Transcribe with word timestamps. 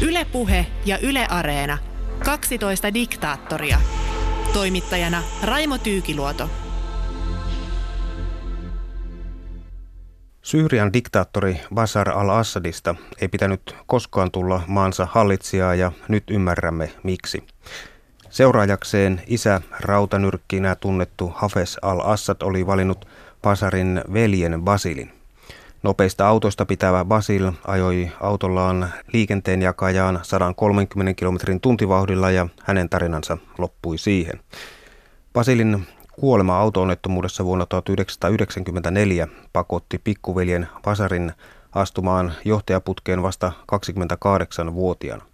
Ylepuhe 0.00 0.66
ja 0.84 0.98
Yle 0.98 1.26
Areena. 1.30 1.78
12 2.24 2.94
diktaattoria. 2.94 3.78
Toimittajana 4.52 5.22
Raimo 5.42 5.78
Tyykiluoto. 5.78 6.50
Syyrian 10.42 10.92
diktaattori 10.92 11.60
Bashar 11.74 12.10
al-Assadista 12.10 12.94
ei 13.20 13.28
pitänyt 13.28 13.76
koskaan 13.86 14.30
tulla 14.30 14.62
maansa 14.66 15.08
hallitsijaa 15.10 15.74
ja 15.74 15.92
nyt 16.08 16.30
ymmärrämme 16.30 16.92
miksi. 17.02 17.46
Seuraajakseen 18.30 19.22
isä 19.26 19.60
rautanyrkkinä 19.80 20.74
tunnettu 20.74 21.32
Hafez 21.34 21.76
al-Assad 21.82 22.36
oli 22.42 22.66
valinnut 22.66 23.08
Basarin 23.42 24.00
veljen 24.12 24.62
Basilin. 24.62 25.23
Nopeista 25.84 26.28
autoista 26.28 26.66
pitävä 26.66 27.04
Basil 27.04 27.52
ajoi 27.66 28.10
autollaan 28.20 28.88
liikenteen 29.12 29.62
jakajaan 29.62 30.20
130 30.22 31.14
kilometrin 31.14 31.60
tuntivauhdilla 31.60 32.30
ja 32.30 32.46
hänen 32.62 32.88
tarinansa 32.88 33.38
loppui 33.58 33.98
siihen. 33.98 34.40
Basilin 35.32 35.86
kuolema 36.12 36.58
autoonnettomuudessa 36.58 37.44
vuonna 37.44 37.66
1994 37.66 39.28
pakotti 39.52 39.98
pikkuveljen 39.98 40.68
Basarin 40.82 41.32
astumaan 41.72 42.32
johtajaputkeen 42.44 43.22
vasta 43.22 43.52
28-vuotiaana. 43.72 45.24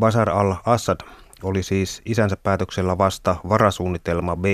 Basar 0.00 0.30
al-Assad 0.30 1.00
oli 1.42 1.62
siis 1.62 2.02
isänsä 2.04 2.36
päätöksellä 2.36 2.98
vasta 2.98 3.36
varasuunnitelma 3.48 4.36
B. 4.36 4.44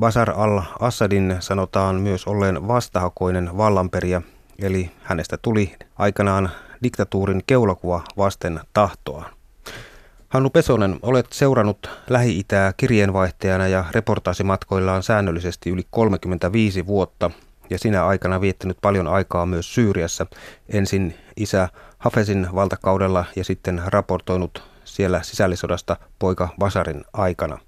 Basar 0.00 0.30
al-Assadin 0.30 1.36
sanotaan 1.40 2.00
myös 2.00 2.26
olleen 2.26 2.68
vastahakoinen 2.68 3.56
vallanperiä, 3.56 4.22
eli 4.58 4.90
hänestä 5.02 5.36
tuli 5.36 5.74
aikanaan 5.98 6.50
diktatuurin 6.82 7.42
keulakuva 7.46 8.02
vasten 8.16 8.60
tahtoaan. 8.72 9.32
Hannu 10.28 10.50
Pesonen, 10.50 10.98
olet 11.02 11.26
seurannut 11.32 11.90
Lähi-Itää 12.10 12.72
kirjeenvaihtajana 12.76 13.68
ja 13.68 13.84
reportaasimatkoillaan 13.90 15.02
säännöllisesti 15.02 15.70
yli 15.70 15.82
35 15.90 16.86
vuotta 16.86 17.30
ja 17.70 17.78
sinä 17.78 18.06
aikana 18.06 18.40
viettänyt 18.40 18.78
paljon 18.82 19.08
aikaa 19.08 19.46
myös 19.46 19.74
Syyriassa. 19.74 20.26
Ensin 20.68 21.14
isä 21.36 21.68
Hafezin 21.98 22.48
valtakaudella 22.54 23.24
ja 23.36 23.44
sitten 23.44 23.82
raportoinut 23.86 24.62
siellä 24.84 25.22
sisällissodasta 25.22 25.96
poika 26.18 26.48
Basarin 26.58 27.04
aikana. 27.12 27.58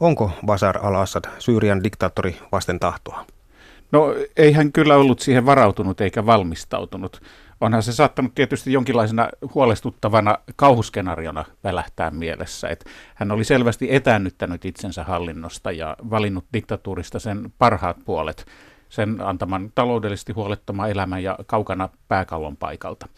Onko 0.00 0.30
Basar 0.46 0.78
al-Assad 0.86 1.24
Syyrian 1.38 1.84
diktaattori 1.84 2.38
vasten 2.52 2.80
tahtoa? 2.80 3.26
No 3.92 4.14
ei 4.36 4.52
hän 4.52 4.72
kyllä 4.72 4.96
ollut 4.96 5.20
siihen 5.20 5.46
varautunut 5.46 6.00
eikä 6.00 6.26
valmistautunut. 6.26 7.22
Onhan 7.60 7.82
se 7.82 7.92
saattanut 7.92 8.34
tietysti 8.34 8.72
jonkinlaisena 8.72 9.28
huolestuttavana 9.54 10.38
kauhuskenaariona 10.56 11.44
välähtää 11.64 12.10
mielessä. 12.10 12.68
Että 12.68 12.90
hän 13.14 13.30
oli 13.32 13.44
selvästi 13.44 13.94
etäännyttänyt 13.94 14.64
itsensä 14.64 15.04
hallinnosta 15.04 15.72
ja 15.72 15.96
valinnut 16.10 16.44
diktatuurista 16.52 17.18
sen 17.18 17.52
parhaat 17.58 17.96
puolet, 18.04 18.46
sen 18.88 19.20
antaman 19.20 19.72
taloudellisesti 19.74 20.32
huolettoma 20.32 20.88
elämä 20.88 21.18
ja 21.18 21.38
kaukana 21.46 21.88
pääkallon 22.08 22.56
paikalta. 22.56 23.08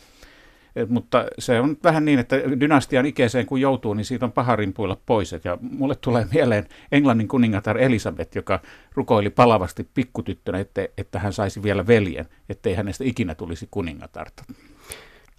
Mutta 0.89 1.25
se 1.39 1.61
on 1.61 1.77
vähän 1.85 2.05
niin, 2.05 2.19
että 2.19 2.37
dynastian 2.61 3.07
ikeeseen 3.07 3.47
kun 3.47 3.61
joutuu, 3.61 3.95
niin 3.95 4.05
siitä 4.05 4.27
on 4.27 4.33
paha 4.33 4.57
rimpuilla 4.57 4.97
pois. 5.07 5.33
Ja 5.33 5.59
mulle 5.61 5.95
tulee 5.95 6.27
mieleen 6.33 6.69
Englannin 6.93 7.29
kuningatar 7.29 7.79
Elisabeth, 7.79 8.37
joka 8.37 8.61
rukoili 8.95 9.31
palavasti 9.31 9.89
pikkutyttönä, 9.95 10.59
että, 10.59 10.89
että 10.99 11.19
hän 11.19 11.33
saisi 11.33 11.63
vielä 11.63 11.87
veljen, 11.87 12.29
ettei 12.49 12.75
hänestä 12.75 13.05
ikinä 13.05 13.35
tulisi 13.35 13.69
kuningatarta. 13.71 14.45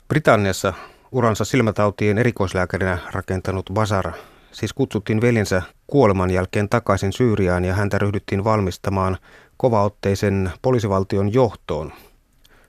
Britanniassa 0.07 0.73
uransa 1.11 1.45
silmätautien 1.45 2.17
erikoislääkärinä 2.17 2.97
rakentanut 3.11 3.69
Basara 3.73 4.13
siis 4.51 4.73
kutsuttiin 4.73 5.21
veljensä 5.21 5.61
kuoleman 5.87 6.31
jälkeen 6.31 6.69
takaisin 6.69 7.13
Syyriaan 7.13 7.65
ja 7.65 7.73
häntä 7.73 7.97
ryhdyttiin 7.97 8.43
valmistamaan 8.43 9.17
kovaotteisen 9.57 10.51
poliisivaltion 10.61 11.33
johtoon– 11.33 11.93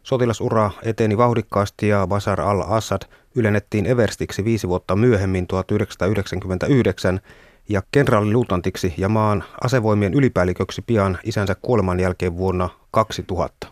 Sotilasura 0.06 0.70
eteni 0.82 1.16
vauhdikkaasti 1.16 1.88
ja 1.88 2.06
Basar 2.06 2.40
al-Assad 2.40 3.02
ylennettiin 3.34 3.86
Everstiksi 3.86 4.44
viisi 4.44 4.68
vuotta 4.68 4.96
myöhemmin 4.96 5.46
1999 5.46 7.20
ja 7.68 7.82
kenraaliluutantiksi 7.92 8.94
ja 8.98 9.08
maan 9.08 9.44
asevoimien 9.64 10.14
ylipäälliköksi 10.14 10.82
pian 10.82 11.18
isänsä 11.24 11.54
kuoleman 11.62 12.00
jälkeen 12.00 12.36
vuonna 12.36 12.68
2000. 12.90 13.66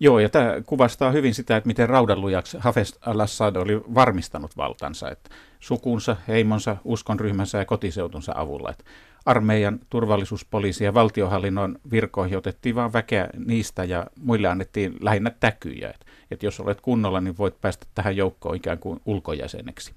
Joo, 0.00 0.18
ja 0.18 0.28
tämä 0.28 0.54
kuvastaa 0.66 1.10
hyvin 1.10 1.34
sitä, 1.34 1.56
että 1.56 1.66
miten 1.66 1.88
raudanlujaksi 1.88 2.56
Hafez 2.60 2.92
al-Assad 3.00 3.56
oli 3.56 3.80
varmistanut 3.94 4.56
valtansa, 4.56 5.10
että 5.10 5.30
sukunsa, 5.60 6.16
heimonsa, 6.28 6.76
uskonryhmänsä 6.84 7.58
ja 7.58 7.64
kotiseutunsa 7.64 8.32
avulla. 8.36 8.70
Että 8.70 8.84
armeijan, 9.28 9.80
turvallisuuspoliisi 9.90 10.84
ja 10.84 10.94
valtiohallinnon 10.94 11.78
virkoihin 11.90 12.38
otettiin 12.38 12.74
vain 12.74 12.92
väkeä 12.92 13.28
niistä 13.46 13.84
ja 13.84 14.06
muille 14.20 14.48
annettiin 14.48 14.96
lähinnä 15.00 15.30
täkyjä. 15.40 15.90
Että 15.90 16.06
et 16.30 16.42
jos 16.42 16.60
olet 16.60 16.80
kunnolla, 16.80 17.20
niin 17.20 17.38
voit 17.38 17.60
päästä 17.60 17.86
tähän 17.94 18.16
joukkoon 18.16 18.56
ikään 18.56 18.78
kuin 18.78 19.00
ulkojäseneksi. 19.04 19.92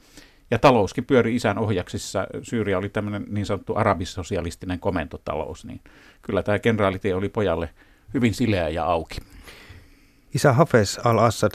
Ja 0.52 0.60
talouskin 0.60 1.06
pyöri 1.06 1.36
isän 1.36 1.58
ohjaksissa. 1.58 2.28
Syyria 2.44 2.78
oli 2.78 2.90
tämmöinen 2.90 3.26
niin 3.30 3.46
sanottu 3.46 3.74
arabissosialistinen 3.76 4.80
komentotalous, 4.80 5.66
niin 5.66 5.82
kyllä 6.22 6.44
tämä 6.44 6.60
kenraalitie 6.60 7.16
oli 7.16 7.30
pojalle 7.30 7.70
hyvin 8.14 8.34
sileä 8.34 8.70
ja 8.70 8.86
auki. 8.86 9.18
Isä 10.36 10.54
Hafez 10.54 11.00
al-Assad, 11.04 11.52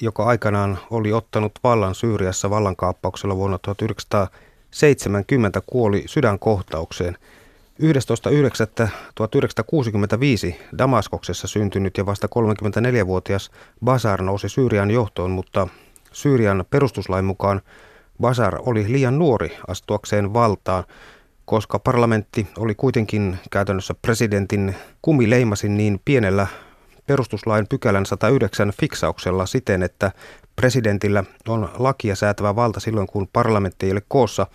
joka 0.00 0.24
aikanaan 0.24 0.78
oli 0.90 1.12
ottanut 1.12 1.52
vallan 1.64 1.94
Syyriassa 1.94 2.50
vallankaappauksella 2.50 3.36
vuonna 3.36 3.58
1900 3.58 4.28
70 4.70 5.62
kuoli 5.66 6.04
sydänkohtaukseen. 6.06 7.16
11.9.1965 7.82 7.88
Damaskoksessa 10.78 11.46
syntynyt 11.46 11.96
ja 11.96 12.06
vasta 12.06 12.26
34-vuotias 12.26 13.50
Basar 13.84 14.22
nousi 14.22 14.48
Syyrian 14.48 14.90
johtoon, 14.90 15.30
mutta 15.30 15.68
Syyrian 16.12 16.64
perustuslain 16.70 17.24
mukaan 17.24 17.60
Basar 18.20 18.58
oli 18.66 18.92
liian 18.92 19.18
nuori 19.18 19.56
astuakseen 19.68 20.34
valtaan, 20.34 20.84
koska 21.44 21.78
parlamentti 21.78 22.46
oli 22.58 22.74
kuitenkin 22.74 23.38
käytännössä 23.50 23.94
presidentin 24.02 24.74
kumileimasin 25.02 25.76
niin 25.76 26.00
pienellä 26.04 26.46
perustuslain 27.06 27.66
pykälän 27.68 28.06
109 28.06 28.72
fiksauksella 28.80 29.46
siten, 29.46 29.82
että 29.82 30.12
presidentillä 30.58 31.24
on 31.48 31.68
lakia 31.78 32.16
säätävä 32.16 32.56
valta 32.56 32.80
silloin, 32.80 33.06
kun 33.06 33.28
parlamentti 33.32 33.86
ei 33.86 33.92
ole 33.92 34.02
koossa. 34.08 34.46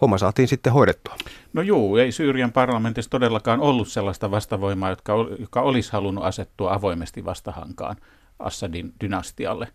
Homma 0.00 0.18
saatiin 0.18 0.48
sitten 0.48 0.72
hoidettua. 0.72 1.14
No 1.52 1.62
juu, 1.62 1.96
ei 1.96 2.12
Syyrian 2.12 2.52
parlamentissa 2.52 3.10
todellakaan 3.10 3.60
ollut 3.60 3.88
sellaista 3.88 4.30
vastavoimaa, 4.30 4.90
joka, 4.90 5.14
joka 5.38 5.60
olisi 5.60 5.92
halunnut 5.92 6.24
asettua 6.24 6.72
avoimesti 6.72 7.24
vastahankaan 7.24 7.96
Assadin 8.38 8.92
dynastialle. 9.00 9.68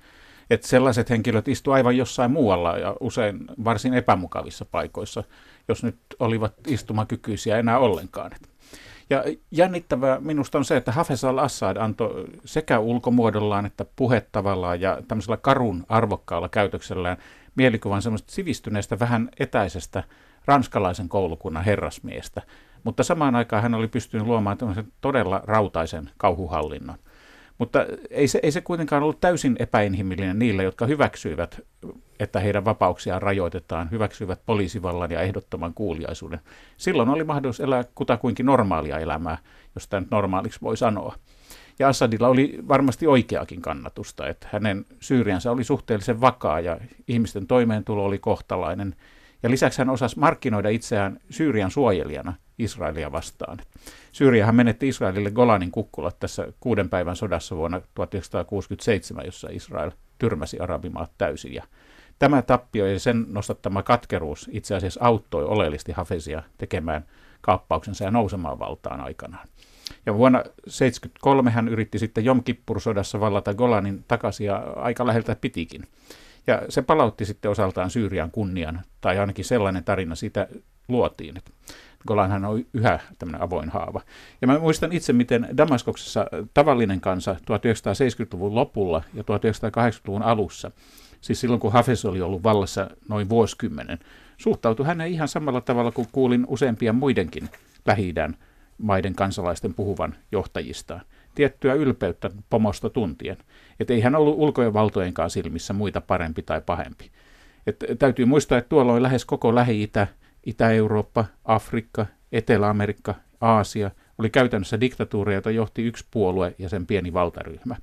Että 0.49 0.67
sellaiset 0.67 1.09
henkilöt 1.09 1.47
istuivat 1.47 1.75
aivan 1.75 1.97
jossain 1.97 2.31
muualla 2.31 2.77
ja 2.77 2.95
usein 2.99 3.39
varsin 3.63 3.93
epämukavissa 3.93 4.65
paikoissa, 4.65 5.23
jos 5.67 5.83
nyt 5.83 5.97
olivat 6.19 6.53
istumakykyisiä 6.67 7.57
enää 7.57 7.79
ollenkaan. 7.79 8.31
Ja 9.09 9.23
jännittävää 9.51 10.19
minusta 10.19 10.57
on 10.57 10.65
se, 10.65 10.77
että 10.77 10.91
Hafez 10.91 11.23
al-Assad 11.23 11.77
antoi 11.77 12.25
sekä 12.45 12.79
ulkomuodollaan 12.79 13.65
että 13.65 13.85
puhettavallaan 13.95 14.81
ja 14.81 15.01
tämmöisellä 15.07 15.37
karun 15.37 15.85
arvokkaalla 15.89 16.49
käytöksellään 16.49 17.17
mielikuvan 17.55 18.01
semmoista 18.01 18.31
sivistyneestä, 18.31 18.99
vähän 18.99 19.29
etäisestä 19.39 20.03
ranskalaisen 20.45 21.09
koulukunnan 21.09 21.63
herrasmiestä. 21.63 22.41
Mutta 22.83 23.03
samaan 23.03 23.35
aikaan 23.35 23.63
hän 23.63 23.73
oli 23.73 23.87
pystynyt 23.87 24.27
luomaan 24.27 24.57
todella 25.01 25.41
rautaisen 25.43 26.09
kauhuhallinnon. 26.17 26.97
Mutta 27.57 27.85
ei 28.09 28.27
se, 28.27 28.39
ei 28.43 28.51
se 28.51 28.61
kuitenkaan 28.61 29.03
ollut 29.03 29.21
täysin 29.21 29.55
epäinhimillinen 29.59 30.39
niille, 30.39 30.63
jotka 30.63 30.85
hyväksyivät, 30.85 31.61
että 32.19 32.39
heidän 32.39 32.65
vapauksiaan 32.65 33.21
rajoitetaan, 33.21 33.91
hyväksyivät 33.91 34.41
poliisivallan 34.45 35.11
ja 35.11 35.21
ehdottoman 35.21 35.73
kuuliaisuuden. 35.73 36.39
Silloin 36.77 37.09
oli 37.09 37.23
mahdollisuus 37.23 37.67
elää 37.67 37.83
kutakuinkin 37.95 38.45
normaalia 38.45 38.99
elämää, 38.99 39.37
jos 39.75 39.87
tämä 39.87 40.01
nyt 40.01 40.11
normaaliksi 40.11 40.61
voi 40.61 40.77
sanoa. 40.77 41.15
Ja 41.79 41.87
Assadilla 41.87 42.27
oli 42.27 42.59
varmasti 42.67 43.07
oikeakin 43.07 43.61
kannatusta, 43.61 44.27
että 44.27 44.47
hänen 44.51 44.85
Syyriansa 44.99 45.51
oli 45.51 45.63
suhteellisen 45.63 46.21
vakaa 46.21 46.59
ja 46.59 46.77
ihmisten 47.07 47.47
toimeentulo 47.47 48.05
oli 48.05 48.19
kohtalainen. 48.19 48.95
Ja 49.43 49.49
lisäksi 49.49 49.79
hän 49.79 49.89
osasi 49.89 50.19
markkinoida 50.19 50.69
itseään 50.69 51.19
Syyrian 51.29 51.71
suojelijana 51.71 52.33
Israelia 52.59 53.11
vastaan. 53.11 53.57
Syyriahan 54.11 54.55
menetti 54.55 54.87
Israelille 54.87 55.31
Golanin 55.31 55.71
kukkulat 55.71 56.19
tässä 56.19 56.47
kuuden 56.59 56.89
päivän 56.89 57.15
sodassa 57.15 57.55
vuonna 57.55 57.81
1967, 57.95 59.25
jossa 59.25 59.47
Israel 59.51 59.91
tyrmäsi 60.19 60.59
arabimaat 60.59 61.11
täysin. 61.17 61.53
Ja 61.53 61.63
tämä 62.19 62.41
tappio 62.41 62.85
ja 62.85 62.99
sen 62.99 63.25
nostattama 63.27 63.83
katkeruus 63.83 64.49
itse 64.51 64.75
asiassa 64.75 65.01
auttoi 65.03 65.43
oleellisesti 65.43 65.91
Hafezia 65.91 66.43
tekemään 66.57 67.05
kaappauksensa 67.41 68.03
ja 68.03 68.11
nousemaan 68.11 68.59
valtaan 68.59 69.01
aikanaan. 69.01 69.47
Ja 70.05 70.13
vuonna 70.13 70.39
1973 70.39 71.51
hän 71.51 71.67
yritti 71.67 71.99
sitten 71.99 72.25
Jom 72.25 72.43
Kippur-sodassa 72.43 73.19
vallata 73.19 73.53
Golanin 73.53 74.05
takaisin 74.07 74.47
ja 74.47 74.55
aika 74.75 75.07
läheltä 75.07 75.35
pitikin. 75.35 75.87
Ja 76.47 76.61
se 76.69 76.81
palautti 76.81 77.25
sitten 77.25 77.51
osaltaan 77.51 77.89
Syyrian 77.89 78.31
kunnian, 78.31 78.81
tai 79.01 79.19
ainakin 79.19 79.45
sellainen 79.45 79.83
tarina 79.83 80.15
siitä 80.15 80.47
luotiin. 80.87 81.35
Golanhan 82.07 82.45
on 82.45 82.65
yhä 82.73 82.99
tämmöinen 83.19 83.41
avoin 83.41 83.69
haava. 83.69 84.01
Ja 84.41 84.47
mä 84.47 84.59
muistan 84.59 84.91
itse, 84.91 85.13
miten 85.13 85.47
Damaskoksessa 85.57 86.25
tavallinen 86.53 87.01
kansa 87.01 87.33
1970-luvun 87.33 88.55
lopulla 88.55 89.03
ja 89.13 89.23
1980-luvun 89.23 90.23
alussa, 90.23 90.71
siis 91.21 91.41
silloin 91.41 91.59
kun 91.59 91.71
Hafez 91.71 92.05
oli 92.05 92.21
ollut 92.21 92.43
vallassa 92.43 92.89
noin 93.09 93.29
vuosikymmenen, 93.29 93.99
suhtautui 94.37 94.85
häneen 94.85 95.11
ihan 95.11 95.27
samalla 95.27 95.61
tavalla 95.61 95.91
kuin 95.91 96.07
kuulin 96.11 96.45
useampia 96.47 96.93
muidenkin 96.93 97.49
lähi 97.85 98.13
maiden 98.77 99.15
kansalaisten 99.15 99.73
puhuvan 99.73 100.15
johtajistaan. 100.31 101.01
Tiettyä 101.35 101.73
ylpeyttä 101.73 102.29
pomosta 102.49 102.89
tuntien. 102.89 103.37
Että 103.79 103.93
ei 103.93 104.01
hän 104.01 104.15
ollut 104.15 104.35
ulkojen 104.37 104.73
valtojenkaan 104.73 105.29
silmissä 105.29 105.73
muita 105.73 106.01
parempi 106.01 106.41
tai 106.41 106.61
pahempi. 106.65 107.11
Et 107.67 107.83
täytyy 107.99 108.25
muistaa, 108.25 108.57
että 108.57 108.69
tuolla 108.69 108.93
oli 108.93 109.01
lähes 109.01 109.25
koko 109.25 109.55
Lähi-Itä, 109.55 110.07
Itä-Eurooppa, 110.45 111.25
Afrikka, 111.45 112.05
Etelä-Amerikka, 112.31 113.15
Aasia 113.41 113.91
oli 114.17 114.29
käytännössä 114.29 114.79
diktatuureja, 114.79 115.35
joita 115.35 115.51
johti 115.51 115.83
yksi 115.83 116.05
puolue 116.11 116.55
ja 116.57 116.69
sen 116.69 116.85
pieni 116.85 117.13
valtaryhmä. 117.13 117.75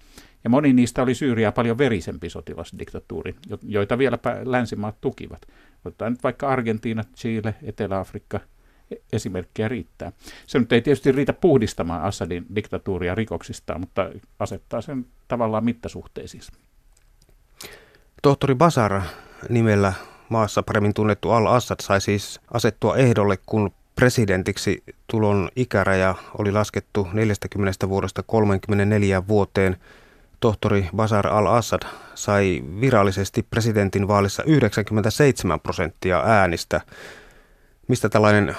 Ja 0.45 0.51
moni 0.51 0.73
niistä 0.73 1.03
oli 1.03 1.15
Syyriä 1.15 1.53
paljon 1.53 1.79
verisempi 1.79 2.31
sotilasdiktatuuri, 2.31 3.35
joita 3.63 3.99
vielä 3.99 4.19
länsimaat 4.45 5.01
tukivat. 5.01 5.43
Otetaan 5.85 6.13
nyt 6.13 6.23
vaikka 6.23 6.49
Argentiina, 6.49 7.05
Chile, 7.17 7.55
Etelä-Afrikka, 7.63 8.41
e- 8.91 8.97
esimerkkejä 9.13 9.69
riittää. 9.69 10.13
Se 10.47 10.59
nyt 10.59 10.73
ei 10.73 10.83
tietysti 10.83 11.13
riitä 11.13 11.33
puhdistamaan 11.33 12.03
Assadin 12.03 12.47
diktatuuria 12.55 13.15
rikoksistaan, 13.15 13.81
mutta 13.81 14.11
asettaa 14.39 14.81
sen 14.81 15.07
tavallaan 15.29 15.65
mittasuhteisiin. 15.65 16.43
Tohtori 18.23 18.55
Basara 18.55 19.03
nimellä 19.49 19.93
maassa 20.31 20.63
paremmin 20.63 20.95
tunnettu 20.95 21.31
Al-Assad 21.31 21.77
sai 21.81 22.01
siis 22.01 22.41
asettua 22.53 22.97
ehdolle, 22.97 23.39
kun 23.47 23.71
presidentiksi 23.95 24.83
tulon 25.07 25.49
ikäraja 25.57 26.15
oli 26.39 26.53
laskettu 26.53 27.09
40 27.13 27.89
vuodesta 27.89 28.23
34 28.23 29.29
vuoteen. 29.29 29.77
Tohtori 30.41 30.89
Basar 30.97 31.27
al-Assad 31.27 31.83
sai 32.15 32.63
virallisesti 32.81 33.43
presidentin 33.43 34.09
vaalissa 34.09 34.43
97 34.43 35.61
prosenttia 35.61 36.23
äänistä. 36.27 36.81
Mistä 37.89 38.09
tällainen 38.09 38.57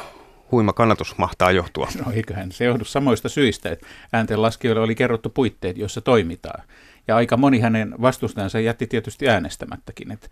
huima 0.52 0.74
kannatus 0.74 1.18
mahtaa 1.18 1.52
johtua? 1.52 1.88
No 2.06 2.12
eiköhän 2.12 2.52
se 2.52 2.66
johdu 2.66 2.86
samoista 2.86 3.30
syistä, 3.30 3.70
että 3.70 3.88
ääntenlaskijoille 4.14 4.82
oli 4.82 4.96
kerrottu 4.96 5.30
puitteet, 5.30 5.78
joissa 5.78 6.02
toimitaan. 6.02 6.64
Ja 7.08 7.16
aika 7.16 7.38
moni 7.38 7.60
hänen 7.60 7.96
vastustajansa 8.02 8.60
jätti 8.60 8.88
tietysti 8.88 9.30
äänestämättäkin. 9.30 10.12
Että 10.12 10.28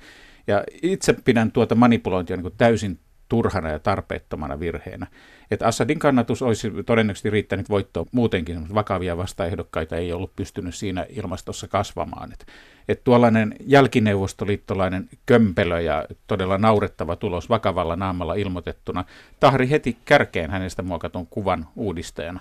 ja 0.49 0.63
itse 0.81 1.13
pidän 1.13 1.51
tuota 1.51 1.75
manipulointia 1.75 2.37
niin 2.37 2.51
täysin 2.57 2.99
turhana 3.29 3.69
ja 3.69 3.79
tarpeettomana 3.79 4.59
virheenä. 4.59 5.07
Että 5.51 5.67
Assadin 5.67 5.99
kannatus 5.99 6.41
olisi 6.41 6.71
todennäköisesti 6.85 7.29
riittänyt 7.29 7.69
voittoon 7.69 8.05
muutenkin, 8.11 8.73
vakavia 8.73 9.17
vastaehdokkaita 9.17 9.95
ei 9.95 10.13
ollut 10.13 10.35
pystynyt 10.35 10.75
siinä 10.75 11.05
ilmastossa 11.09 11.67
kasvamaan. 11.67 12.31
Että 12.33 12.45
et 12.87 13.03
tuollainen 13.03 13.55
jälkineuvostoliittolainen 13.59 15.09
kömpelö 15.25 15.81
ja 15.81 16.05
todella 16.27 16.57
naurettava 16.57 17.15
tulos 17.15 17.49
vakavalla 17.49 17.95
naamalla 17.95 18.33
ilmoitettuna 18.33 19.05
tahri 19.39 19.69
heti 19.69 19.97
kärkeen 20.05 20.51
hänestä 20.51 20.81
muokatun 20.81 21.27
kuvan 21.27 21.67
uudistajana. 21.75 22.39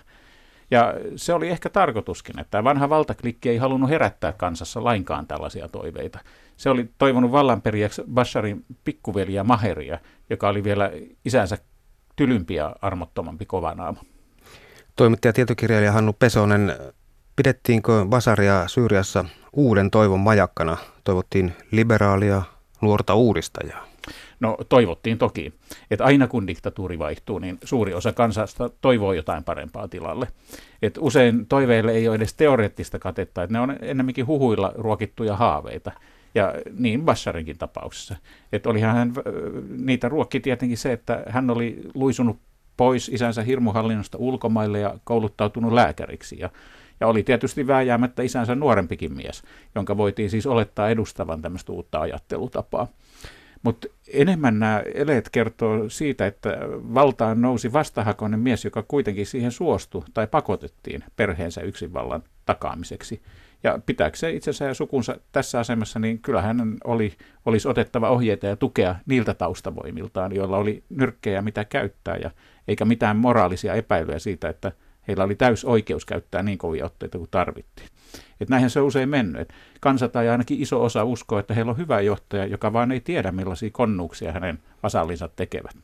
Ja 0.70 0.94
se 1.16 1.32
oli 1.32 1.48
ehkä 1.48 1.68
tarkoituskin, 1.68 2.38
että 2.40 2.64
vanha 2.64 2.88
valtaklikki 2.88 3.50
ei 3.50 3.56
halunnut 3.56 3.90
herättää 3.90 4.32
kansassa 4.32 4.84
lainkaan 4.84 5.26
tällaisia 5.26 5.68
toiveita. 5.68 6.18
Se 6.58 6.70
oli 6.70 6.90
toivonut 6.98 7.32
vallanperijäksi 7.32 8.02
Basharin 8.14 8.64
pikkuveliä 8.84 9.44
Maheria, 9.44 9.98
joka 10.30 10.48
oli 10.48 10.64
vielä 10.64 10.90
isänsä 11.24 11.58
tylympi 12.16 12.54
ja 12.54 12.76
armottomampi 12.82 13.46
kovanaama. 13.46 14.00
Toimittaja 14.96 15.32
tietokirjailija 15.32 15.92
Hannu 15.92 16.12
Pesonen, 16.12 16.76
pidettiinkö 17.36 18.06
Basaria 18.08 18.68
Syyriassa 18.68 19.24
uuden 19.52 19.90
toivon 19.90 20.20
majakkana? 20.20 20.76
Toivottiin 21.04 21.52
liberaalia 21.70 22.42
nuorta 22.80 23.14
uudistajaa. 23.14 23.86
No 24.40 24.56
toivottiin 24.68 25.18
toki, 25.18 25.52
että 25.90 26.04
aina 26.04 26.26
kun 26.26 26.46
diktatuuri 26.46 26.98
vaihtuu, 26.98 27.38
niin 27.38 27.58
suuri 27.64 27.94
osa 27.94 28.12
kansasta 28.12 28.70
toivoo 28.80 29.12
jotain 29.12 29.44
parempaa 29.44 29.88
tilalle. 29.88 30.28
Et 30.82 30.98
usein 31.00 31.46
toiveille 31.46 31.92
ei 31.92 32.08
ole 32.08 32.16
edes 32.16 32.34
teoreettista 32.34 32.98
katetta, 32.98 33.42
että 33.42 33.52
ne 33.52 33.60
on 33.60 33.76
ennemminkin 33.80 34.26
huhuilla 34.26 34.72
ruokittuja 34.74 35.36
haaveita. 35.36 35.92
Ja 36.34 36.54
niin 36.78 37.04
Bassarinkin 37.04 37.58
tapauksessa. 37.58 38.16
Että 38.52 38.70
olihan 38.70 38.96
hän, 38.96 39.12
niitä 39.68 40.08
ruokki 40.08 40.40
tietenkin 40.40 40.78
se, 40.78 40.92
että 40.92 41.22
hän 41.28 41.50
oli 41.50 41.80
luisunut 41.94 42.38
pois 42.76 43.08
isänsä 43.08 43.42
hirmuhallinnosta 43.42 44.18
ulkomaille 44.18 44.80
ja 44.80 44.98
kouluttautunut 45.04 45.72
lääkäriksi. 45.72 46.38
Ja, 46.38 46.50
ja 47.00 47.06
oli 47.06 47.22
tietysti 47.22 47.66
vääjäämättä 47.66 48.22
isänsä 48.22 48.54
nuorempikin 48.54 49.16
mies, 49.16 49.42
jonka 49.74 49.96
voitiin 49.96 50.30
siis 50.30 50.46
olettaa 50.46 50.88
edustavan 50.90 51.42
tämmöistä 51.42 51.72
uutta 51.72 52.00
ajattelutapaa. 52.00 52.88
Mutta 53.62 53.88
enemmän 54.12 54.58
nämä 54.58 54.82
eleet 54.94 55.28
kertoo 55.28 55.88
siitä, 55.88 56.26
että 56.26 56.58
valtaan 56.94 57.40
nousi 57.40 57.72
vastahakoinen 57.72 58.40
mies, 58.40 58.64
joka 58.64 58.82
kuitenkin 58.82 59.26
siihen 59.26 59.52
suostui 59.52 60.02
tai 60.14 60.26
pakotettiin 60.26 61.04
perheensä 61.16 61.60
yksinvallan 61.60 62.22
takaamiseksi. 62.46 63.22
Ja 63.62 63.78
pitääkseen 63.86 64.36
itsensä 64.36 64.64
ja 64.64 64.74
sukunsa 64.74 65.16
tässä 65.32 65.60
asemassa, 65.60 65.98
niin 65.98 66.18
kyllä 66.18 66.42
hän 66.42 66.76
oli, 66.84 67.12
olisi 67.46 67.68
otettava 67.68 68.10
ohjeita 68.10 68.46
ja 68.46 68.56
tukea 68.56 68.94
niiltä 69.06 69.34
taustavoimiltaan, 69.34 70.34
joilla 70.34 70.56
oli 70.56 70.82
nyrkkejä 70.88 71.42
mitä 71.42 71.64
käyttää, 71.64 72.16
ja 72.16 72.30
eikä 72.68 72.84
mitään 72.84 73.16
moraalisia 73.16 73.74
epäilyjä 73.74 74.18
siitä, 74.18 74.48
että 74.48 74.72
heillä 75.08 75.24
oli 75.24 75.34
täys 75.34 75.64
oikeus 75.64 76.04
käyttää 76.04 76.42
niin 76.42 76.58
kovia 76.58 76.86
otteita 76.86 77.18
kuin 77.18 77.30
tarvittiin. 77.30 77.88
Et 78.40 78.48
näinhän 78.48 78.70
se 78.70 78.80
on 78.80 78.86
usein 78.86 79.08
mennyt. 79.08 79.40
Et 79.40 79.54
kansa 79.80 80.08
tai 80.08 80.28
ainakin 80.28 80.62
iso 80.62 80.84
osa 80.84 81.04
uskoo, 81.04 81.38
että 81.38 81.54
heillä 81.54 81.70
on 81.70 81.78
hyvä 81.78 82.00
johtaja, 82.00 82.46
joka 82.46 82.72
vaan 82.72 82.92
ei 82.92 83.00
tiedä 83.00 83.32
millaisia 83.32 83.70
konnuuksia 83.72 84.32
hänen 84.32 84.58
vasallinsa 84.82 85.28
tekevät. 85.36 85.76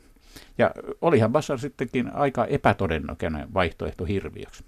Ja 0.57 0.71
olihan 1.01 1.31
Bashar 1.31 1.59
sittenkin 1.59 2.13
aika 2.13 2.45
epätodennäköinen 2.45 3.53
vaihtoehto 3.53 4.05
hirviöksi. 4.05 4.63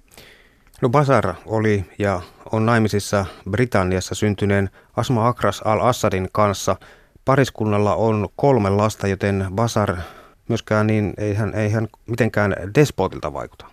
No 0.82 0.90
Basar 0.90 1.34
oli 1.46 1.86
ja 2.00 2.22
on 2.52 2.66
naimisissa 2.66 3.26
Britanniassa 3.50 4.16
syntyneen 4.16 4.70
Asma 4.98 5.28
Akras 5.28 5.62
al-Assadin 5.66 6.30
kanssa. 6.32 6.76
Pariskunnalla 7.26 7.96
on 7.96 8.30
kolme 8.36 8.69
lasta, 8.69 9.07
joten 9.07 9.46
Basar 9.56 9.98
myöskään 10.50 10.88
niin 10.88 11.14
ei 11.18 11.34
hän, 11.34 11.54
ei 11.54 11.72
hän 11.72 11.88
mitenkään 12.06 12.56
despotilta 12.76 13.34
vaikuta. 13.34 13.66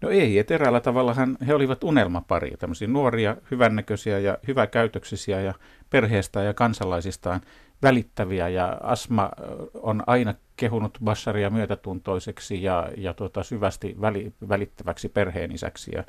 No 0.00 0.10
ei, 0.10 0.38
että 0.38 0.54
eräällä 0.54 0.80
tavallahan 0.80 1.36
he 1.46 1.54
olivat 1.54 1.84
unelmapari, 1.84 2.50
tämmöisiä 2.58 2.88
nuoria, 2.88 3.36
hyvännäköisiä 3.50 4.18
ja 4.18 4.38
hyväkäytöksisiä 4.48 5.40
ja 5.40 5.54
perheestä 5.90 6.42
ja 6.42 6.54
kansalaisistaan 6.54 7.40
välittäviä 7.82 8.48
ja 8.48 8.78
Asma 8.82 9.30
on 9.74 10.02
aina 10.06 10.34
kehunut 10.56 10.98
Basharia 11.04 11.50
myötätuntoiseksi 11.50 12.62
ja, 12.62 12.88
ja 12.96 13.14
tuota, 13.14 13.42
syvästi 13.42 13.96
väli, 14.00 14.32
välittäväksi 14.48 15.08
perheenisäksi 15.08 15.90
ja 15.94 16.04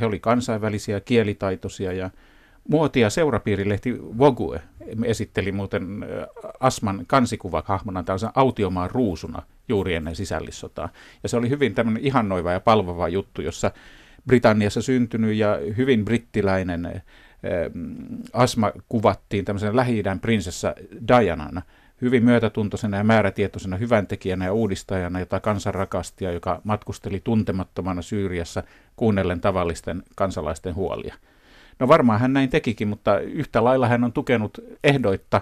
he 0.00 0.06
oli 0.06 0.20
kansainvälisiä, 0.20 1.00
kielitaitoisia 1.00 1.92
ja 1.92 2.10
muotia 2.68 3.10
seurapiirilehti 3.10 3.98
Vogue 4.18 4.60
esitteli 5.04 5.52
muuten 5.52 6.06
Asman 6.60 7.04
kansikuvahahmona 7.06 8.02
tällaisen 8.02 8.30
autiomaan 8.34 8.90
ruusuna 8.90 9.42
juuri 9.68 9.94
ennen 9.94 10.16
sisällissotaa. 10.16 10.88
Ja 11.22 11.28
se 11.28 11.36
oli 11.36 11.48
hyvin 11.48 11.74
tämmöinen 11.74 12.04
ihannoiva 12.04 12.52
ja 12.52 12.60
palvova 12.60 13.08
juttu, 13.08 13.42
jossa 13.42 13.70
Britanniassa 14.26 14.82
syntynyt 14.82 15.36
ja 15.36 15.58
hyvin 15.76 16.04
brittiläinen 16.04 17.02
Asma 18.32 18.72
kuvattiin 18.88 19.44
tämmöisen 19.44 19.76
lähi 19.76 20.02
prinsessa 20.20 20.74
Dianana, 21.08 21.62
hyvin 22.02 22.24
myötätuntoisena 22.24 22.96
ja 22.96 23.04
määrätietoisena 23.04 23.76
hyväntekijänä 23.76 24.44
ja 24.44 24.52
uudistajana, 24.52 25.20
jota 25.20 25.40
kansan 25.40 25.74
rakasti 25.74 26.24
ja 26.24 26.32
joka 26.32 26.60
matkusteli 26.64 27.20
tuntemattomana 27.24 28.02
Syyriassa 28.02 28.62
kuunnellen 28.96 29.40
tavallisten 29.40 30.02
kansalaisten 30.16 30.74
huolia. 30.74 31.14
No 31.78 31.88
varmaan 31.88 32.20
hän 32.20 32.32
näin 32.32 32.50
tekikin, 32.50 32.88
mutta 32.88 33.18
yhtä 33.18 33.64
lailla 33.64 33.88
hän 33.88 34.04
on 34.04 34.12
tukenut 34.12 34.58
ehdoitta 34.84 35.40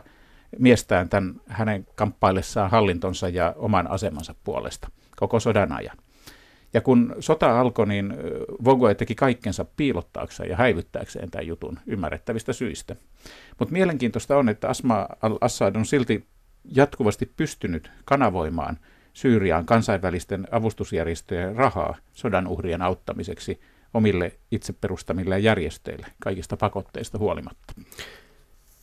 miestään 0.59 1.09
tämän 1.09 1.41
hänen 1.47 1.87
kamppaillessaan 1.95 2.71
hallintonsa 2.71 3.29
ja 3.29 3.55
oman 3.57 3.91
asemansa 3.91 4.35
puolesta 4.45 4.88
koko 5.17 5.41
sodan 5.41 5.73
ajan. 5.73 5.97
Ja 6.75 6.81
kun 6.81 7.15
sota 7.21 7.61
alkoi, 7.61 7.87
niin 7.87 8.15
Vogue 8.65 8.95
teki 8.95 9.15
kaikkensa 9.15 9.65
piilottaakseen 9.77 10.50
ja 10.50 10.57
häivyttääkseen 10.57 11.31
tämän 11.31 11.47
jutun 11.47 11.79
ymmärrettävistä 11.87 12.53
syistä. 12.53 12.97
Mutta 13.59 13.73
mielenkiintoista 13.73 14.37
on, 14.37 14.49
että 14.49 14.69
Asma 14.69 15.09
al-Assad 15.23 15.77
on 15.77 15.87
silti 15.87 16.27
jatkuvasti 16.75 17.33
pystynyt 17.37 17.91
kanavoimaan 18.05 18.79
Syyriaan 19.13 19.67
kansainvälisten 19.67 20.49
avustusjärjestöjen 20.51 21.57
rahaa 21.57 21.97
sodan 22.13 22.47
uhrien 22.47 22.83
auttamiseksi 22.83 23.61
omille 23.95 24.33
itse 24.51 24.73
perustamille 24.73 25.39
järjestöille 25.39 26.07
kaikista 26.21 26.57
pakotteista 26.57 27.19
huolimatta. 27.19 27.75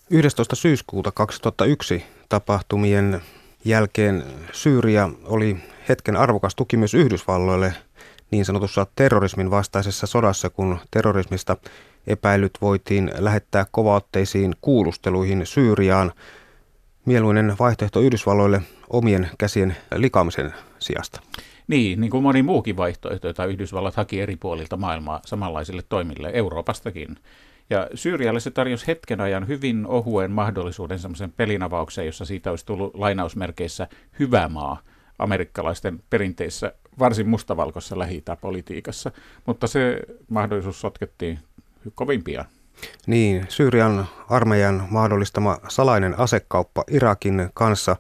11. 0.10 0.56
syyskuuta 0.56 1.12
2001 1.12 2.04
tapahtumien 2.30 3.22
jälkeen 3.66 4.24
Syyria 4.52 5.10
oli 5.24 5.58
hetken 5.90 6.16
arvokas 6.16 6.56
tuki 6.56 6.78
myös 6.78 6.94
Yhdysvalloille 6.94 7.74
niin 8.32 8.46
sanotussa 8.46 8.88
terrorismin 8.96 9.52
vastaisessa 9.52 10.08
sodassa, 10.08 10.50
kun 10.50 10.80
terrorismista 10.92 11.58
epäilyt 12.08 12.52
voitiin 12.62 13.12
lähettää 13.18 13.66
kovaotteisiin 13.72 14.56
kuulusteluihin 14.62 15.46
Syyriaan. 15.46 16.12
Mieluinen 17.06 17.56
vaihtoehto 17.60 18.00
Yhdysvalloille 18.00 18.62
omien 18.90 19.30
käsien 19.38 19.78
likaamisen 19.96 20.54
sijasta. 20.80 21.22
Niin, 21.68 22.02
niin 22.02 22.12
kuin 22.12 22.24
moni 22.24 22.44
muukin 22.44 22.78
vaihtoehto, 22.78 23.28
jota 23.28 23.46
Yhdysvallat 23.46 23.96
haki 23.96 24.22
eri 24.22 24.36
puolilta 24.36 24.78
maailmaa 24.78 25.22
samanlaisille 25.26 25.84
toimille, 25.90 26.32
Euroopastakin. 26.34 27.18
Ja 27.70 27.88
Syyrialle 27.94 28.40
se 28.40 28.52
tarjosi 28.52 28.88
hetken 28.88 29.22
ajan 29.22 29.48
hyvin 29.48 29.88
ohuen 29.88 30.32
mahdollisuuden 30.32 31.00
semmoisen 31.00 31.32
pelinavaukseen, 31.32 32.06
jossa 32.06 32.26
siitä 32.26 32.50
olisi 32.50 32.66
tullut 32.66 32.96
lainausmerkeissä 32.96 33.88
hyvä 34.20 34.50
maa 34.50 34.80
amerikkalaisten 35.20 36.04
perinteissä 36.10 36.74
varsin 37.00 37.30
mustavalkoisessa 37.30 38.00
lähi 38.00 38.24
politiikassa, 38.42 39.12
mutta 39.46 39.68
se 39.68 40.00
mahdollisuus 40.30 40.82
sotkettiin 40.82 41.40
kovin 41.96 42.24
pian. 42.24 42.46
Niin, 43.08 43.46
Syyrian 43.50 44.08
armeijan 44.30 44.88
mahdollistama 44.90 45.58
salainen 45.68 46.20
asekauppa 46.20 46.84
Irakin 46.88 47.50
kanssa 47.54 47.96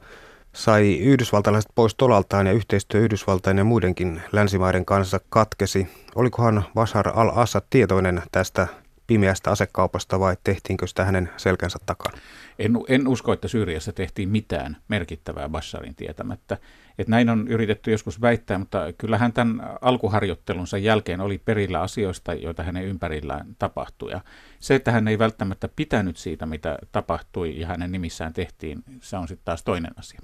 sai 0.54 0.98
yhdysvaltalaiset 1.00 1.72
pois 1.76 1.96
tolaltaan 1.96 2.48
ja 2.48 2.54
yhteistyö 2.54 3.02
Yhdysvaltain 3.02 3.58
ja 3.58 3.64
muidenkin 3.64 4.22
länsimaiden 4.32 4.86
kanssa 4.86 5.20
katkesi. 5.30 5.88
Olikohan 6.16 6.66
Bashar 6.74 7.12
al-Assad 7.16 7.64
tietoinen 7.70 8.22
tästä 8.32 8.68
pimeästä 9.08 9.52
asekaupasta 9.52 10.20
vai 10.20 10.38
tehtiinkö 10.44 10.88
sitä 10.88 11.06
hänen 11.06 11.30
selkänsä 11.38 11.80
takana? 11.86 12.18
En, 12.60 12.78
en 12.88 13.08
usko, 13.08 13.34
että 13.34 13.48
Syyriassa 13.48 13.94
tehtiin 13.94 14.30
mitään 14.30 14.78
merkittävää 14.88 15.50
Basharin 15.50 15.96
tietämättä. 15.96 16.58
Et 16.98 17.08
näin 17.08 17.30
on 17.30 17.48
yritetty 17.48 17.92
joskus 17.92 18.22
väittää, 18.22 18.58
mutta 18.58 18.94
kyllähän 18.98 19.34
tämän 19.34 19.70
alkuharjoittelunsa 19.82 20.78
jälkeen 20.78 21.22
oli 21.22 21.38
perillä 21.38 21.82
asioista, 21.82 22.34
joita 22.34 22.64
hänen 22.64 22.86
ympärillään 22.86 23.56
tapahtui. 23.60 24.12
Ja 24.12 24.22
se, 24.60 24.76
että 24.76 24.92
hän 24.92 25.08
ei 25.08 25.20
välttämättä 25.20 25.70
pitänyt 25.76 26.18
siitä, 26.18 26.46
mitä 26.46 26.78
tapahtui 26.92 27.60
ja 27.60 27.68
hänen 27.68 27.92
nimissään 27.92 28.34
tehtiin, 28.34 28.84
se 29.02 29.18
on 29.18 29.28
sitten 29.28 29.46
taas 29.46 29.64
toinen 29.64 29.92
asia. 30.00 30.20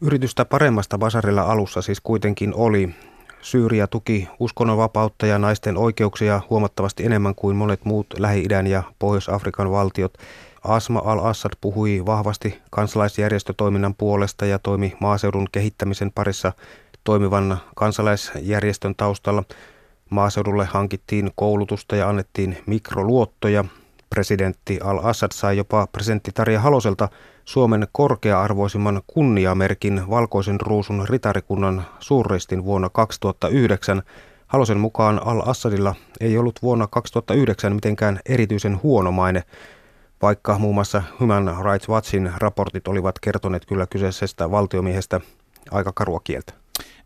Yritystä 0.00 0.44
paremmasta 0.44 0.98
Basarilla 0.98 1.42
alussa 1.42 1.82
siis 1.82 2.00
kuitenkin 2.00 2.54
oli. 2.54 2.94
Syyria 3.48 3.86
tuki 3.86 4.28
uskonnonvapautta 4.38 5.26
ja 5.26 5.38
naisten 5.38 5.76
oikeuksia 5.76 6.40
huomattavasti 6.50 7.06
enemmän 7.06 7.34
kuin 7.34 7.56
monet 7.56 7.84
muut 7.84 8.06
Lähi-idän 8.18 8.66
ja 8.66 8.82
Pohjois-Afrikan 8.98 9.70
valtiot. 9.70 10.18
Asma 10.64 11.02
al-Assad 11.04 11.52
puhui 11.60 12.02
vahvasti 12.06 12.58
kansalaisjärjestötoiminnan 12.70 13.94
puolesta 13.94 14.46
ja 14.46 14.58
toimi 14.58 14.96
maaseudun 15.00 15.46
kehittämisen 15.52 16.12
parissa 16.12 16.52
toimivan 17.04 17.58
kansalaisjärjestön 17.76 18.94
taustalla. 18.94 19.44
Maaseudulle 20.10 20.64
hankittiin 20.64 21.30
koulutusta 21.34 21.96
ja 21.96 22.08
annettiin 22.08 22.58
mikroluottoja. 22.66 23.64
Presidentti 24.10 24.78
al-Assad 24.82 25.32
sai 25.34 25.56
jopa 25.56 25.86
presidentti 25.86 26.30
Tarja 26.32 26.60
Haloselta 26.60 27.08
Suomen 27.44 27.86
korkea-arvoisimman 27.92 29.02
kunniamerkin 29.06 30.02
valkoisen 30.10 30.60
ruusun 30.60 31.06
ritarikunnan 31.08 31.84
suurristin 32.00 32.64
vuonna 32.64 32.88
2009. 32.88 34.02
Halosen 34.46 34.80
mukaan 34.80 35.26
al-Assadilla 35.26 35.94
ei 36.20 36.38
ollut 36.38 36.62
vuonna 36.62 36.86
2009 36.86 37.74
mitenkään 37.74 38.20
erityisen 38.26 38.82
huono 38.82 39.12
maine, 39.12 39.42
vaikka 40.22 40.58
muun 40.58 40.74
muassa 40.74 41.02
Human 41.20 41.56
Rights 41.64 41.88
Watchin 41.88 42.32
raportit 42.36 42.88
olivat 42.88 43.18
kertoneet 43.18 43.66
kyllä 43.66 43.86
kyseisestä 43.86 44.50
valtiomiehestä 44.50 45.20
aika 45.70 45.92
karua 45.94 46.20
kieltä. 46.24 46.52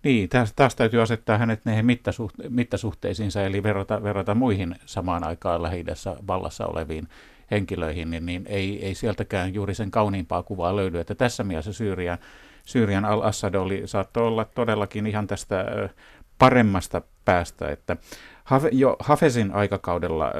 Niin, 0.04 0.28
taas, 0.28 0.52
taas 0.52 0.74
täytyy 0.74 1.02
asettaa 1.02 1.38
hänet 1.38 1.64
näihin 1.64 1.86
mittasuht, 1.86 2.34
mittasuhteisiinsa, 2.48 3.42
eli 3.42 3.62
verrata, 3.62 4.02
verrata 4.02 4.34
muihin 4.34 4.76
samaan 4.86 5.24
aikaan 5.24 5.62
lähi 5.62 5.84
vallassa 6.26 6.66
oleviin 6.66 7.08
henkilöihin, 7.50 8.10
niin, 8.10 8.26
niin 8.26 8.44
ei, 8.46 8.86
ei 8.86 8.94
sieltäkään 8.94 9.54
juuri 9.54 9.74
sen 9.74 9.90
kauniimpaa 9.90 10.42
kuvaa 10.42 10.76
löydy. 10.76 11.00
Että 11.00 11.14
tässä 11.14 11.44
mielessä 11.44 11.72
Syyrian, 11.72 12.18
Syyrian 12.64 13.04
al-Assad 13.04 13.54
oli, 13.54 13.82
saattoi 13.84 14.26
olla 14.26 14.44
todellakin 14.44 15.06
ihan 15.06 15.26
tästä 15.26 15.64
paremmasta 16.38 17.02
päästä, 17.24 17.68
että 17.68 17.96
jo 18.72 18.96
Hafezin 19.00 19.52
aikakaudella 19.52 20.32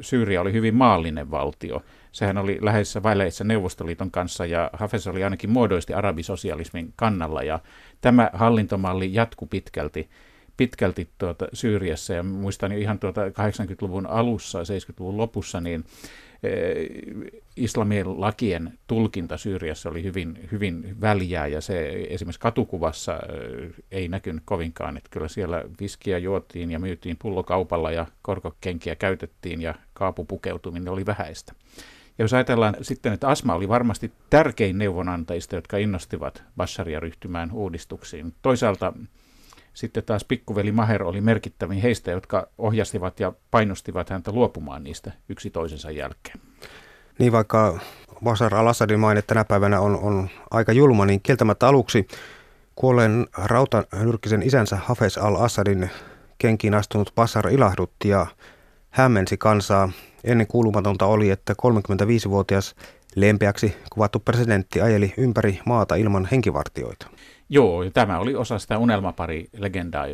Syyria 0.00 0.40
oli 0.40 0.52
hyvin 0.52 0.74
maallinen 0.74 1.30
valtio. 1.30 1.82
Sehän 2.12 2.38
oli 2.38 2.58
läheisissä 2.60 3.02
väleissä 3.02 3.44
Neuvostoliiton 3.44 4.10
kanssa 4.10 4.46
ja 4.46 4.70
Hafez 4.72 5.06
oli 5.06 5.24
ainakin 5.24 5.50
muodoisesti 5.50 5.94
arabisosialismin 5.94 6.92
kannalla 6.96 7.42
ja 7.42 7.60
tämä 8.00 8.30
hallintomalli 8.32 9.14
jatku 9.14 9.46
pitkälti 9.46 10.08
pitkälti 10.56 11.08
tuota 11.18 11.46
Syyriassa 11.52 12.12
ja 12.12 12.22
muistan 12.22 12.72
jo 12.72 12.78
ihan 12.78 12.98
tuota 12.98 13.28
80-luvun 13.28 14.06
alussa, 14.06 14.58
70-luvun 14.62 15.16
lopussa, 15.16 15.60
niin 15.60 15.84
Eh, 16.42 16.88
islamien 17.56 18.20
lakien 18.20 18.78
tulkinta 18.86 19.36
Syyriassa 19.36 19.88
oli 19.88 20.02
hyvin, 20.02 20.48
hyvin 20.52 20.96
väljää 21.00 21.46
ja 21.46 21.60
se 21.60 22.06
esimerkiksi 22.08 22.40
katukuvassa 22.40 23.12
eh, 23.12 23.70
ei 23.90 24.08
näkynyt 24.08 24.42
kovinkaan, 24.44 24.96
että 24.96 25.10
kyllä 25.10 25.28
siellä 25.28 25.64
viskiä 25.80 26.18
juotiin 26.18 26.70
ja 26.70 26.78
myytiin 26.78 27.16
pullokaupalla 27.16 27.90
ja 27.90 28.06
korkokenkiä 28.22 28.96
käytettiin 28.96 29.62
ja 29.62 29.74
kaapupukeutuminen 29.92 30.92
oli 30.92 31.06
vähäistä. 31.06 31.52
Ja 32.18 32.24
jos 32.24 32.34
ajatellaan 32.34 32.76
sitten, 32.82 33.12
että 33.12 33.28
Asma 33.28 33.54
oli 33.54 33.68
varmasti 33.68 34.12
tärkein 34.30 34.78
neuvonantajista, 34.78 35.54
jotka 35.54 35.76
innostivat 35.76 36.42
Basharia 36.56 37.00
ryhtymään 37.00 37.52
uudistuksiin. 37.52 38.34
Toisaalta 38.42 38.92
sitten 39.74 40.04
taas 40.04 40.24
pikkuveli 40.24 40.72
Maher 40.72 41.02
oli 41.02 41.20
merkittävin 41.20 41.80
heistä, 41.80 42.10
jotka 42.10 42.48
ohjasivat 42.58 43.20
ja 43.20 43.32
painostivat 43.50 44.10
häntä 44.10 44.32
luopumaan 44.32 44.84
niistä 44.84 45.12
yksi 45.28 45.50
toisensa 45.50 45.90
jälkeen. 45.90 46.40
Niin 47.18 47.32
vaikka 47.32 47.78
Bashar 48.24 48.54
al-Assadin 48.54 49.00
maine 49.00 49.22
tänä 49.22 49.44
päivänä 49.44 49.80
on, 49.80 49.96
on 49.96 50.28
aika 50.50 50.72
julma, 50.72 51.06
niin 51.06 51.20
kieltämättä 51.22 51.68
aluksi 51.68 52.08
kuolleen 52.74 53.26
rautanyrkkisen 53.44 54.42
isänsä 54.42 54.78
Hafez 54.84 55.18
al-Assadin 55.18 55.90
kenkiin 56.38 56.74
astunut 56.74 57.12
Bashar 57.14 57.48
ilahdutti 57.48 58.08
ja 58.08 58.26
hämmensi 58.90 59.36
kansaa. 59.36 59.88
Ennen 60.28 60.46
kuulumatonta 60.46 61.06
oli, 61.06 61.30
että 61.30 61.52
35-vuotias 61.52 62.74
lempeäksi 63.16 63.76
kuvattu 63.92 64.18
presidentti 64.20 64.80
ajeli 64.80 65.14
ympäri 65.16 65.60
maata 65.66 65.94
ilman 65.94 66.28
henkivartioita. 66.30 67.06
Joo, 67.48 67.82
ja 67.82 67.90
tämä 67.90 68.18
oli 68.18 68.34
osa 68.34 68.58
sitä 68.58 68.78
unelmapari-legendaa, 68.78 70.06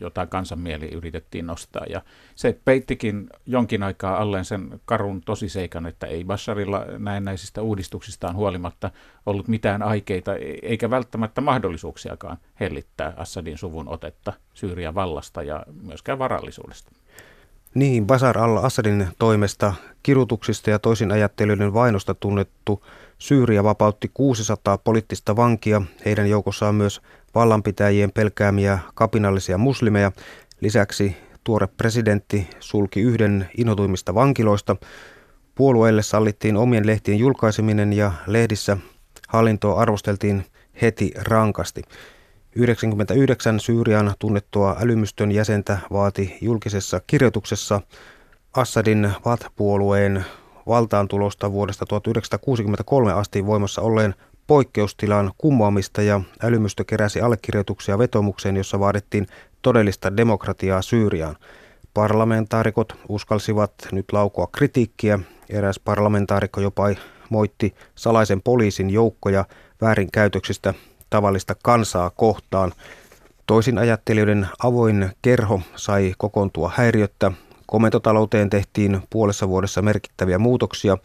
jota 0.00 0.26
kansanmieli 0.26 0.88
yritettiin 0.88 1.46
nostaa. 1.46 1.84
Ja 1.88 2.02
se 2.34 2.58
peittikin 2.64 3.26
jonkin 3.46 3.82
aikaa 3.82 4.18
alleen 4.18 4.44
sen 4.44 4.80
karun 4.84 5.20
tosiseikan, 5.20 5.86
että 5.86 6.06
ei 6.06 6.24
Basharilla 6.24 6.86
näennäisistä 6.98 7.62
uudistuksistaan 7.62 8.36
huolimatta 8.36 8.90
ollut 9.26 9.48
mitään 9.48 9.82
aikeita, 9.82 10.34
eikä 10.62 10.90
välttämättä 10.90 11.40
mahdollisuuksiakaan 11.40 12.36
hellittää 12.60 13.12
Assadin 13.16 13.58
suvun 13.58 13.88
otetta 13.88 14.32
Syyrian 14.54 14.94
vallasta 14.94 15.42
ja 15.42 15.62
myöskään 15.82 16.18
varallisuudesta. 16.18 16.90
Niin, 17.74 18.06
Basar 18.06 18.38
al-Assadin 18.38 19.08
toimesta 19.18 19.74
kirutuksista 20.02 20.70
ja 20.70 20.78
toisin 20.78 21.12
ajattelijoiden 21.12 21.74
vainosta 21.74 22.14
tunnettu 22.14 22.84
Syyria 23.18 23.64
vapautti 23.64 24.10
600 24.14 24.78
poliittista 24.78 25.36
vankia. 25.36 25.82
Heidän 26.04 26.30
joukossaan 26.30 26.74
myös 26.74 27.00
vallanpitäjien 27.34 28.12
pelkäämiä 28.12 28.78
kapinallisia 28.94 29.58
muslimeja. 29.58 30.12
Lisäksi 30.60 31.16
tuore 31.44 31.66
presidentti 31.66 32.48
sulki 32.60 33.00
yhden 33.00 33.50
inhotuimmista 33.56 34.14
vankiloista. 34.14 34.76
Puolueelle 35.54 36.02
sallittiin 36.02 36.56
omien 36.56 36.86
lehtien 36.86 37.18
julkaiseminen 37.18 37.92
ja 37.92 38.12
lehdissä 38.26 38.76
hallintoa 39.28 39.80
arvosteltiin 39.80 40.44
heti 40.82 41.12
rankasti. 41.16 41.82
99 42.56 43.60
Syyrian 43.60 44.14
tunnettua 44.18 44.76
älymystön 44.82 45.32
jäsentä 45.32 45.78
vaati 45.92 46.38
julkisessa 46.40 47.00
kirjoituksessa 47.06 47.80
Assadin 48.56 49.10
VAT-puolueen 49.24 50.24
valtaantulosta 50.66 51.52
vuodesta 51.52 51.86
1963 51.86 53.12
asti 53.12 53.46
voimassa 53.46 53.82
olleen 53.82 54.14
poikkeustilan 54.46 55.32
kumoamista 55.38 56.02
ja 56.02 56.20
älymystö 56.42 56.84
keräsi 56.84 57.20
allekirjoituksia 57.20 57.98
vetomukseen, 57.98 58.56
jossa 58.56 58.80
vaadittiin 58.80 59.26
todellista 59.62 60.16
demokratiaa 60.16 60.82
Syyriaan. 60.82 61.36
Parlamentaarikot 61.94 62.92
uskalsivat 63.08 63.72
nyt 63.92 64.12
laukoa 64.12 64.46
kritiikkiä. 64.46 65.18
Eräs 65.50 65.80
parlamentaarikko 65.80 66.60
jopa 66.60 66.84
moitti 67.30 67.74
salaisen 67.94 68.42
poliisin 68.42 68.90
joukkoja 68.90 69.44
väärinkäytöksistä 69.80 70.74
tavallista 71.10 71.54
kansaa 71.62 72.10
kohtaan. 72.10 72.72
Toisin 73.46 73.78
ajattelijoiden 73.78 74.48
avoin 74.62 75.10
kerho 75.22 75.60
sai 75.76 76.14
kokoontua 76.18 76.72
häiriöttä. 76.76 77.32
Komentotalouteen 77.66 78.50
tehtiin 78.50 79.02
puolessa 79.10 79.48
vuodessa 79.48 79.82
merkittäviä 79.82 80.38
muutoksia. 80.38 80.96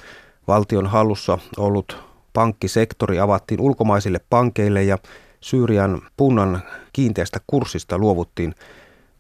valtion 0.48 0.88
hallussa 0.88 1.38
ollut 1.58 1.98
pankkisektori 2.34 3.20
avattiin 3.20 3.62
ulkomaisille 3.62 4.20
pankeille 4.30 4.84
ja 4.84 4.98
Syyrian 5.42 6.02
punnan 6.18 6.62
kiinteästä 6.94 7.40
kurssista 7.48 7.98
luovuttiin. 7.98 8.56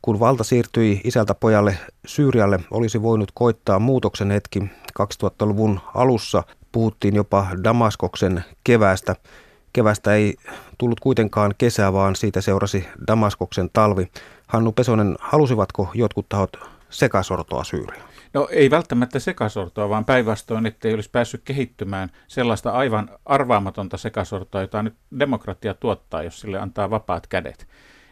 Kun 0.01 0.19
valta 0.19 0.43
siirtyi 0.43 1.01
isältä 1.03 1.35
pojalle 1.35 1.77
Syyrialle, 2.05 2.59
olisi 2.71 3.01
voinut 3.01 3.31
koittaa 3.33 3.79
muutoksen 3.79 4.31
hetki. 4.31 4.59
2000-luvun 5.01 5.79
alussa 5.95 6.43
puhuttiin 6.71 7.15
jopa 7.15 7.47
Damaskoksen 7.63 8.45
keväästä. 8.63 9.15
Kevästä 9.73 10.15
ei 10.15 10.35
tullut 10.81 10.99
kuitenkaan 10.99 11.53
kesää, 11.57 11.93
vaan 11.93 12.15
siitä 12.15 12.41
seurasi 12.41 12.87
Damaskoksen 13.07 13.69
talvi. 13.73 14.11
Hannu 14.47 14.71
Pesonen, 14.71 15.15
halusivatko 15.19 15.91
jotkut 15.93 16.29
tahot 16.29 16.57
sekasortoa 16.89 17.63
Syyriaan? 17.63 18.09
No 18.33 18.47
ei 18.51 18.69
välttämättä 18.69 19.19
sekasortoa, 19.19 19.89
vaan 19.89 20.05
päinvastoin, 20.05 20.65
ettei 20.65 20.93
olisi 20.93 21.09
päässyt 21.09 21.41
kehittymään 21.45 22.09
sellaista 22.27 22.71
aivan 22.71 23.09
arvaamatonta 23.25 23.97
sekasortoa, 23.97 24.61
jota 24.61 24.83
nyt 24.83 24.95
demokratia 25.19 25.73
tuottaa, 25.73 26.23
jos 26.23 26.39
sille 26.39 26.59
antaa 26.59 26.89
vapaat 26.89 27.27
kädet. 27.27 27.67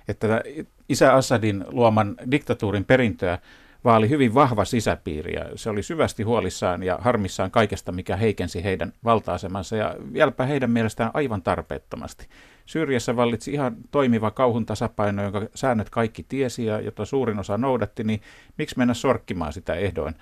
Että 0.07 0.41
isä 0.89 1.13
Assadin 1.13 1.65
luoman 1.67 2.15
diktatuurin 2.31 2.85
perintöä 2.85 3.39
vaali 3.83 4.09
hyvin 4.09 4.33
vahva 4.33 4.65
sisäpiiri 4.65 5.33
ja 5.33 5.45
se 5.55 5.69
oli 5.69 5.83
syvästi 5.83 6.23
huolissaan 6.23 6.83
ja 6.83 6.97
harmissaan 7.01 7.51
kaikesta, 7.51 7.91
mikä 7.91 8.15
heikensi 8.15 8.63
heidän 8.63 8.93
valta-asemansa 9.03 9.75
ja 9.75 9.95
vieläpä 10.13 10.45
heidän 10.45 10.71
mielestään 10.71 11.11
aivan 11.13 11.41
tarpeettomasti. 11.41 12.27
Syyriassa 12.69 13.15
vallitsi 13.15 13.51
ihan 13.51 13.75
toimiva 13.91 14.31
kauhun 14.31 14.65
tasapaino, 14.65 15.23
jonka 15.23 15.41
säännöt 15.55 15.89
kaikki 15.89 16.25
tiesi 16.29 16.65
ja 16.65 16.81
jota 16.81 17.05
suurin 17.05 17.39
osa 17.39 17.57
noudatti, 17.57 18.03
niin 18.03 18.21
miksi 18.57 18.77
mennä 18.77 18.93
sorkkimaan 18.93 19.53
sitä 19.53 19.73
ehdoin 19.73 20.15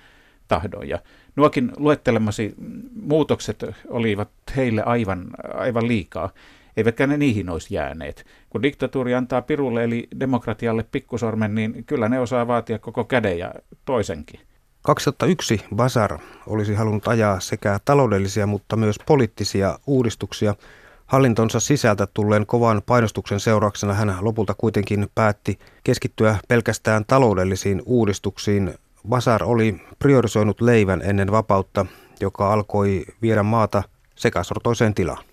tahdoin. 0.47 0.89
Ja 0.89 0.99
nuokin 1.35 1.71
luettelemasi 1.77 2.55
muutokset 3.01 3.65
olivat 3.89 4.29
heille 4.55 4.83
aivan, 4.83 5.27
aivan 5.53 5.87
liikaa, 5.87 6.29
eivätkä 6.77 7.07
ne 7.07 7.17
niihin 7.17 7.49
olisi 7.49 7.73
jääneet. 7.75 8.25
Kun 8.49 8.63
diktatuuri 8.63 9.15
antaa 9.15 9.41
pirulle 9.41 9.83
eli 9.83 10.07
demokratialle 10.19 10.83
pikkusormen, 10.91 11.55
niin 11.55 11.83
kyllä 11.85 12.09
ne 12.09 12.19
osaa 12.19 12.47
vaatia 12.47 12.79
koko 12.79 13.03
käden 13.03 13.39
ja 13.39 13.53
toisenkin. 13.85 14.39
2001 14.81 15.61
Basar 15.75 16.19
olisi 16.47 16.73
halunnut 16.73 17.07
ajaa 17.07 17.39
sekä 17.39 17.79
taloudellisia, 17.85 18.47
mutta 18.47 18.75
myös 18.75 18.95
poliittisia 19.05 19.79
uudistuksia– 19.87 20.55
Hallintonsa 21.07 21.59
sisältä 21.59 22.07
tulleen 22.13 22.45
kovan 22.45 22.81
painostuksen 22.85 23.39
seurauksena 23.39 23.93
hän 23.93 24.17
lopulta 24.21 24.53
kuitenkin 24.53 25.07
päätti 25.15 25.59
keskittyä 25.83 26.37
pelkästään 26.47 27.05
taloudellisiin 27.05 27.81
uudistuksiin. 27.85 28.73
Basar 29.09 29.43
oli 29.43 29.81
priorisoinut 29.99 30.61
leivän 30.61 31.01
ennen 31.01 31.31
vapautta, 31.31 31.85
joka 32.21 32.53
alkoi 32.53 33.05
viedä 33.21 33.43
maata 33.43 33.83
sekasortoiseen 34.15 34.93
tilaan. 34.93 35.23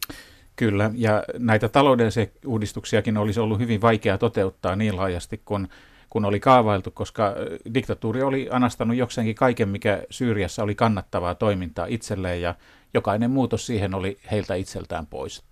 Kyllä, 0.56 0.90
ja 0.94 1.24
näitä 1.38 1.68
taloudellisia 1.68 2.26
uudistuksiakin 2.46 3.16
olisi 3.16 3.40
ollut 3.40 3.58
hyvin 3.58 3.80
vaikea 3.80 4.18
toteuttaa 4.18 4.76
niin 4.76 4.96
laajasti 4.96 5.42
kuin 5.44 5.68
kun 6.10 6.24
oli 6.24 6.40
kaavailtu, 6.40 6.90
koska 6.90 7.34
diktatuuri 7.74 8.22
oli 8.22 8.48
anastanut 8.50 8.96
jokseenkin 8.96 9.34
kaiken, 9.34 9.68
mikä 9.68 10.02
Syyriassa 10.10 10.62
oli 10.62 10.74
kannattavaa 10.74 11.34
toimintaa 11.34 11.86
itselleen, 11.86 12.42
ja 12.42 12.54
jokainen 12.94 13.30
muutos 13.30 13.66
siihen 13.66 13.94
oli 13.94 14.18
heiltä 14.30 14.54
itseltään 14.54 15.06
pois. 15.06 15.42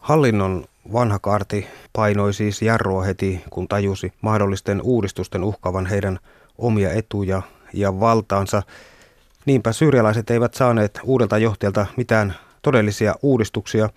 Hallinnon 0.00 0.64
vanha 0.92 1.18
kaarti 1.18 1.66
painoi 1.92 2.34
siis 2.34 2.62
jarrua 2.62 3.02
heti, 3.02 3.44
kun 3.50 3.68
tajusi 3.68 4.12
mahdollisten 4.20 4.82
uudistusten 4.82 5.44
uhkavan 5.44 5.86
heidän 5.86 6.18
omia 6.58 6.92
etuja 6.92 7.42
ja 7.72 8.00
valtaansa. 8.00 8.62
Niinpä 9.46 9.72
syyrialaiset 9.72 10.30
eivät 10.30 10.54
saaneet 10.54 11.00
uudelta 11.04 11.38
johtajalta 11.38 11.86
mitään 11.96 12.34
todellisia 12.62 13.14
uudistuksia. 13.22 13.88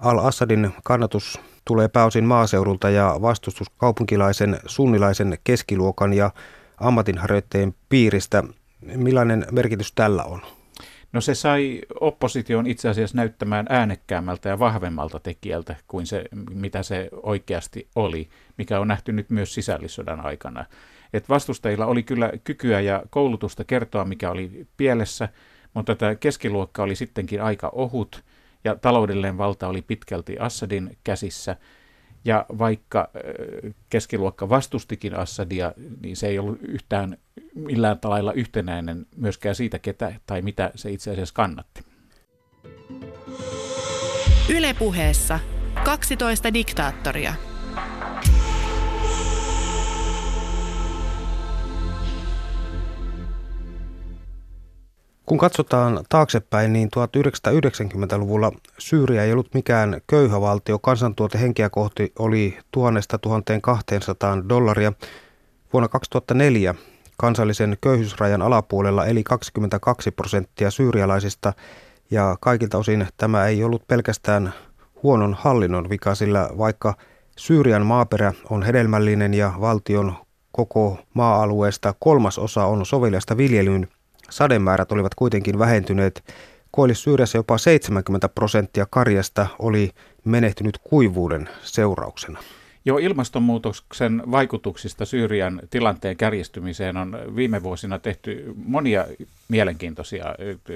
Al-Assadin 0.00 0.74
kannatus 0.84 1.40
tulee 1.64 1.88
pääosin 1.88 2.24
maaseudulta 2.24 2.90
ja 2.90 3.16
vastustus 3.22 3.70
kaupunkilaisen, 3.70 4.60
sunnilaisen 4.66 5.38
keskiluokan 5.44 6.12
ja 6.12 6.30
ammatinharjoittajien 6.78 7.74
piiristä. 7.88 8.44
Millainen 8.80 9.46
merkitys 9.50 9.92
tällä 9.92 10.24
on? 10.24 10.42
No 11.12 11.20
se 11.20 11.34
sai 11.34 11.80
opposition 12.00 12.66
itse 12.66 12.88
asiassa 12.88 13.16
näyttämään 13.16 13.66
äänekkäämmältä 13.68 14.48
ja 14.48 14.58
vahvemmalta 14.58 15.20
tekijältä 15.20 15.76
kuin 15.88 16.06
se, 16.06 16.24
mitä 16.50 16.82
se 16.82 17.08
oikeasti 17.22 17.88
oli, 17.96 18.28
mikä 18.58 18.80
on 18.80 18.88
nähty 18.88 19.12
nyt 19.12 19.30
myös 19.30 19.54
sisällissodan 19.54 20.26
aikana. 20.26 20.64
Et 21.12 21.28
vastustajilla 21.28 21.86
oli 21.86 22.02
kyllä 22.02 22.32
kykyä 22.44 22.80
ja 22.80 23.02
koulutusta 23.10 23.64
kertoa, 23.64 24.04
mikä 24.04 24.30
oli 24.30 24.66
pielessä, 24.76 25.28
mutta 25.74 25.94
tämä 25.94 26.14
keskiluokka 26.14 26.82
oli 26.82 26.94
sittenkin 26.94 27.42
aika 27.42 27.68
ohut 27.74 28.24
ja 28.64 28.76
taloudellinen 28.76 29.38
valta 29.38 29.68
oli 29.68 29.82
pitkälti 29.82 30.38
Assadin 30.38 30.98
käsissä– 31.04 31.56
ja 32.24 32.46
vaikka 32.58 33.10
keskiluokka 33.90 34.48
vastustikin 34.48 35.16
Assadia, 35.16 35.72
niin 36.02 36.16
se 36.16 36.26
ei 36.26 36.38
ollut 36.38 36.58
yhtään 36.62 37.16
millään 37.54 37.98
lailla 38.04 38.32
yhtenäinen 38.32 39.06
myöskään 39.16 39.54
siitä, 39.54 39.78
ketä 39.78 40.14
tai 40.26 40.42
mitä 40.42 40.70
se 40.74 40.90
itse 40.90 41.10
asiassa 41.10 41.34
kannatti. 41.34 41.82
Ylepuheessa 44.48 45.40
12 45.84 46.54
diktaattoria– 46.54 47.34
Kun 55.30 55.38
katsotaan 55.38 56.04
taaksepäin, 56.08 56.72
niin 56.72 56.88
1990-luvulla 56.96 58.52
Syyria 58.78 59.24
ei 59.24 59.32
ollut 59.32 59.54
mikään 59.54 60.00
köyhä 60.06 60.40
valtio. 60.40 60.78
Kansantuote 60.78 61.40
henkeä 61.40 61.70
kohti 61.70 62.12
oli 62.18 62.58
1000-1200 62.76 64.48
dollaria. 64.48 64.92
Vuonna 65.72 65.88
2004 65.88 66.74
kansallisen 67.16 67.76
köyhyysrajan 67.80 68.42
alapuolella 68.42 69.06
eli 69.06 69.24
22 69.24 70.10
prosenttia 70.10 70.70
syyrialaisista 70.70 71.52
ja 72.10 72.36
kaikilta 72.40 72.78
osin 72.78 73.06
tämä 73.16 73.46
ei 73.46 73.64
ollut 73.64 73.86
pelkästään 73.86 74.54
huonon 75.02 75.34
hallinnon 75.34 75.90
vika, 75.90 76.14
sillä 76.14 76.50
vaikka 76.58 76.94
Syyrian 77.38 77.86
maaperä 77.86 78.32
on 78.50 78.62
hedelmällinen 78.62 79.34
ja 79.34 79.52
valtion 79.60 80.14
koko 80.52 80.98
maa-alueesta 81.14 81.94
kolmas 81.98 82.38
osa 82.38 82.64
on 82.64 82.86
soveliasta 82.86 83.36
viljelyyn, 83.36 83.88
sademäärät 84.30 84.92
olivat 84.92 85.14
kuitenkin 85.14 85.58
vähentyneet. 85.58 86.34
Koillis-Syyriassa 86.70 87.38
jopa 87.38 87.58
70 87.58 88.28
prosenttia 88.28 88.86
karjasta 88.90 89.46
oli 89.58 89.90
menehtynyt 90.24 90.78
kuivuuden 90.78 91.48
seurauksena. 91.62 92.38
Jo 92.84 92.98
ilmastonmuutoksen 92.98 94.22
vaikutuksista 94.30 95.04
Syyrian 95.04 95.60
tilanteen 95.70 96.16
kärjistymiseen 96.16 96.96
on 96.96 97.18
viime 97.36 97.62
vuosina 97.62 97.98
tehty 97.98 98.54
monia 98.64 99.06
mielenkiintoisia 99.48 100.26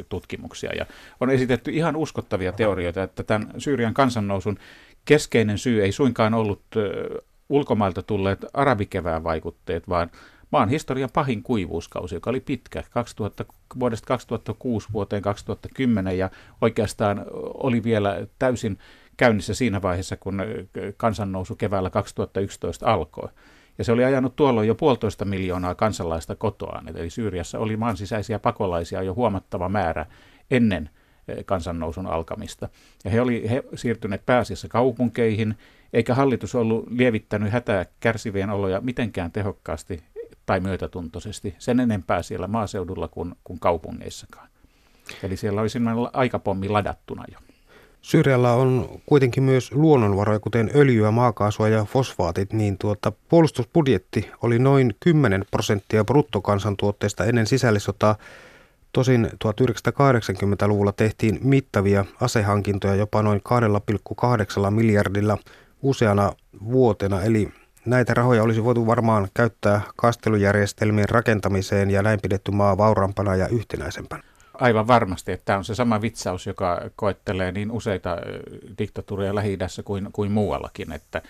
tutkimuksia 0.09 0.73
ja 0.73 0.87
on 1.21 1.31
esitetty 1.31 1.71
ihan 1.71 1.97
uskottavia 1.97 2.53
teorioita, 2.53 3.03
että 3.03 3.23
tämän 3.23 3.49
Syyrian 3.59 3.95
kansannousun 3.95 4.59
keskeinen 5.05 5.59
syy 5.59 5.83
ei 5.83 5.93
suinkaan 5.93 6.35
ollut 6.35 6.62
ulkomailta 7.49 8.03
tulleet 8.03 8.45
arabikevään 8.55 9.25
vaikutteet, 9.25 9.88
vaan 9.88 10.11
maan 10.55 10.69
historian 10.69 11.11
pahin 11.12 11.43
kuivuuskausi, 11.43 12.14
joka 12.14 12.31
oli 12.31 12.40
pitkä, 12.40 12.83
2000, 12.90 13.45
vuodesta 13.79 14.07
2006 14.07 14.88
vuoteen 14.93 15.23
2010 15.23 16.19
ja 16.19 16.31
oikeastaan 16.61 17.25
oli 17.55 17.85
vielä 17.85 18.27
täysin 18.38 18.79
käynnissä 19.17 19.55
siinä 19.55 19.83
vaiheessa, 19.83 20.17
kun 20.17 20.43
kansannousu 20.97 21.57
keväällä 21.57 21.90
2011 21.90 22.93
alkoi. 22.93 23.29
Ja 23.79 23.85
se 23.85 23.93
oli 23.93 24.05
ajanut 24.05 24.37
tuolloin 24.37 24.69
jo 24.69 24.75
puolitoista 24.75 25.25
miljoonaa 25.25 25.75
kansalaista 25.75 26.35
kotoaan. 26.35 26.88
Eli 26.88 27.11
Syyriassa 27.11 27.59
oli 27.59 27.77
maan 27.77 27.97
sisäisiä 27.97 28.38
pakolaisia 28.38 29.03
jo 29.03 29.14
huomattava 29.14 29.69
määrä 29.69 30.07
ennen 30.51 30.90
kansannousun 31.47 32.07
alkamista. 32.07 32.69
Ja 33.05 33.11
he 33.11 33.21
olivat 33.21 33.51
he 33.51 33.64
siirtyneet 33.75 34.27
pääasiassa 34.27 34.69
kaupunkeihin, 34.69 35.55
eikä 35.93 36.14
hallitus 36.14 36.55
ollut 36.55 36.87
lievittänyt 36.90 37.53
hätää 37.53 37.87
kärsivien 38.01 38.51
oloja 38.51 38.81
mitenkään 38.81 39.33
tehokkaasti 39.33 40.03
tai 40.46 40.61
myötätuntoisesti 40.61 41.54
sen 41.59 41.80
enempää 41.80 42.22
siellä 42.22 42.46
maaseudulla 42.46 43.09
kuin, 43.09 43.35
kuin 43.44 43.61
kaupungeissakaan. 43.61 44.48
Eli 45.22 45.37
siellä 45.37 45.61
oli 45.61 45.68
aikapommi 46.12 46.68
ladattuna 46.68 47.24
jo. 47.33 47.38
Syyrialla 48.04 48.52
on 48.52 48.88
kuitenkin 49.07 49.42
myös 49.42 49.72
luonnonvaroja, 49.72 50.40
kuten 50.40 50.70
öljyä, 50.74 51.11
maakaasua 51.11 51.68
ja 51.68 51.85
fosfaatit, 51.85 52.52
niin 52.52 52.78
tuota, 52.78 53.12
puolustusbudjetti 53.28 54.30
oli 54.42 54.59
noin 54.59 54.94
10 55.00 55.44
prosenttia 55.50 56.04
bruttokansantuotteesta 56.04 57.24
ennen 57.24 57.46
sisällissotaa. 57.46 58.16
Tosin 58.92 59.30
1980-luvulla 59.44 60.92
tehtiin 60.92 61.38
mittavia 61.42 62.04
asehankintoja 62.20 62.94
jopa 62.94 63.22
noin 63.22 63.42
2,8 64.64 64.70
miljardilla 64.70 65.38
useana 65.83 66.33
vuotena, 66.64 67.22
eli 67.22 67.48
Näitä 67.87 68.14
rahoja 68.14 68.42
olisi 68.42 68.64
voitu 68.64 68.87
varmaan 68.87 69.29
käyttää 69.35 69.81
kastelujärjestelmien 69.97 71.09
rakentamiseen 71.09 71.90
ja 71.90 72.03
näin 72.03 72.20
pidetty 72.23 72.51
maa 72.51 72.79
vauraampana 72.79 73.37
ja 73.37 73.49
yhtenäisempänä. 73.49 74.23
Aivan 74.55 74.87
varmasti, 74.87 75.33
että 75.33 75.44
tämä 75.44 75.59
on 75.59 75.64
se 75.64 75.75
sama 75.75 76.03
vitsaus, 76.03 76.47
joka 76.47 76.81
koettelee 76.97 77.53
niin 77.53 77.70
useita 77.70 78.16
diktatuureja 78.79 79.35
lähi 79.35 79.59
kuin, 79.85 80.09
kuin 80.12 80.33
muuallakin, 80.33 80.92
että 80.92 81.23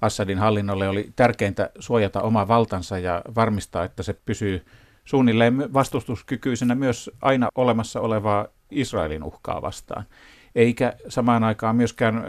Assadin 0.00 0.38
hallinnolle 0.38 0.88
oli 0.88 1.12
tärkeintä 1.16 1.70
suojata 1.78 2.22
oma 2.22 2.48
valtansa 2.48 2.98
ja 2.98 3.22
varmistaa, 3.34 3.84
että 3.84 4.02
se 4.02 4.12
pysyy 4.12 4.64
suunnilleen 5.04 5.72
vastustuskykyisenä 5.72 6.74
myös 6.74 7.10
aina 7.22 7.48
olemassa 7.54 8.00
olevaa 8.00 8.46
Israelin 8.70 9.22
uhkaa 9.24 9.62
vastaan. 9.62 10.04
Eikä 10.54 10.92
samaan 11.08 11.44
aikaan 11.44 11.76
myöskään 11.76 12.24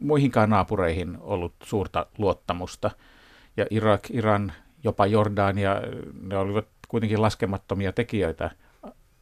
muihinkaan 0.00 0.50
naapureihin 0.50 1.18
ollut 1.20 1.54
suurta 1.62 2.06
luottamusta. 2.18 2.90
Ja 3.56 3.66
Irak, 3.70 4.10
Iran, 4.10 4.52
jopa 4.84 5.06
Jordania, 5.06 5.80
ne 6.22 6.36
olivat 6.36 6.66
kuitenkin 6.88 7.22
laskemattomia 7.22 7.92
tekijöitä 7.92 8.50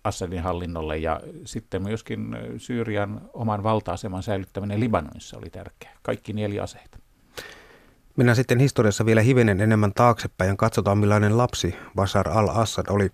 Assadin 0.04 0.42
hallinnolle 0.42 0.98
ja 0.98 1.20
sitten 1.44 1.82
myöskin 1.82 2.36
Syyrian 2.56 3.20
oman 3.32 3.62
valta-aseman 3.62 4.22
säilyttäminen 4.22 4.80
Libanonissa 4.80 5.38
oli 5.38 5.50
tärkeää. 5.50 5.96
Kaikki 6.02 6.32
nieli 6.32 6.60
aseita. 6.60 6.98
Mennään 8.16 8.36
sitten 8.36 8.58
historiassa 8.58 9.06
vielä 9.06 9.20
hivenen 9.20 9.60
enemmän 9.60 9.92
taaksepäin 9.94 10.48
ja 10.48 10.56
katsotaan 10.56 10.98
millainen 10.98 11.38
lapsi 11.38 11.74
Bashar 11.94 12.28
al-Assad 12.28 12.86
oli. 12.88 13.10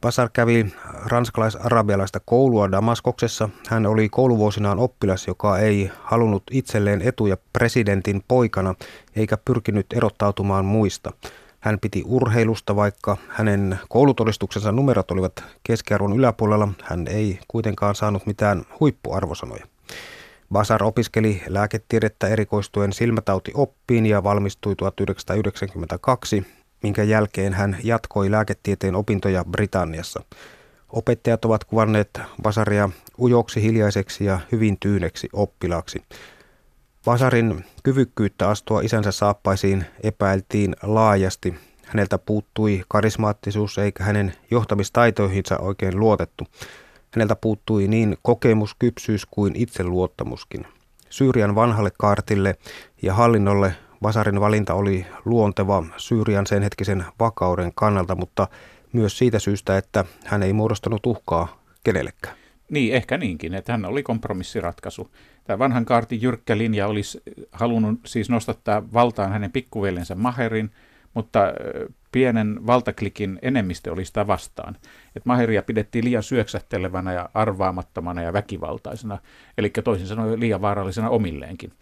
Bashar 0.00 0.28
kävi 0.32 0.66
ranskalais-arabialaista 1.04 2.20
koulua 2.24 2.70
Damaskoksessa. 2.70 3.48
Hän 3.68 3.86
oli 3.86 4.08
kouluvuosinaan 4.08 4.78
oppilas, 4.78 5.26
joka 5.26 5.58
ei 5.58 5.90
halunnut 6.02 6.42
itselleen 6.50 7.02
etuja 7.02 7.36
presidentin 7.52 8.24
poikana 8.28 8.74
eikä 9.16 9.38
pyrkinyt 9.44 9.86
erottautumaan 9.92 10.64
muista. 10.64 11.12
Hän 11.60 11.78
piti 11.80 12.02
urheilusta, 12.06 12.76
vaikka 12.76 13.16
hänen 13.28 13.78
koulutodistuksensa 13.88 14.72
numerot 14.72 15.10
olivat 15.10 15.44
keskiarvon 15.62 16.16
yläpuolella. 16.16 16.68
Hän 16.82 17.06
ei 17.08 17.38
kuitenkaan 17.48 17.94
saanut 17.94 18.26
mitään 18.26 18.62
huippuarvosanoja. 18.80 19.66
Basar 20.52 20.84
opiskeli 20.84 21.42
lääketiedettä 21.46 22.28
erikoistuen 22.28 22.92
silmätautioppiin 22.92 24.06
ja 24.06 24.24
valmistui 24.24 24.76
1992, 24.76 26.46
minkä 26.82 27.02
jälkeen 27.02 27.54
hän 27.54 27.76
jatkoi 27.84 28.30
lääketieteen 28.30 28.94
opintoja 28.94 29.44
Britanniassa. 29.44 30.22
Opettajat 30.88 31.44
ovat 31.44 31.64
kuvanneet 31.64 32.20
Basaria 32.42 32.90
ujoksi, 33.18 33.62
hiljaiseksi 33.62 34.24
ja 34.24 34.40
hyvin 34.52 34.76
tyyneksi 34.80 35.28
oppilaaksi. 35.32 36.02
Basarin 37.04 37.64
kyvykkyyttä 37.82 38.48
astua 38.48 38.80
isänsä 38.80 39.12
saappaisiin 39.12 39.84
epäiltiin 40.02 40.76
laajasti. 40.82 41.54
Häneltä 41.86 42.18
puuttui 42.18 42.84
karismaattisuus 42.88 43.78
eikä 43.78 44.04
hänen 44.04 44.32
johtamistaitoihinsa 44.50 45.58
oikein 45.58 46.00
luotettu. 46.00 46.46
Häneltä 47.10 47.36
puuttui 47.36 47.88
niin 47.88 48.16
kokemus, 48.22 48.74
kypsyys 48.78 49.26
kuin 49.26 49.56
itseluottamuskin. 49.56 50.66
Syyrian 51.10 51.54
vanhalle 51.54 51.90
kaartille 51.98 52.56
ja 53.02 53.14
hallinnolle 53.14 53.74
Basarin 54.02 54.40
valinta 54.40 54.74
oli 54.74 55.06
luonteva 55.24 55.84
Syyrian 55.96 56.46
sen 56.46 56.62
hetkisen 56.62 57.04
vakauden 57.20 57.72
kannalta, 57.74 58.14
mutta 58.14 58.48
myös 58.92 59.18
siitä 59.18 59.38
syystä, 59.38 59.78
että 59.78 60.04
hän 60.24 60.42
ei 60.42 60.52
muodostanut 60.52 61.06
uhkaa 61.06 61.62
kenellekään. 61.84 62.36
Niin, 62.70 62.94
ehkä 62.94 63.18
niinkin, 63.18 63.54
että 63.54 63.72
hän 63.72 63.84
oli 63.84 64.02
kompromissiratkaisu. 64.02 65.10
Tämä 65.44 65.58
vanhan 65.58 65.84
kaartin 65.84 66.22
jyrkkä 66.22 66.58
linja 66.58 66.86
olisi 66.86 67.22
halunnut 67.52 68.00
siis 68.06 68.30
nostattaa 68.30 68.92
valtaan 68.92 69.32
hänen 69.32 69.52
pikkuveljensä 69.52 70.14
Maherin, 70.14 70.70
mutta 71.14 71.40
pienen 72.12 72.66
valtaklikin 72.66 73.38
enemmistö 73.42 73.92
oli 73.92 74.04
sitä 74.04 74.26
vastaan. 74.26 74.76
Et 75.16 75.26
Maheria 75.26 75.62
pidettiin 75.62 76.04
liian 76.04 76.22
syöksähtelevänä 76.22 77.12
ja 77.12 77.28
arvaamattomana 77.34 78.22
ja 78.22 78.32
väkivaltaisena, 78.32 79.18
eli 79.58 79.70
toisin 79.70 80.06
sanoen 80.06 80.40
liian 80.40 80.60
vaarallisena 80.60 81.10
omilleenkin. 81.10 81.72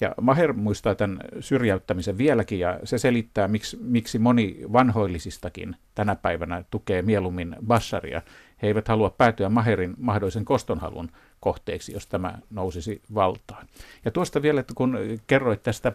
Ja 0.00 0.14
Maher 0.20 0.52
muistaa 0.52 0.94
tämän 0.94 1.20
syrjäyttämisen 1.40 2.18
vieläkin, 2.18 2.58
ja 2.58 2.80
se 2.84 2.98
selittää, 2.98 3.48
miksi, 3.48 3.78
miksi 3.80 4.18
moni 4.18 4.60
vanhoillisistakin 4.72 5.76
tänä 5.94 6.16
päivänä 6.16 6.64
tukee 6.70 7.02
mieluummin 7.02 7.56
Bassaria. 7.66 8.22
He 8.62 8.66
eivät 8.66 8.88
halua 8.88 9.10
päätyä 9.10 9.48
Maherin 9.48 9.94
mahdollisen 9.98 10.44
kostonhalun 10.44 11.10
kohteeksi, 11.40 11.92
jos 11.92 12.06
tämä 12.06 12.38
nousisi 12.50 13.02
valtaan. 13.14 13.66
Ja 14.04 14.10
tuosta 14.10 14.42
vielä, 14.42 14.64
kun 14.74 14.98
kerroit 15.26 15.62
tästä 15.62 15.92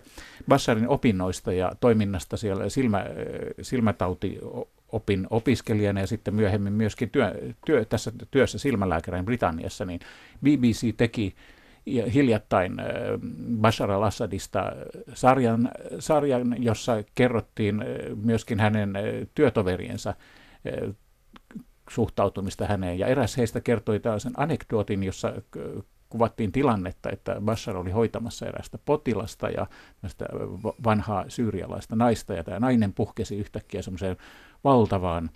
Bassarin 0.47 0.87
opinnoista 0.87 1.53
ja 1.53 1.71
toiminnasta 1.79 2.37
siellä 2.37 2.69
silmä, 2.69 3.05
silmätauti 3.61 4.39
opin 4.91 5.27
opiskelijana 5.29 5.99
ja 5.99 6.07
sitten 6.07 6.35
myöhemmin 6.35 6.73
myöskin 6.73 7.09
työ, 7.09 7.35
työ, 7.65 7.85
tässä 7.85 8.11
työssä 8.31 8.57
silmälääkärin 8.57 9.25
Britanniassa, 9.25 9.85
niin 9.85 9.99
BBC 10.43 10.97
teki 10.97 11.35
hiljattain 11.85 12.79
äh, 12.79 12.85
Bashar 13.61 13.91
al-Assadista 13.91 14.71
sarjan, 15.13 15.71
sarjan, 15.99 16.63
jossa 16.63 17.03
kerrottiin 17.15 17.81
äh, 17.81 17.87
myöskin 18.23 18.59
hänen 18.59 18.95
äh, 18.95 19.03
työtoveriensa 19.35 20.13
suhtautumista 21.89 22.65
häneen. 22.65 22.99
Ja 22.99 23.07
eräs 23.07 23.37
heistä 23.37 23.61
kertoi 23.61 23.99
tällaisen 23.99 24.33
anekdootin, 24.37 25.03
jossa 25.03 25.33
kuvattiin 26.09 26.51
tilannetta, 26.51 27.09
että 27.09 27.35
Bashar 27.41 27.77
oli 27.77 27.91
hoitamassa 27.91 28.45
erästä 28.45 28.77
potilasta 28.85 29.49
ja 29.49 29.67
vanhaa 30.83 31.25
syyrialaista 31.27 31.95
naista, 31.95 32.33
ja 32.33 32.43
tämä 32.43 32.59
nainen 32.59 32.93
puhkesi 32.93 33.35
yhtäkkiä 33.35 33.81
semmoiseen 33.81 34.17
valtavaan 34.63 35.29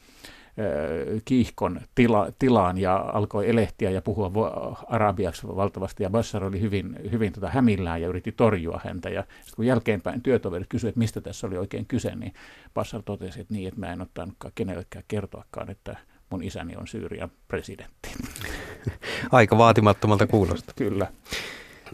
kiihkon 1.25 1.81
tila, 1.95 2.27
tilaan 2.39 2.77
ja 2.77 2.95
alkoi 3.13 3.49
elehtiä 3.49 3.89
ja 3.89 4.01
puhua 4.01 4.31
arabiaksi 4.87 5.47
valtavasti. 5.47 6.03
Ja 6.03 6.09
Bashar 6.09 6.43
oli 6.43 6.61
hyvin, 6.61 6.95
hyvin 7.11 7.33
tota 7.33 7.49
hämillään 7.49 8.01
ja 8.01 8.07
yritti 8.07 8.31
torjua 8.31 8.81
häntä. 8.85 9.09
Ja 9.09 9.21
sitten 9.21 9.55
kun 9.55 9.65
jälkeenpäin 9.65 10.21
työtoverit 10.21 10.67
kysyivät, 10.69 10.91
että 10.91 10.99
mistä 10.99 11.21
tässä 11.21 11.47
oli 11.47 11.57
oikein 11.57 11.85
kyse, 11.85 12.15
niin 12.15 12.33
Bashar 12.73 13.01
totesi, 13.03 13.41
että 13.41 13.53
niin, 13.53 13.67
että 13.67 13.79
mä 13.79 13.93
en 13.93 14.01
ottanutkaan 14.01 14.51
kenellekään 14.55 15.05
kertoakaan, 15.07 15.69
että 15.69 15.95
mun 16.29 16.43
isäni 16.43 16.75
on 16.75 16.87
Syyrian 16.87 17.31
presidentti. 17.47 18.09
Aika 19.31 19.57
vaatimattomalta 19.57 20.27
kuulosta. 20.27 20.73
Kyllä. 20.75 21.07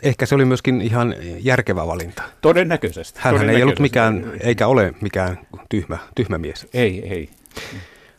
Ehkä 0.03 0.25
se 0.25 0.35
oli 0.35 0.45
myöskin 0.45 0.81
ihan 0.81 1.15
järkevä 1.39 1.87
valinta. 1.87 2.23
Todennäköisesti. 2.41 3.19
Hän 3.23 3.49
ei 3.49 3.63
ollut 3.63 3.79
mikään, 3.79 4.31
eikä 4.39 4.67
ole 4.67 4.93
mikään 5.01 5.39
tyhmä, 5.69 5.97
tyhmä 6.15 6.37
mies. 6.37 6.67
Ei, 6.73 7.07
ei. 7.09 7.29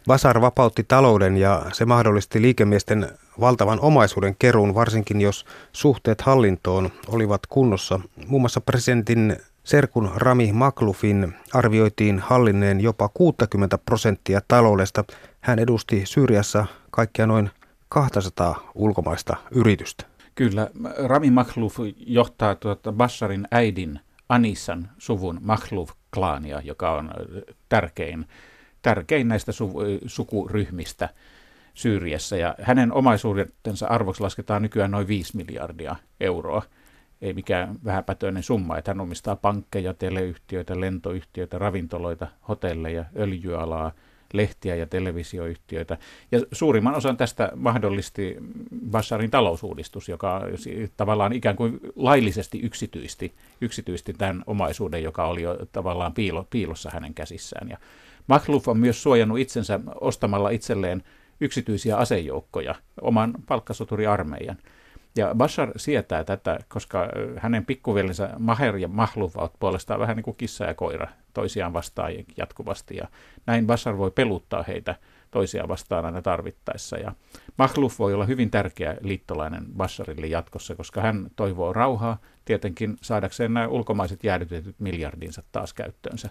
Vasar 0.08 0.40
vapautti 0.40 0.84
talouden 0.84 1.36
ja 1.36 1.62
se 1.72 1.84
mahdollisti 1.84 2.42
liikemiesten 2.42 3.08
valtavan 3.40 3.80
omaisuuden 3.80 4.36
keruun, 4.38 4.74
varsinkin 4.74 5.20
jos 5.20 5.44
suhteet 5.72 6.20
hallintoon 6.20 6.90
olivat 7.08 7.40
kunnossa. 7.48 8.00
Muun 8.26 8.42
muassa 8.42 8.60
presidentin 8.60 9.36
Serkun 9.64 10.10
Rami 10.14 10.52
Maklufin 10.52 11.34
arvioitiin 11.54 12.18
hallinneen 12.18 12.80
jopa 12.80 13.08
60 13.08 13.78
prosenttia 13.78 14.40
taloudesta. 14.48 15.04
Hän 15.40 15.58
edusti 15.58 16.02
Syyriassa 16.04 16.66
kaikkia 16.90 17.26
noin 17.26 17.50
200 17.88 18.70
ulkomaista 18.74 19.36
yritystä. 19.50 20.04
Kyllä, 20.34 20.70
Rami 21.06 21.30
Makluf 21.30 21.76
johtaa 21.96 22.54
tuota 22.54 22.92
Basharin 22.92 23.48
äidin 23.50 24.00
Anissan 24.28 24.90
suvun 24.98 25.40
Makluf-klaania, 25.42 26.60
joka 26.64 26.92
on 26.92 27.10
tärkein 27.68 28.26
tärkein 28.86 29.28
näistä 29.28 29.52
su- 29.52 29.98
sukuryhmistä 30.06 31.08
Syyriassa. 31.74 32.36
Ja 32.36 32.54
hänen 32.62 32.92
omaisuudensa 32.92 33.86
arvoksi 33.86 34.22
lasketaan 34.22 34.62
nykyään 34.62 34.90
noin 34.90 35.08
5 35.08 35.36
miljardia 35.36 35.96
euroa. 36.20 36.62
Ei 37.22 37.32
mikään 37.32 37.78
vähäpätöinen 37.84 38.42
summa, 38.42 38.78
että 38.78 38.90
hän 38.90 39.00
omistaa 39.00 39.36
pankkeja, 39.36 39.94
teleyhtiöitä, 39.94 40.80
lentoyhtiöitä, 40.80 41.58
ravintoloita, 41.58 42.26
hotelleja, 42.48 43.04
öljyalaa, 43.16 43.92
lehtiä 44.32 44.74
ja 44.76 44.86
televisioyhtiöitä. 44.86 45.98
Ja 46.32 46.40
suurimman 46.52 46.94
osan 46.94 47.16
tästä 47.16 47.52
mahdollisti 47.56 48.36
Bassarin 48.90 49.30
talousuudistus, 49.30 50.08
joka 50.08 50.42
tavallaan 50.96 51.32
ikään 51.32 51.56
kuin 51.56 51.80
laillisesti 51.96 52.60
yksityisti, 52.60 53.32
yksityisti 53.60 54.12
tämän 54.12 54.42
omaisuuden, 54.46 55.02
joka 55.02 55.26
oli 55.26 55.42
jo 55.42 55.58
tavallaan 55.72 56.14
piilo, 56.14 56.46
piilossa 56.50 56.90
hänen 56.92 57.14
käsissään. 57.14 57.68
Ja 57.68 57.78
Makhlouf 58.26 58.68
on 58.68 58.78
myös 58.78 59.02
suojannut 59.02 59.38
itsensä 59.38 59.80
ostamalla 60.00 60.50
itselleen 60.50 61.02
yksityisiä 61.40 61.96
asejoukkoja, 61.96 62.74
oman 63.00 63.34
palkkasoturiarmeijan. 63.46 64.56
Ja 65.16 65.34
Bashar 65.34 65.72
sietää 65.76 66.24
tätä, 66.24 66.58
koska 66.68 67.08
hänen 67.36 67.66
pikkuvelinsä 67.66 68.30
Maher 68.38 68.76
ja 68.76 68.88
Mahluf 68.88 69.36
ovat 69.36 69.52
puolestaan 69.58 70.00
vähän 70.00 70.16
niin 70.16 70.24
kuin 70.24 70.36
kissa 70.36 70.64
ja 70.64 70.74
koira 70.74 71.08
toisiaan 71.34 71.72
vastaan 71.72 72.12
jatkuvasti. 72.36 72.96
Ja 72.96 73.08
näin 73.46 73.66
Bashar 73.66 73.98
voi 73.98 74.10
peluttaa 74.10 74.62
heitä 74.62 74.94
toisiaan 75.30 75.68
vastaan 75.68 76.04
aina 76.04 76.22
tarvittaessa. 76.22 76.96
Ja 76.96 77.12
Mahluf 77.58 77.98
voi 77.98 78.14
olla 78.14 78.24
hyvin 78.24 78.50
tärkeä 78.50 78.96
liittolainen 79.00 79.66
Basharille 79.76 80.26
jatkossa, 80.26 80.74
koska 80.74 81.00
hän 81.00 81.30
toivoo 81.36 81.72
rauhaa, 81.72 82.18
tietenkin 82.44 82.96
saadakseen 83.02 83.54
nämä 83.54 83.68
ulkomaiset 83.68 84.24
jäädytetyt 84.24 84.76
miljardinsa 84.78 85.42
taas 85.52 85.74
käyttöönsä. 85.74 86.30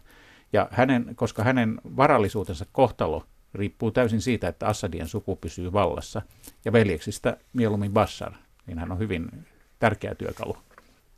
Ja 0.55 0.67
hänen, 0.71 1.15
koska 1.15 1.43
hänen 1.43 1.81
varallisuutensa 1.97 2.65
kohtalo 2.71 3.23
riippuu 3.53 3.91
täysin 3.91 4.21
siitä, 4.21 4.47
että 4.47 4.67
Assadien 4.67 5.07
suku 5.07 5.35
pysyy 5.35 5.73
vallassa. 5.73 6.21
Ja 6.65 6.73
veljeksistä 6.73 7.37
mieluummin 7.53 7.91
Bashar, 7.91 8.31
niin 8.67 8.79
hän 8.79 8.91
on 8.91 8.99
hyvin 8.99 9.45
tärkeä 9.79 10.15
työkalu. 10.15 10.57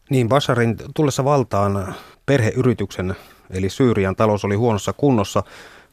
Niin, 0.09 0.29
Basharin 0.29 0.75
tullessa 0.95 1.23
valtaan 1.23 1.95
perheyrityksen, 2.25 3.15
eli 3.49 3.69
Syyrian 3.69 4.15
talous 4.15 4.45
oli 4.45 4.55
huonossa 4.55 4.93
kunnossa. 4.93 5.43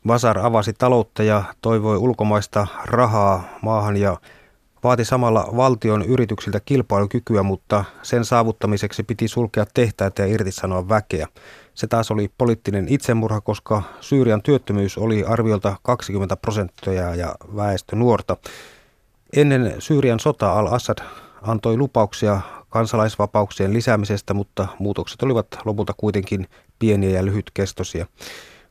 Basar 0.07 0.39
avasi 0.39 0.73
taloutta 0.73 1.23
ja 1.23 1.45
toivoi 1.61 1.97
ulkomaista 1.97 2.67
rahaa 2.85 3.59
maahan 3.63 3.97
ja 3.97 4.17
vaati 4.85 5.05
samalla 5.05 5.49
valtion 5.57 6.05
yrityksiltä 6.05 6.61
kilpailukykyä, 6.61 7.43
mutta 7.43 7.85
sen 8.03 8.25
saavuttamiseksi 8.25 9.03
piti 9.03 9.29
sulkea 9.29 9.67
tehtäitä 9.75 10.23
ja 10.23 10.29
irtisanoa 10.29 10.89
väkeä. 10.89 11.29
Se 11.75 11.87
taas 11.87 12.11
oli 12.11 12.31
poliittinen 12.39 12.87
itsemurha, 12.89 13.41
koska 13.41 13.83
Syyrian 14.01 14.43
työttömyys 14.43 14.99
oli 14.99 15.25
arviolta 15.25 15.77
20 15.83 16.37
prosenttia 16.37 17.15
ja 17.15 17.35
väestö 17.57 17.97
nuorta. 17.97 18.37
Ennen 19.37 19.75
Syyrian 19.79 20.21
sotaa 20.21 20.59
al-Assad 20.59 20.99
antoi 21.43 21.77
lupauksia 21.77 22.41
kansalaisvapauksien 22.69 23.73
lisäämisestä, 23.73 24.35
mutta 24.35 24.69
muutokset 24.79 25.23
olivat 25.23 25.47
lopulta 25.65 25.95
kuitenkin 25.97 26.49
pieniä 26.79 27.11
ja 27.11 27.25
lyhytkestoisia. 27.25 28.07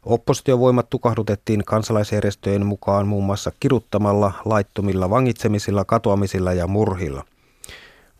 Oppositiovoimat 0.05 0.89
tukahdutettiin 0.89 1.63
kansalaisjärjestöjen 1.65 2.65
mukaan 2.65 3.07
muun 3.07 3.23
muassa 3.23 3.51
kiruttamalla, 3.59 4.31
laittomilla 4.45 5.09
vangitsemisilla, 5.09 5.85
katoamisilla 5.85 6.53
ja 6.53 6.67
murhilla. 6.67 7.23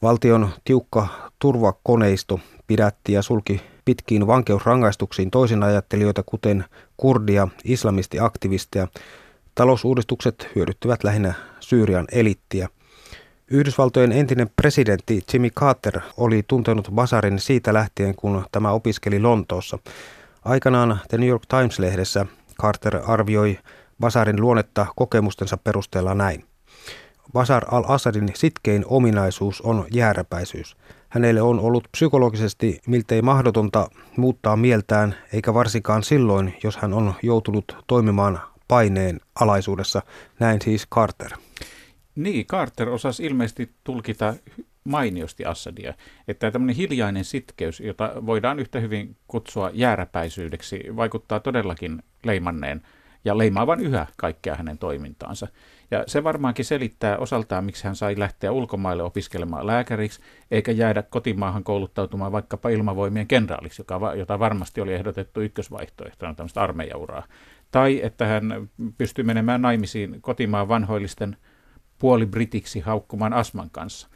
Valtion 0.02 0.50
tiukka 0.64 1.08
turvakoneisto 1.40 2.40
pidätti 2.68 3.14
ja 3.14 3.22
sulki 3.22 3.62
pitkiin 3.86 4.28
vankeusrangaistuksiin 4.28 5.32
toisin 5.32 5.64
ajattelijoita, 5.64 6.24
kuten 6.26 6.66
kurdia, 6.98 7.48
islamistiaktivisteja. 7.64 8.88
Talousuudistukset 9.56 10.50
hyödyttivät 10.56 11.04
lähinnä 11.04 11.34
Syyrian 11.60 12.08
elittiä. 12.12 12.70
Yhdysvaltojen 13.48 14.12
entinen 14.12 14.50
presidentti 14.56 15.24
Jimmy 15.34 15.50
Carter 15.50 16.00
oli 16.18 16.44
tuntenut 16.48 16.90
Basarin 16.96 17.40
siitä 17.40 17.74
lähtien, 17.74 18.16
kun 18.16 18.46
tämä 18.52 18.72
opiskeli 18.72 19.20
Lontoossa. 19.20 19.80
Aikanaan 20.46 21.00
The 21.10 21.18
New 21.18 21.30
York 21.30 21.44
Times-lehdessä 21.48 22.26
Carter 22.62 23.00
arvioi 23.06 23.60
Basarin 24.00 24.42
luonnetta 24.42 24.86
kokemustensa 24.96 25.58
perusteella 25.58 26.14
näin. 26.14 26.46
Basar 27.34 27.64
al-Assadin 27.72 28.30
sitkein 28.36 28.86
ominaisuus 28.88 29.62
on 29.62 29.86
jääräpäisyys. 29.92 30.78
Hänelle 31.14 31.42
on 31.42 31.60
ollut 31.60 31.88
psykologisesti 31.92 32.80
miltei 32.88 33.22
mahdotonta 33.22 33.88
muuttaa 34.18 34.56
mieltään, 34.56 35.16
eikä 35.34 35.54
varsinkaan 35.54 36.04
silloin, 36.04 36.54
jos 36.64 36.78
hän 36.78 36.94
on 36.94 37.14
joutunut 37.24 37.78
toimimaan 37.88 38.40
paineen 38.68 39.20
alaisuudessa. 39.40 40.02
Näin 40.40 40.62
siis 40.62 40.88
Carter. 40.94 41.32
Niin, 42.16 42.46
Carter 42.46 42.90
osasi 42.90 43.26
ilmeisesti 43.26 43.70
tulkita 43.84 44.34
mainiosti 44.84 45.46
Assadia, 45.46 45.94
että 46.28 46.52
tämmöinen 46.52 46.76
hiljainen 46.76 47.26
sitkeys, 47.26 47.80
jota 47.80 48.14
voidaan 48.26 48.60
yhtä 48.60 48.80
hyvin 48.80 49.16
kutsua 49.28 49.72
jääräpäisyydeksi, 49.74 50.84
vaikuttaa 50.96 51.40
todellakin 51.40 52.04
leimanneen 52.26 52.82
ja 53.26 53.38
leimaavan 53.38 53.80
yhä 53.80 54.08
kaikkea 54.18 54.56
hänen 54.56 54.78
toimintaansa. 54.78 55.48
Ja 55.92 56.04
se 56.08 56.24
varmaankin 56.24 56.66
selittää 56.66 57.18
osaltaan, 57.18 57.66
miksi 57.66 57.84
hän 57.84 57.96
sai 57.96 58.20
lähteä 58.20 58.52
ulkomaille 58.52 59.04
opiskelemaan 59.04 59.68
lääkäriksi, 59.68 60.22
eikä 60.52 60.72
jäädä 60.72 61.04
kotimaahan 61.04 61.64
kouluttautumaan 61.64 62.32
vaikkapa 62.32 62.70
ilmavoimien 62.70 63.28
kenraaliksi, 63.28 63.82
joka, 63.82 64.16
jota 64.16 64.40
varmasti 64.40 64.82
oli 64.82 64.94
ehdotettu 64.94 65.42
ykkösvaihtoehtona 65.42 66.34
tämmöistä 66.34 66.62
armeijauraa. 66.62 67.24
Tai 67.72 68.02
että 68.04 68.26
hän 68.26 68.70
pystyi 68.98 69.24
menemään 69.24 69.62
naimisiin 69.62 70.22
kotimaan 70.22 70.68
vanhoillisten 70.68 71.38
puolibritiksi 72.00 72.80
haukkumaan 72.80 73.34
Asman 73.34 73.70
kanssa. 73.70 74.08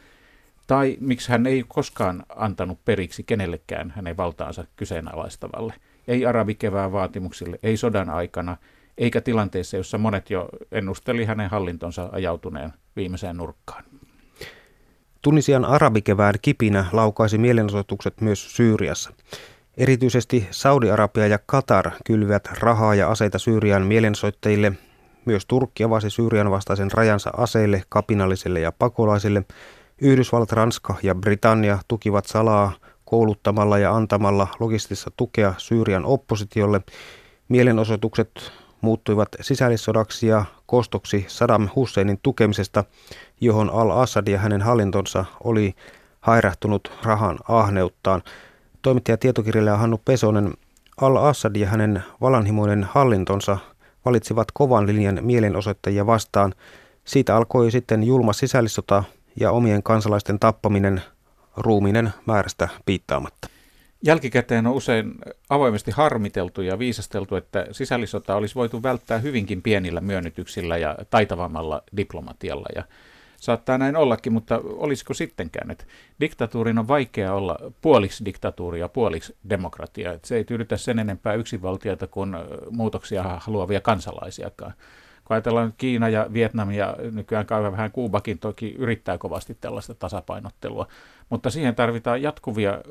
Tai 0.68 0.98
miksi 1.00 1.32
hän 1.32 1.46
ei 1.46 1.66
koskaan 1.68 2.24
antanut 2.36 2.86
periksi 2.86 3.24
kenellekään 3.24 3.94
hänen 3.96 4.18
valtaansa 4.18 4.66
kyseenalaistavalle. 4.76 5.74
Ei 6.08 6.26
arabikevään 6.26 6.92
vaatimuksille, 6.92 7.60
ei 7.64 7.78
sodan 7.78 8.10
aikana, 8.10 8.58
eikä 8.98 9.22
tilanteessa, 9.22 9.78
jossa 9.78 9.98
monet 9.98 10.30
jo 10.30 10.50
ennusteli 10.72 11.26
hänen 11.26 11.50
hallintonsa 11.50 12.10
ajautuneen 12.12 12.74
viimeiseen 12.96 13.38
nurkkaan. 13.38 13.84
Tunisian 15.22 15.66
arabikevään 15.66 16.36
kipinä 16.42 16.86
laukaisi 16.92 17.38
mielenosoitukset 17.38 18.22
myös 18.22 18.56
Syyriassa. 18.56 19.14
Erityisesti 19.78 20.48
Saudi-Arabia 20.52 21.28
ja 21.28 21.40
Katar 21.46 21.92
kylvivät 22.06 22.50
rahaa 22.60 22.96
ja 22.96 23.10
aseita 23.10 23.40
Syyrian 23.40 23.82
mielenosoittajille. 23.82 24.72
Myös 25.26 25.46
Turkki 25.46 25.84
avasi 25.84 26.10
Syyrian 26.10 26.52
vastaisen 26.52 26.92
rajansa 26.92 27.32
aseille, 27.38 27.84
kapinallisille 27.90 28.60
ja 28.60 28.72
pakolaisille. 28.72 29.44
Yhdysvallat, 30.02 30.52
Ranska 30.52 30.96
ja 31.04 31.16
Britannia 31.16 31.80
tukivat 31.88 32.26
salaa 32.26 32.72
kouluttamalla 33.06 33.78
ja 33.78 33.96
antamalla 33.96 34.48
logistista 34.60 35.12
tukea 35.18 35.54
Syyrian 35.58 36.06
oppositiolle. 36.06 36.82
Mielenosoitukset 37.50 38.52
muuttuivat 38.82 39.30
sisällissodaksi 39.42 40.28
ja 40.28 40.46
kostoksi 40.66 41.26
Saddam 41.28 41.70
Husseinin 41.76 42.20
tukemisesta, 42.24 42.84
johon 43.42 43.70
al-Assad 43.70 44.28
ja 44.28 44.40
hänen 44.40 44.62
hallintonsa 44.62 45.26
oli 45.44 45.76
hairahtunut 46.22 46.92
rahan 47.04 47.40
ahneuttaan. 47.48 48.24
Toimittaja 48.82 49.18
tietokirjailija 49.18 49.78
Hannu 49.78 50.02
Pesonen, 50.06 50.54
al-Assad 51.02 51.56
ja 51.56 51.68
hänen 51.68 52.04
valanhimoinen 52.22 52.84
hallintonsa 52.84 53.58
valitsivat 54.06 54.48
kovan 54.54 54.88
linjan 54.88 55.20
mielenosoittajia 55.22 56.06
vastaan. 56.06 56.54
Siitä 57.06 57.36
alkoi 57.36 57.72
sitten 57.72 58.04
julma 58.04 58.34
sisällissota 58.34 59.04
ja 59.40 59.52
omien 59.52 59.84
kansalaisten 59.84 60.40
tappaminen 60.40 61.02
ruuminen 61.58 62.14
määrästä 62.26 62.70
piittaamatta. 62.86 63.57
Jälkikäteen 64.06 64.68
on 64.68 64.74
usein 64.74 65.14
avoimesti 65.50 65.92
harmiteltu 65.92 66.62
ja 66.62 66.80
viisasteltu, 66.80 67.36
että 67.36 67.68
sisällissota 67.72 68.36
olisi 68.36 68.56
voitu 68.56 68.84
välttää 68.84 69.18
hyvinkin 69.18 69.62
pienillä 69.62 70.02
myönnytyksillä 70.02 70.78
ja 70.78 70.96
taitavammalla 71.10 71.84
diplomatialla. 71.98 72.68
Ja 72.76 72.84
saattaa 73.38 73.78
näin 73.78 73.96
ollakin, 73.96 74.34
mutta 74.34 74.62
olisiko 74.64 75.14
sittenkään? 75.14 75.72
Että 75.72 75.86
diktatuurin 76.20 76.78
on 76.80 76.88
vaikea 76.88 77.34
olla 77.34 77.58
puoliksi 77.82 78.26
diktatuuria 78.26 78.84
ja 78.84 78.90
puoliksi 78.90 79.36
demokratia. 79.50 80.14
Että 80.14 80.28
se 80.28 80.36
ei 80.36 80.44
tyydytä 80.44 80.78
sen 80.78 81.00
enempää 81.00 81.34
yksinvaltiota 81.34 82.08
kuin 82.08 82.36
muutoksia 82.72 83.24
haluavia 83.24 83.82
kansalaisiakaan 83.82 84.74
kun 85.28 85.36
ajatellaan 85.36 85.74
Kiina 85.78 86.10
ja 86.10 86.28
Vietnam 86.34 86.72
ja 86.72 86.96
nykyään 87.12 87.46
käy 87.46 87.64
vähän 87.64 87.92
Kuubakin 87.92 88.40
toki 88.40 88.76
yrittää 88.78 89.18
kovasti 89.18 89.58
tällaista 89.62 89.94
tasapainottelua, 89.94 90.88
mutta 91.30 91.50
siihen 91.50 91.76
tarvitaan 91.76 92.22
jatkuvia 92.22 92.82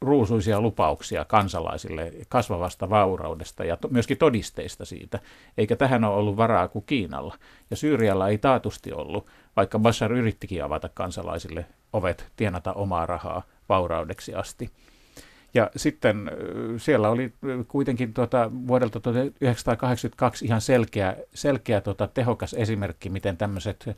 ruusuisia 0.00 0.60
lupauksia 0.60 1.24
kansalaisille 1.24 2.12
kasvavasta 2.28 2.90
vauraudesta 2.90 3.64
ja 3.64 3.76
to, 3.76 3.88
myöskin 3.88 4.18
todisteista 4.18 4.84
siitä, 4.84 5.18
eikä 5.58 5.76
tähän 5.76 6.04
ole 6.04 6.16
ollut 6.16 6.36
varaa 6.36 6.68
kuin 6.68 6.84
Kiinalla. 6.86 7.34
Ja 7.70 7.76
Syyrialla 7.76 8.28
ei 8.28 8.38
taatusti 8.38 8.92
ollut, 8.92 9.26
vaikka 9.56 9.78
Bashar 9.78 10.12
yrittikin 10.12 10.64
avata 10.64 10.88
kansalaisille 10.94 11.66
ovet 11.92 12.32
tienata 12.36 12.72
omaa 12.72 13.06
rahaa 13.06 13.42
vauraudeksi 13.68 14.34
asti. 14.34 14.70
Ja 15.54 15.70
sitten 15.76 16.30
siellä 16.76 17.08
oli 17.08 17.32
kuitenkin 17.68 18.14
tuota, 18.14 18.50
vuodelta 18.66 19.00
1982 19.00 20.44
ihan 20.44 20.60
selkeä, 20.60 21.16
selkeä 21.34 21.80
tuota, 21.80 22.06
tehokas 22.06 22.54
esimerkki, 22.54 23.10
miten 23.10 23.36
tämmöiset 23.36 23.90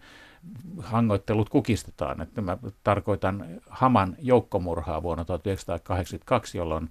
hangoittelut 0.79 1.49
kukistetaan. 1.49 2.21
Että 2.21 2.41
mä 2.41 2.59
tarkoitan 2.85 3.47
Haman 3.69 4.17
joukkomurhaa 4.19 5.03
vuonna 5.03 5.25
1982, 5.25 6.59
jolloin 6.59 6.91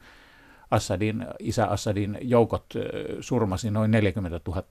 Assadin, 0.72 1.26
isä 1.40 1.66
Assadin 1.66 2.18
joukot 2.22 2.66
surmasi 3.20 3.72
noin 3.72 3.92
40 3.92 4.40
000 4.48 4.64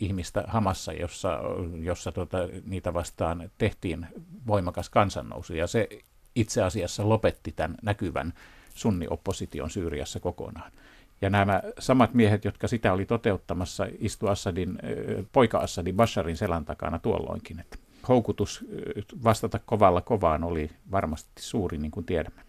ihmistä 0.00 0.44
Hamassa, 0.46 0.92
jossa, 0.92 1.40
jossa 1.80 2.12
tuota, 2.12 2.38
niitä 2.64 2.94
vastaan 2.94 3.50
tehtiin 3.58 4.06
voimakas 4.46 4.90
kansannousu. 4.90 5.54
Ja 5.54 5.66
se 5.66 5.88
itse 6.34 6.62
asiassa 6.62 7.08
lopetti 7.08 7.52
tämän 7.52 7.76
näkyvän 7.82 8.32
sunniopposition 8.74 9.70
Syyriassa 9.70 10.20
kokonaan. 10.20 10.72
Ja 11.20 11.30
nämä 11.30 11.62
samat 11.78 12.14
miehet, 12.14 12.44
jotka 12.44 12.68
sitä 12.68 12.92
oli 12.92 13.04
toteuttamassa, 13.06 13.86
istu 13.98 14.26
Assadin, 14.26 14.78
poika 15.32 15.58
Assadin 15.58 15.96
Basharin 15.96 16.36
selän 16.36 16.64
takana 16.64 16.98
tuolloinkin. 16.98 17.60
Että 17.60 17.78
houkutus 18.08 18.64
vastata 19.24 19.58
kovalla 19.66 20.00
kovaan 20.00 20.44
oli 20.44 20.70
varmasti 20.90 21.42
suuri, 21.42 21.78
niin 21.78 21.90
kuin 21.90 22.06
tiedämme. 22.06 22.42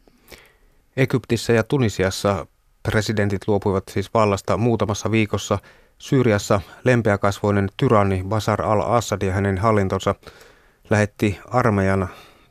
Egyptissä 0.98 1.54
ja 1.54 1.64
Tunisiassa 1.64 2.48
presidentit 2.84 3.48
luopuivat 3.48 3.84
siis 3.90 4.14
vallasta 4.14 4.58
muutamassa 4.58 5.12
viikossa. 5.12 5.60
Syyriassa 5.98 6.62
lempeäkasvoinen 6.84 7.70
tyranni 7.78 8.24
Basar 8.28 8.62
al-Assad 8.62 9.22
ja 9.22 9.34
hänen 9.34 9.58
hallintonsa 9.58 10.16
lähetti 10.90 11.40
armeijan 11.48 12.10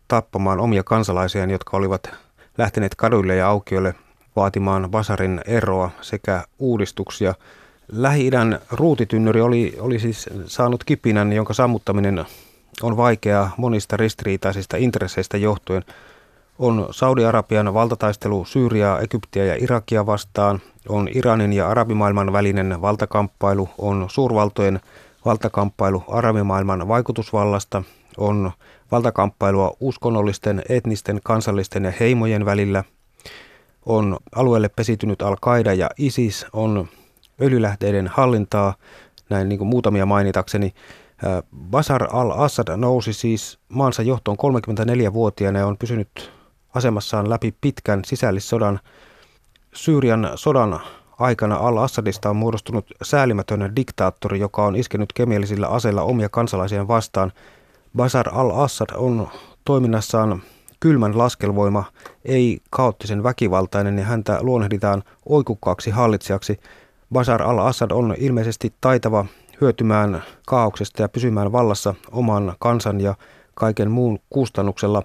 tappamaan 0.08 0.60
omia 0.60 0.82
kansalaisiaan, 0.82 1.50
jotka 1.50 1.76
olivat 1.76 2.10
lähteneet 2.58 2.94
kaduille 2.94 3.36
ja 3.36 3.48
aukioille 3.48 3.94
vaatimaan 4.36 4.90
Basarin 4.90 5.40
eroa 5.46 5.90
sekä 6.00 6.44
uudistuksia. 6.58 7.34
Lähi-idän 7.92 8.58
ruutitynnyri 8.70 9.40
oli, 9.40 9.76
oli 9.80 9.98
siis 9.98 10.30
saanut 10.46 10.84
kipinän, 10.84 11.32
jonka 11.32 11.54
sammuttaminen 11.54 12.24
on 12.82 12.96
vaikeaa 12.96 13.50
monista 13.56 13.96
ristiriitaisista 13.96 14.76
intresseistä 14.76 15.36
johtuen. 15.36 15.84
On 16.58 16.88
Saudi-Arabian 16.90 17.74
valtataistelu 17.74 18.44
Syyriaa, 18.44 19.00
Egyptiä 19.00 19.44
ja 19.44 19.56
Irakia 19.60 20.06
vastaan, 20.06 20.60
on 20.88 21.08
Iranin 21.14 21.52
ja 21.52 21.68
arabimaailman 21.68 22.32
välinen 22.32 22.82
valtakamppailu, 22.82 23.68
on 23.78 24.04
suurvaltojen 24.08 24.80
valtakamppailu 25.24 26.04
arabimaailman 26.08 26.88
vaikutusvallasta, 26.88 27.82
on 28.16 28.52
valtakamppailua 28.92 29.76
uskonnollisten, 29.80 30.62
etnisten, 30.68 31.20
kansallisten 31.24 31.84
ja 31.84 31.92
heimojen 32.00 32.44
välillä, 32.44 32.84
on 33.86 34.16
alueelle 34.34 34.68
pesitynyt 34.68 35.22
Al-Qaida 35.22 35.72
ja 35.74 35.90
ISIS, 35.98 36.46
on 36.52 36.88
öljylähteiden 37.40 38.08
hallintaa, 38.08 38.74
näin 39.30 39.48
niin 39.48 39.58
kuin 39.58 39.68
muutamia 39.68 40.06
mainitakseni. 40.06 40.74
Basar 41.70 42.08
al-Assad 42.12 42.76
nousi 42.76 43.12
siis 43.12 43.58
maansa 43.68 44.02
johtoon 44.02 44.36
34-vuotiaana 44.36 45.58
ja 45.58 45.66
on 45.66 45.78
pysynyt 45.78 46.32
asemassaan 46.74 47.30
läpi 47.30 47.54
pitkän 47.60 48.04
sisällissodan. 48.04 48.80
Syyrian 49.74 50.30
sodan 50.34 50.80
aikana 51.18 51.56
al-Assadista 51.56 52.30
on 52.30 52.36
muodostunut 52.36 52.86
säälimätön 53.02 53.76
diktaattori, 53.76 54.40
joka 54.40 54.64
on 54.64 54.76
iskenyt 54.76 55.12
kemiallisilla 55.12 55.66
aseilla 55.66 56.02
omia 56.02 56.28
kansalaisia 56.28 56.88
vastaan. 56.88 57.32
Basar 57.96 58.28
al-Assad 58.32 58.88
on 58.96 59.28
toiminnassaan 59.64 60.42
kylmän 60.80 61.18
laskelvoima, 61.18 61.84
ei 62.24 62.60
kaoottisen 62.70 63.22
väkivaltainen 63.22 63.98
ja 63.98 64.04
häntä 64.04 64.38
luonnehditaan 64.40 65.02
oikukkaaksi 65.26 65.90
hallitsijaksi. 65.90 66.60
Basar 67.12 67.42
al-Assad 67.42 67.90
on 67.90 68.14
ilmeisesti 68.18 68.72
taitava 68.80 69.26
hyötymään 69.60 70.22
kaauksesta 70.46 71.02
ja 71.02 71.08
pysymään 71.08 71.52
vallassa 71.52 71.94
oman 72.12 72.54
kansan 72.58 73.00
ja 73.00 73.14
kaiken 73.54 73.90
muun 73.90 74.18
kustannuksella. 74.30 75.02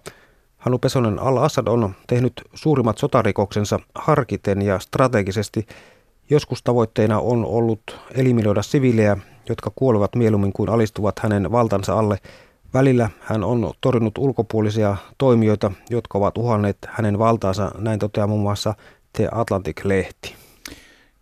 Hanu 0.58 0.80
Pesonen 0.80 1.20
al-Assad 1.20 1.68
on 1.68 1.96
tehnyt 2.08 2.34
suurimmat 2.54 2.98
sotarikoksensa 2.98 3.80
harkiten 3.96 4.62
ja 4.62 4.80
strategisesti. 4.80 5.68
Joskus 6.30 6.64
tavoitteena 6.64 7.20
on 7.20 7.46
ollut 7.46 8.00
eliminoida 8.14 8.62
siviilejä, 8.62 9.18
jotka 9.50 9.72
kuolevat 9.76 10.16
mieluummin 10.16 10.54
kuin 10.54 10.70
alistuvat 10.70 11.20
hänen 11.20 11.52
valtansa 11.52 12.00
alle. 12.00 12.18
Välillä 12.78 13.10
hän 13.20 13.44
on 13.44 13.74
torjunut 13.82 14.18
ulkopuolisia 14.18 14.98
toimijoita, 15.18 15.72
jotka 15.90 16.18
ovat 16.18 16.38
uhanneet 16.38 16.78
hänen 16.88 17.20
valtaansa, 17.20 17.72
näin 17.78 18.00
toteaa 18.00 18.28
muun 18.28 18.42
muassa 18.42 18.74
The 19.14 19.30
Atlantic-lehti. 19.32 20.36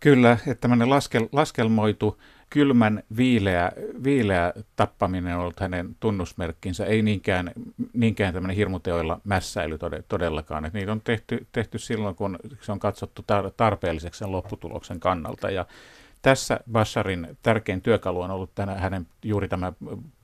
Kyllä, 0.00 0.32
että 0.32 0.60
tämmöinen 0.60 0.90
laskel, 0.90 1.28
laskelmoitu 1.32 2.20
kylmän 2.50 3.02
viileä, 3.16 3.72
viileä 4.04 4.52
tappaminen 4.76 5.34
on 5.34 5.40
ollut 5.40 5.60
hänen 5.60 5.96
tunnusmerkkinsä, 6.00 6.86
ei 6.86 7.02
niinkään, 7.02 7.52
niinkään 7.92 8.34
tämmöinen 8.34 8.56
hirmuteoilla 8.56 9.20
mässäily 9.24 9.78
todellakaan. 10.08 10.64
Että 10.64 10.78
niitä 10.78 10.92
on 10.92 11.00
tehty, 11.00 11.46
tehty 11.52 11.78
silloin, 11.78 12.14
kun 12.14 12.38
se 12.60 12.72
on 12.72 12.80
katsottu 12.80 13.24
tarpeelliseksi 13.56 14.18
sen 14.18 14.32
lopputuloksen 14.32 15.00
kannalta. 15.00 15.50
Ja 15.50 15.66
tässä 16.26 16.60
Basharin 16.72 17.36
tärkein 17.42 17.82
työkalu 17.82 18.20
on 18.20 18.30
ollut 18.30 18.54
tänä, 18.54 18.74
hänen 18.74 19.06
juuri 19.24 19.48
tämä 19.48 19.72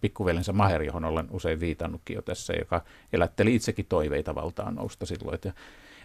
pikkuvelensä 0.01 0.53
Maher, 0.53 0.83
johon 0.83 1.05
olen 1.05 1.27
usein 1.31 1.61
viitannutkin 1.61 2.15
jo 2.15 2.23
tässä, 2.23 2.53
joka 2.59 2.83
elätteli 3.13 3.55
itsekin 3.55 3.87
toiveita 3.89 4.35
valtaan 4.35 4.75
nousta 4.75 5.07
silloin. 5.07 5.39
Ja 5.45 5.53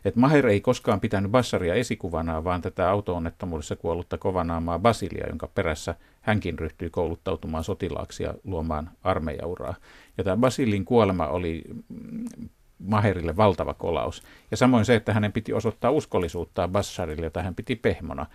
että 0.06 0.20
Maher 0.20 0.48
ei 0.48 0.62
koskaan 0.62 1.00
pitänyt 1.00 1.32
Bassaria 1.32 1.74
esikuvana, 1.74 2.44
vaan 2.44 2.62
tätä 2.62 2.90
auto-onnettomuudessa 2.90 3.76
kuollutta 3.76 4.18
kovanaamaa 4.18 4.80
Basilia, 4.80 5.28
jonka 5.28 5.48
perässä 5.48 5.96
hänkin 6.22 6.60
ryhtyi 6.60 6.90
kouluttautumaan 6.90 7.64
sotilaaksi 7.64 8.24
ja 8.24 8.34
luomaan 8.44 8.90
armeijauraa. 9.04 9.76
Ja 10.18 10.24
tämä 10.24 10.38
Basilin 10.38 10.86
kuolema 10.86 11.28
oli 11.28 11.64
mm, 11.90 12.50
Maherille 12.80 13.38
valtava 13.38 13.74
kolaus. 13.74 14.24
Ja 14.52 14.58
samoin 14.58 14.86
se, 14.86 14.96
että 14.96 15.14
hänen 15.14 15.32
piti 15.32 15.54
osoittaa 15.54 15.92
uskollisuutta 15.92 16.68
Bassarille, 16.68 17.26
jota 17.26 17.44
hän 17.44 17.56
piti 17.56 17.76
pehmona 17.76 18.26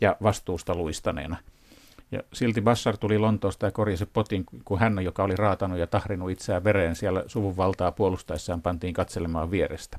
ja 0.00 0.16
vastuusta 0.22 0.74
luistaneena. 0.74 1.36
Ja 2.12 2.22
silti 2.32 2.60
Bassar 2.60 2.96
tuli 2.96 3.18
Lontoosta 3.18 3.66
ja 3.66 3.72
korjasi 3.72 4.06
potin, 4.06 4.44
kun 4.64 4.78
hän, 4.78 5.04
joka 5.04 5.24
oli 5.24 5.36
raatanut 5.36 5.78
ja 5.78 5.86
tahrinut 5.86 6.30
itseään 6.30 6.64
vereen 6.64 6.96
siellä 6.96 7.24
suvun 7.26 7.56
valtaa 7.56 7.92
puolustaessaan, 7.92 8.62
pantiin 8.62 8.94
katselemaan 8.94 9.50
vierestä. 9.50 9.98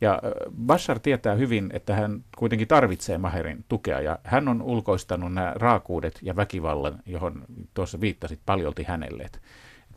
Ja 0.00 0.22
Bashar 0.66 0.98
tietää 0.98 1.34
hyvin, 1.34 1.70
että 1.72 1.94
hän 1.94 2.24
kuitenkin 2.38 2.68
tarvitsee 2.68 3.18
Maherin 3.18 3.64
tukea 3.68 4.00
ja 4.00 4.18
hän 4.24 4.48
on 4.48 4.62
ulkoistanut 4.62 5.32
nämä 5.32 5.52
raakuudet 5.56 6.18
ja 6.22 6.36
väkivallan, 6.36 7.02
johon 7.06 7.44
tuossa 7.74 8.00
viittasit 8.00 8.40
paljolti 8.46 8.82
hänelle. 8.82 9.30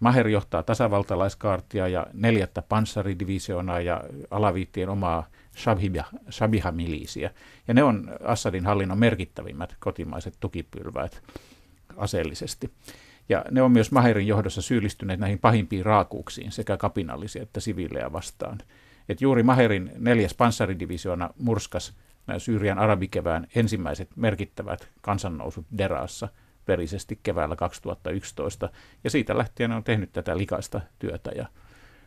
Maher 0.03 0.27
johtaa 0.27 0.63
tasavaltalaiskaartia 0.63 1.87
ja 1.87 2.07
neljättä 2.13 2.61
panssaridivisioonaa 2.61 3.79
ja 3.79 4.03
alaviittien 4.31 4.89
omaa 4.89 5.27
Shabiha-miliisiä. 6.31 7.31
Ja 7.67 7.73
ne 7.73 7.83
on 7.83 8.11
Assadin 8.23 8.65
hallinnon 8.65 8.99
merkittävimmät 8.99 9.75
kotimaiset 9.79 10.33
tukipylväät 10.39 11.23
aseellisesti. 11.97 12.71
Ja 13.29 13.45
ne 13.51 13.61
on 13.61 13.71
myös 13.71 13.91
Maherin 13.91 14.27
johdossa 14.27 14.61
syyllistyneet 14.61 15.19
näihin 15.19 15.39
pahimpiin 15.39 15.85
raakuuksiin 15.85 16.51
sekä 16.51 16.77
kapinallisia 16.77 17.43
että 17.43 17.59
siviilejä 17.59 18.11
vastaan 18.11 18.59
että 19.09 19.23
juuri 19.23 19.43
Maherin 19.43 19.91
neljäs 19.97 20.33
panssaridivisioona 20.33 21.29
murskas 21.39 21.93
Syyrian 22.37 22.79
arabikevään 22.79 23.47
ensimmäiset 23.55 24.09
merkittävät 24.15 24.89
kansannousut 25.01 25.65
Deraassa 25.77 26.27
verisesti 26.67 27.19
keväällä 27.23 27.55
2011, 27.55 28.69
ja 29.03 29.09
siitä 29.09 29.37
lähtien 29.37 29.71
on 29.71 29.83
tehnyt 29.83 30.13
tätä 30.13 30.37
likaista 30.37 30.81
työtä, 30.99 31.31
ja 31.35 31.45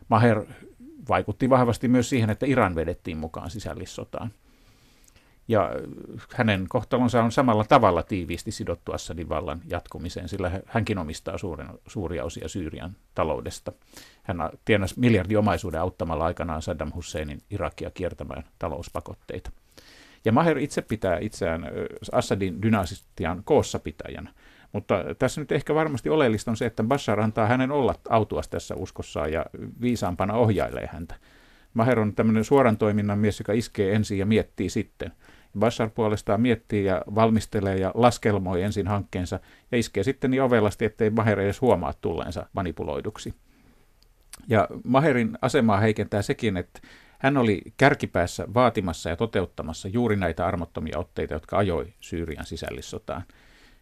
Maher 0.09 0.45
vaikutti 1.09 1.51
vahvasti 1.51 1.88
myös 1.88 2.09
siihen, 2.09 2.31
että 2.31 2.47
Iran 2.47 2.75
vedettiin 2.75 3.16
mukaan 3.16 3.51
sisällissotaan. 3.51 4.31
Ja 5.49 5.71
hänen 6.35 6.66
kohtalonsa 6.69 7.23
on 7.23 7.33
samalla 7.33 7.64
tavalla 7.64 8.03
tiiviisti 8.03 8.51
sidottu 8.51 8.92
Assadin 8.92 9.29
vallan 9.29 9.61
jatkumiseen, 9.71 10.29
sillä 10.29 10.61
hänkin 10.66 10.99
omistaa 10.99 11.38
suuren, 11.38 11.69
suuria 11.87 12.25
osia 12.25 12.49
Syyrian 12.49 12.97
taloudesta. 13.14 13.73
Hän 14.23 14.37
tienasi 14.64 15.01
miljardiomaisuuden 15.01 15.81
auttamalla 15.81 16.25
aikanaan 16.25 16.62
Saddam 16.62 16.92
Husseinin 16.95 17.42
Irakia 17.51 17.90
kiertämään 17.90 18.45
talouspakotteita. 18.59 19.51
Ja 20.24 20.33
Maher 20.33 20.59
itse 20.59 20.83
pitää 20.83 21.18
itseään 21.18 21.66
Assadin 22.12 22.62
dynastian 22.62 23.42
koossa 23.44 23.79
pitäjänä. 23.79 24.31
Mutta 24.72 25.05
tässä 25.18 25.40
nyt 25.40 25.52
ehkä 25.52 25.74
varmasti 25.74 26.11
oleellista 26.11 26.50
on 26.50 26.57
se, 26.57 26.66
että 26.66 26.85
Bashar 26.85 27.20
antaa 27.20 27.46
hänen 27.46 27.70
olla 27.70 27.94
autuas 28.09 28.48
tässä 28.48 28.74
uskossaan 28.74 29.33
ja 29.33 29.46
viisaampana 29.81 30.35
ohjailee 30.35 30.88
häntä. 30.92 31.14
Maher 31.74 32.00
on 32.00 32.14
tämmöinen 32.14 32.44
suoran 32.44 32.76
toiminnan 32.76 33.18
mies, 33.18 33.40
joka 33.40 33.52
iskee 33.52 33.94
ensin 33.94 34.18
ja 34.18 34.26
miettii 34.26 34.70
sitten– 34.70 35.12
Bashar 35.59 35.90
puolestaan 35.90 36.40
miettii 36.40 36.85
ja 36.85 37.02
valmistelee 37.14 37.76
ja 37.76 37.92
laskelmoi 37.94 38.62
ensin 38.62 38.87
hankkeensa 38.87 39.40
ja 39.72 39.79
iskee 39.79 40.02
sitten 40.02 40.31
niin 40.31 40.42
ovelasti, 40.42 40.85
ettei 40.85 41.11
Maher 41.11 41.40
edes 41.40 41.61
huomaa 41.61 41.92
tulleensa 42.00 42.46
manipuloiduksi. 42.52 43.35
Ja 44.48 44.68
Maherin 44.85 45.38
asemaa 45.42 45.81
heikentää 45.81 46.22
sekin, 46.22 46.57
että 46.57 46.81
hän 47.27 47.37
oli 47.37 47.62
kärkipäässä 47.77 48.47
vaatimassa 48.55 49.11
ja 49.11 49.17
toteuttamassa 49.17 49.89
juuri 49.89 50.17
näitä 50.17 50.47
armottomia 50.47 50.99
otteita, 50.99 51.35
jotka 51.35 51.59
ajoi 51.59 51.87
Syyrian 52.01 52.47
sisällissotaan. 52.47 53.23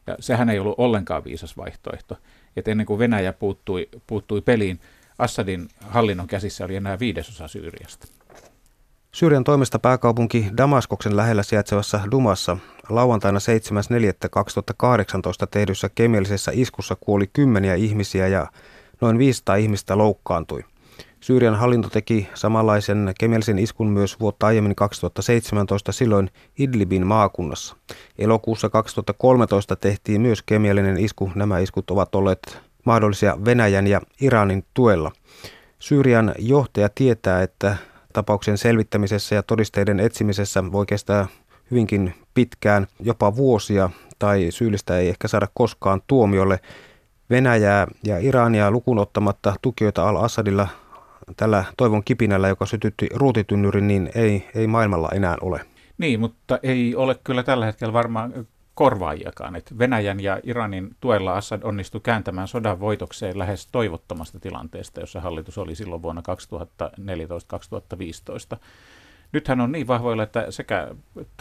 Ja 0.07 0.17
sehän 0.21 0.51
ei 0.51 0.59
ollut 0.59 0.75
ollenkaan 0.79 1.25
viisas 1.25 1.57
vaihtoehto. 1.57 2.17
että 2.57 2.71
ennen 2.71 2.87
kuin 2.87 2.99
Venäjä 2.99 3.33
puuttui, 3.33 3.89
puuttui 4.07 4.41
peliin, 4.41 4.81
Assadin 5.19 5.69
hallinnon 5.81 6.27
käsissä 6.27 6.65
oli 6.65 6.77
enää 6.77 6.99
viidesosa 6.99 7.49
Syyriasta. 7.49 8.07
Syyrian 9.13 9.45
toimesta 9.45 9.79
pääkaupunki 9.79 10.47
Damaskoksen 10.57 11.17
lähellä 11.17 11.43
sijaitsevassa 11.43 12.01
Dumassa 12.11 12.57
lauantaina 12.89 13.39
7.4.2018 13.39 15.47
tehdyssä 15.51 15.91
kemiallisessa 15.95 16.51
iskussa 16.55 16.97
kuoli 17.01 17.31
kymmeniä 17.33 17.75
ihmisiä 17.75 18.29
ja 18.29 18.47
noin 19.01 19.19
500 19.19 19.57
ihmistä 19.57 19.99
loukkaantui. 19.99 20.65
Syyrian 21.25 21.55
hallinto 21.55 21.89
teki 21.89 22.29
samanlaisen 22.35 23.13
kemiallisen 23.21 23.59
iskun 23.59 23.91
myös 23.91 24.21
vuotta 24.21 24.47
aiemmin 24.47 24.75
2017 24.75 25.93
silloin 25.93 26.31
Idlibin 26.59 27.07
maakunnassa. 27.07 27.77
Elokuussa 28.19 28.69
2013 28.69 29.77
tehtiin 29.77 30.21
myös 30.21 30.43
kemiallinen 30.43 30.99
isku. 30.99 31.31
Nämä 31.35 31.59
iskut 31.59 31.91
ovat 31.91 32.15
olleet 32.15 32.59
mahdollisia 32.85 33.37
Venäjän 33.45 33.87
ja 33.87 34.01
Iranin 34.21 34.65
tuella. 34.75 35.13
Syyrian 35.79 36.35
johtaja 36.39 36.89
tietää, 36.95 37.43
että 37.43 37.77
tapauksen 38.13 38.59
selvittämisessä 38.59 39.35
ja 39.35 39.43
todisteiden 39.43 40.01
etsimisessä 40.01 40.73
voi 40.73 40.87
kestää 40.87 41.27
hyvinkin 41.71 42.15
pitkään, 42.35 42.87
jopa 43.01 43.37
vuosia, 43.37 43.91
tai 44.19 44.47
syyllistä 44.51 44.99
ei 44.99 45.09
ehkä 45.09 45.29
saada 45.29 45.49
koskaan 45.55 46.03
tuomiolle. 46.07 46.61
Venäjää 47.31 47.87
ja 48.03 48.19
Irania 48.19 48.71
lukuun 48.71 48.99
ottamatta 48.99 49.55
tukijoita 49.63 50.09
al-Assadilla 50.09 50.69
tällä 51.37 51.65
toivon 51.77 52.05
kipinällä, 52.05 52.49
joka 52.49 52.67
sytytti 52.67 53.09
ruutitynnyrin, 53.15 53.89
niin 53.89 54.11
ei, 54.15 54.49
ei 54.55 54.67
maailmalla 54.67 55.09
enää 55.15 55.37
ole. 55.41 55.61
Niin, 55.99 56.21
mutta 56.21 56.59
ei 56.63 56.95
ole 56.95 57.17
kyllä 57.25 57.43
tällä 57.43 57.67
hetkellä 57.67 57.93
varmaan 57.93 58.47
korvaajiakaan. 58.75 59.57
Että 59.57 59.79
Venäjän 59.79 60.21
ja 60.21 60.41
Iranin 60.43 60.97
tuella 61.01 61.37
Assad 61.37 61.63
onnistui 61.63 62.01
kääntämään 62.01 62.49
sodan 62.49 62.81
voitokseen 62.81 63.39
lähes 63.39 63.69
toivottomasta 63.73 64.41
tilanteesta, 64.41 65.01
jossa 65.01 65.21
hallitus 65.21 65.59
oli 65.59 65.75
silloin 65.75 66.03
vuonna 66.03 66.23
2014-2015. 68.55 68.59
Nythän 69.33 69.61
on 69.61 69.73
niin 69.73 69.87
vahvoilla, 69.87 70.23
että 70.23 70.51
sekä 70.51 70.89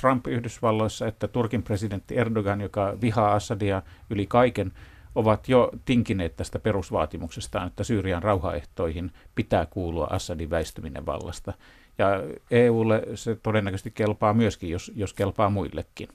Trump 0.02 0.28
Yhdysvalloissa 0.28 1.08
että 1.08 1.28
Turkin 1.28 1.64
presidentti 1.64 2.18
Erdogan, 2.18 2.62
joka 2.62 2.94
vihaa 3.02 3.34
Assadia 3.34 3.82
yli 4.10 4.26
kaiken, 4.28 4.72
ovat 5.16 5.50
jo 5.50 5.72
tinkineet 5.86 6.36
tästä 6.36 6.60
perusvaatimuksestaan, 6.60 7.68
että 7.68 7.84
Syyrian 7.84 8.24
rauhaehtoihin 8.24 9.12
pitää 9.36 9.66
kuulua 9.66 10.08
Assadin 10.10 10.50
väistyminen 10.50 11.06
vallasta. 11.06 11.54
Ja 11.98 12.08
EUlle 12.52 13.04
se 13.16 13.36
todennäköisesti 13.36 13.92
kelpaa 13.92 14.34
myöskin, 14.34 14.70
jos, 14.70 14.92
jos 14.96 15.14
kelpaa 15.14 15.50
muillekin. 15.50 16.08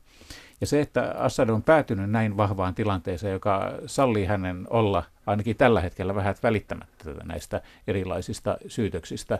Ja 0.60 0.66
se, 0.66 0.80
että 0.80 1.14
Assad 1.18 1.48
on 1.48 1.62
päätynyt 1.62 2.10
näin 2.10 2.36
vahvaan 2.36 2.74
tilanteeseen, 2.74 3.32
joka 3.32 3.72
sallii 3.86 4.24
hänen 4.24 4.66
olla 4.70 5.02
ainakin 5.26 5.56
tällä 5.56 5.80
hetkellä 5.80 6.14
vähän 6.14 6.34
välittämättä 6.42 7.14
näistä 7.24 7.62
erilaisista 7.86 8.58
syytöksistä, 8.66 9.38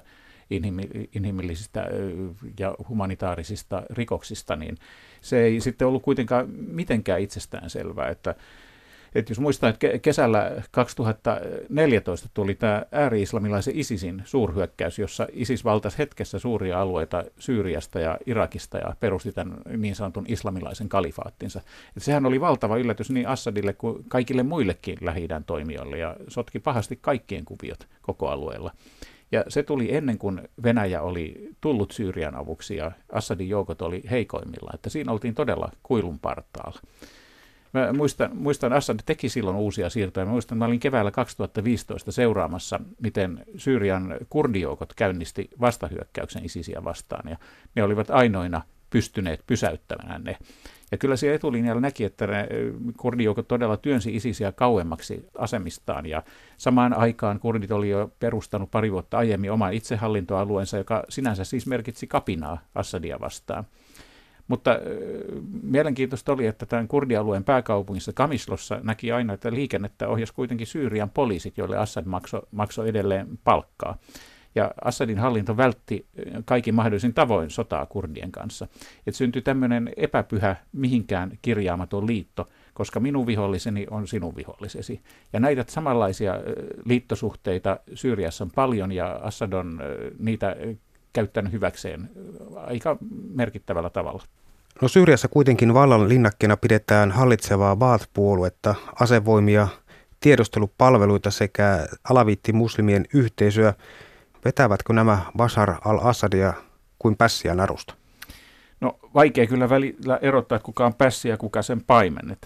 inhimillisistä 1.15 1.87
ja 2.59 2.75
humanitaarisista 2.89 3.83
rikoksista, 3.91 4.57
niin 4.57 4.79
se 5.21 5.43
ei 5.43 5.61
sitten 5.61 5.89
ollut 5.89 6.03
kuitenkaan 6.03 6.49
mitenkään 6.51 7.21
itsestään 7.21 7.71
selvää, 7.71 8.09
että 8.09 8.35
että 9.15 9.31
jos 9.31 9.41
muistaa, 9.41 9.71
että 9.71 9.99
kesällä 10.03 10.63
2014 10.71 12.29
tuli 12.35 12.55
tämä 12.55 12.83
ääri-islamilaisen 12.93 13.77
ISISin 13.77 14.23
suurhyökkäys, 14.25 14.99
jossa 14.99 15.27
ISIS 15.33 15.65
valtasi 15.65 15.99
hetkessä 15.99 16.39
suuria 16.39 16.81
alueita 16.81 17.25
Syyriasta 17.39 18.01
ja 18.01 18.19
Irakista 18.27 18.79
ja 18.79 18.97
perusti 19.01 19.33
tämän 19.33 19.59
niin 19.77 19.95
sanotun 19.95 20.25
islamilaisen 20.29 20.89
kalifaattinsa. 20.89 21.61
Että 21.89 22.01
sehän 22.01 22.27
oli 22.27 22.41
valtava 22.41 22.77
yllätys 22.77 23.11
niin 23.11 23.29
Assadille 23.29 23.73
kuin 23.73 24.05
kaikille 24.09 24.43
muillekin 24.43 24.99
lähi 25.01 25.29
toimijoille 25.47 25.99
ja 25.99 26.17
sotki 26.29 26.59
pahasti 26.59 26.99
kaikkien 27.01 27.45
kuviot 27.45 27.89
koko 28.03 28.29
alueella. 28.29 28.73
Ja 29.33 29.45
se 29.49 29.63
tuli 29.63 29.95
ennen 29.95 30.19
kuin 30.19 30.49
Venäjä 30.63 31.03
oli 31.03 31.49
tullut 31.61 31.91
Syyrian 31.91 32.35
avuksi 32.35 32.77
ja 32.77 32.93
Assadin 33.13 33.49
joukot 33.49 33.83
oli 33.83 34.03
heikoimmilla, 34.11 34.71
että 34.75 34.91
siinä 34.91 35.13
oltiin 35.13 35.35
todella 35.35 35.73
kuilun 35.83 36.19
partaalla. 36.19 36.81
Mä 37.73 37.93
muistan, 37.93 38.31
muistan, 38.37 38.73
Assad 38.73 39.01
teki 39.07 39.29
silloin 39.29 39.57
uusia 39.57 39.91
siirtoja. 39.91 40.27
Mä 40.27 40.33
muistan, 40.33 40.57
että 40.57 40.65
mä 40.65 40.69
olin 40.69 40.81
keväällä 40.81 41.11
2015 41.11 42.13
seuraamassa, 42.13 42.81
miten 43.03 43.45
Syyrian 43.57 44.17
kurdijoukot 44.31 44.95
käynnisti 44.95 45.51
vastahyökkäyksen 45.61 46.45
ISISiä 46.45 46.85
vastaan. 46.85 47.31
Ja 47.31 47.37
ne 47.75 47.83
olivat 47.83 48.11
ainoina 48.11 48.63
pystyneet 48.91 49.41
pysäyttämään 49.47 50.25
ne. 50.25 50.37
Ja 50.93 50.99
kyllä 50.99 51.17
siellä 51.17 51.35
etulinjalla 51.35 51.81
näki, 51.81 52.05
että 52.05 52.27
ne 52.27 52.49
kurdijoukot 52.97 53.49
todella 53.49 53.77
työnsi 53.77 54.17
ISISiä 54.17 54.53
kauemmaksi 54.53 55.29
asemistaan. 55.39 56.07
Ja 56.07 56.23
samaan 56.57 56.95
aikaan 56.95 57.41
kurdit 57.41 57.71
oli 57.71 57.91
jo 57.91 58.11
perustanut 58.19 58.71
pari 58.71 58.93
vuotta 58.93 59.19
aiemmin 59.19 59.53
oman 59.53 59.73
itsehallintoalueensa, 59.73 60.79
joka 60.79 61.05
sinänsä 61.09 61.45
siis 61.45 61.67
merkitsi 61.67 62.07
kapinaa 62.07 62.59
Assadia 62.75 63.21
vastaan. 63.21 63.65
Mutta 64.49 64.79
mielenkiintoista 65.63 66.33
oli, 66.33 66.47
että 66.47 66.67
tämän 66.67 66.89
kurdialueen 66.89 67.45
pääkaupungissa 67.45 68.13
Kamislossa 68.13 68.81
näki 68.83 69.13
aina, 69.13 69.33
että 69.33 69.53
liikennettä 69.53 70.09
ohjasi 70.09 70.35
kuitenkin 70.35 70.67
Syyrian 70.67 71.11
poliisit, 71.11 71.59
joille 71.59 71.77
Assad 71.77 72.05
maksoi 72.05 72.43
makso 72.51 72.85
edelleen 72.85 73.39
palkkaa. 73.45 73.99
Ja 74.55 74.71
Assadin 74.85 75.19
hallinto 75.19 75.57
vältti 75.57 76.07
kaikin 76.45 76.75
mahdollisin 76.75 77.15
tavoin 77.15 77.51
sotaa 77.51 77.87
kurdien 77.87 78.33
kanssa. 78.33 78.69
Et 79.07 79.15
syntyi 79.15 79.43
tämmöinen 79.43 79.91
epäpyhä, 79.97 80.57
mihinkään 80.73 81.39
kirjaamaton 81.43 82.07
liitto, 82.07 82.47
koska 82.75 83.01
minun 83.01 83.27
viholliseni 83.27 83.87
on 83.91 84.09
sinun 84.09 84.37
vihollisesi. 84.37 85.01
Ja 85.33 85.41
näitä 85.41 85.65
samanlaisia 85.69 86.35
liittosuhteita 86.85 87.81
Syyriassa 87.95 88.45
on 88.45 88.51
paljon, 88.55 88.93
ja 88.93 89.13
Assad 89.23 89.53
on 89.53 89.81
niitä 90.19 90.57
käyttänyt 91.13 91.53
hyväkseen 91.53 92.11
aika 92.57 92.97
merkittävällä 93.35 93.91
tavalla. 93.91 94.23
No 94.83 94.89
Syyriassa 94.89 95.29
kuitenkin 95.29 95.75
vallan 95.75 96.09
linnakkeena 96.09 96.57
pidetään 96.57 97.11
hallitsevaa 97.11 97.77
Baath-puoluetta, 97.77 98.75
asevoimia, 99.01 99.69
tiedustelupalveluita 100.21 101.31
sekä 101.31 101.89
alaviitti 102.11 102.53
muslimien 102.53 103.05
yhteisöä. 103.15 103.75
Vetävätkö 104.45 104.93
nämä 104.93 105.19
Bashar 105.37 105.75
al-Assadia 105.85 106.53
kuin 106.99 107.17
pässiä 107.17 107.55
narusta? 107.55 107.95
No 108.81 108.99
vaikea 109.15 109.47
kyllä 109.47 109.69
välillä 109.69 110.19
erottaa, 110.23 110.57
että 110.57 110.67
kuka 110.67 110.87
on 110.87 110.95
pässi 110.95 111.29
ja 111.29 111.37
kuka 111.37 111.63
sen 111.63 111.85
paimen. 111.85 112.37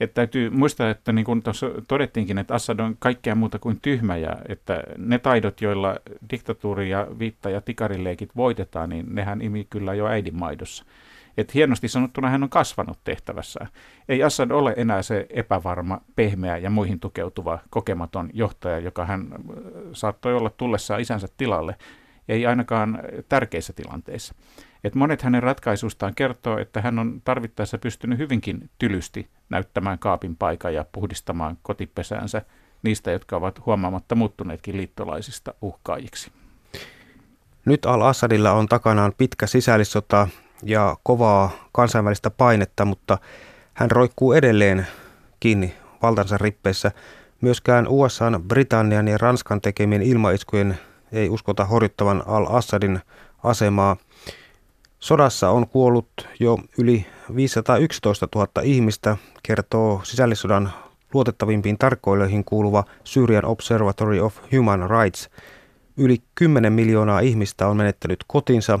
Että, 0.00 0.14
täytyy 0.14 0.50
muistaa, 0.50 0.90
että 0.90 1.12
niin 1.12 1.24
kuin 1.24 1.42
tuossa 1.42 1.66
todettiinkin, 1.88 2.38
että 2.38 2.54
Assad 2.54 2.78
on 2.80 2.96
kaikkea 2.98 3.34
muuta 3.34 3.58
kuin 3.58 3.80
tyhmä 3.82 4.16
ja 4.16 4.36
että 4.48 4.82
ne 4.98 5.18
taidot, 5.18 5.60
joilla 5.60 5.96
diktatuuri 6.30 6.90
ja 6.90 7.06
viitta 7.18 7.50
ja 7.50 7.60
tikarileikit 7.60 8.36
voitetaan, 8.36 8.88
niin 8.88 9.06
nehän 9.14 9.42
imi 9.42 9.66
kyllä 9.70 9.94
jo 9.94 10.06
äidin 10.06 10.38
maidossa. 10.38 10.84
Että 11.36 11.52
hienosti 11.54 11.88
sanottuna 11.88 12.30
hän 12.30 12.42
on 12.42 12.48
kasvanut 12.48 12.98
tehtävässään. 13.04 13.68
Ei 14.08 14.22
Assad 14.22 14.50
ole 14.50 14.74
enää 14.76 15.02
se 15.02 15.26
epävarma, 15.30 16.00
pehmeä 16.16 16.56
ja 16.56 16.70
muihin 16.70 17.00
tukeutuva, 17.00 17.58
kokematon 17.70 18.30
johtaja, 18.32 18.78
joka 18.78 19.04
hän 19.04 19.20
äh, 19.32 19.38
saattoi 19.92 20.34
olla 20.34 20.50
tullessaan 20.50 21.00
isänsä 21.00 21.28
tilalle, 21.36 21.76
ei 22.30 22.46
ainakaan 22.46 22.98
tärkeissä 23.28 23.72
tilanteissa. 23.72 24.34
Et 24.84 24.94
monet 24.94 25.22
hänen 25.22 25.42
ratkaisuistaan 25.42 26.14
kertoo, 26.14 26.58
että 26.58 26.80
hän 26.80 26.98
on 26.98 27.22
tarvittaessa 27.24 27.78
pystynyt 27.78 28.18
hyvinkin 28.18 28.70
tylysti 28.78 29.28
näyttämään 29.50 29.98
kaapin 29.98 30.36
paikan 30.36 30.74
ja 30.74 30.84
puhdistamaan 30.92 31.58
kotipesäänsä 31.62 32.42
niistä, 32.82 33.10
jotka 33.10 33.36
ovat 33.36 33.66
huomaamatta 33.66 34.14
muuttuneetkin 34.14 34.76
liittolaisista 34.76 35.54
uhkaajiksi. 35.62 36.32
Nyt 37.64 37.86
al-Assadilla 37.86 38.52
on 38.52 38.68
takanaan 38.68 39.12
pitkä 39.18 39.46
sisällissota 39.46 40.28
ja 40.62 40.96
kovaa 41.02 41.50
kansainvälistä 41.72 42.30
painetta, 42.30 42.84
mutta 42.84 43.18
hän 43.74 43.90
roikkuu 43.90 44.32
edelleen 44.32 44.86
kiinni 45.40 45.74
valtansa 46.02 46.38
rippeissä. 46.38 46.92
Myöskään 47.40 47.88
USA, 47.88 48.40
Britannian 48.48 49.08
ja 49.08 49.18
Ranskan 49.18 49.60
tekemien 49.60 50.02
ilmaiskujen 50.02 50.78
ei 51.12 51.28
uskota 51.28 51.64
horjuttavan 51.64 52.22
al-Assadin 52.26 53.00
asemaa. 53.44 53.96
Sodassa 54.98 55.50
on 55.50 55.68
kuollut 55.68 56.28
jo 56.40 56.58
yli 56.78 57.06
511 57.36 58.28
000 58.34 58.48
ihmistä, 58.62 59.16
kertoo 59.42 60.00
sisällissodan 60.04 60.72
luotettavimpiin 61.14 61.78
tarkkoilijoihin 61.78 62.44
kuuluva 62.44 62.84
Syrian 63.04 63.44
Observatory 63.44 64.20
of 64.20 64.36
Human 64.56 64.90
Rights. 64.90 65.30
Yli 65.96 66.18
10 66.34 66.72
miljoonaa 66.72 67.20
ihmistä 67.20 67.66
on 67.66 67.76
menettänyt 67.76 68.24
kotinsa 68.26 68.78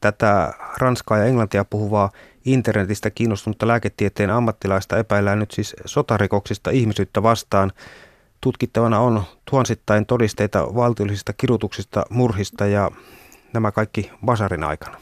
Tätä 0.00 0.52
ranskaa 0.78 1.18
ja 1.18 1.24
englantia 1.24 1.64
puhuvaa 1.64 2.10
internetistä 2.44 3.10
kiinnostunutta 3.10 3.66
lääketieteen 3.66 4.30
ammattilaista 4.30 4.98
epäillään 4.98 5.38
nyt 5.38 5.50
siis 5.50 5.76
sotarikoksista 5.84 6.70
ihmisyyttä 6.70 7.22
vastaan. 7.22 7.72
Tutkittavana 8.46 8.98
on 9.00 9.22
tuhansittain 9.50 10.06
todisteita 10.06 10.74
valtiollisista 10.74 11.32
kirutuksista, 11.32 12.04
murhista 12.10 12.66
ja 12.66 12.90
nämä 13.52 13.72
kaikki 13.72 14.10
Basarin 14.26 14.64
aikana. 14.64 15.00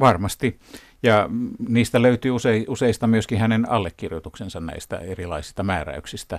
Varmasti. 0.00 0.58
Ja 1.02 1.28
niistä 1.68 2.02
löytyy 2.02 2.32
useista 2.68 3.06
myöskin 3.06 3.38
hänen 3.38 3.70
allekirjoituksensa 3.70 4.60
näistä 4.60 4.96
erilaisista 4.96 5.62
määräyksistä 5.62 6.38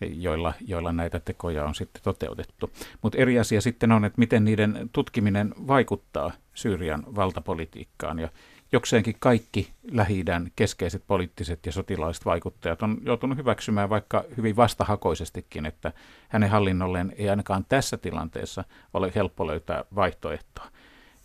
joilla, 0.00 0.52
joilla 0.66 0.92
näitä 0.92 1.20
tekoja 1.20 1.64
on 1.64 1.74
sitten 1.74 2.02
toteutettu. 2.02 2.70
Mutta 3.02 3.18
eri 3.18 3.38
asia 3.38 3.60
sitten 3.60 3.92
on, 3.92 4.04
että 4.04 4.18
miten 4.18 4.44
niiden 4.44 4.90
tutkiminen 4.92 5.54
vaikuttaa 5.66 6.32
Syyrian 6.54 7.04
valtapolitiikkaan. 7.16 8.18
Ja 8.18 8.28
jokseenkin 8.72 9.16
kaikki 9.18 9.70
lähi 9.90 10.24
keskeiset 10.56 11.02
poliittiset 11.06 11.66
ja 11.66 11.72
sotilaalliset 11.72 12.24
vaikuttajat 12.24 12.82
on 12.82 12.98
joutunut 13.02 13.38
hyväksymään 13.38 13.90
vaikka 13.90 14.24
hyvin 14.36 14.56
vastahakoisestikin, 14.56 15.66
että 15.66 15.92
hänen 16.28 16.50
hallinnolleen 16.50 17.12
ei 17.16 17.30
ainakaan 17.30 17.64
tässä 17.68 17.96
tilanteessa 17.96 18.64
ole 18.94 19.12
helppo 19.14 19.46
löytää 19.46 19.84
vaihtoehtoa. 19.94 20.68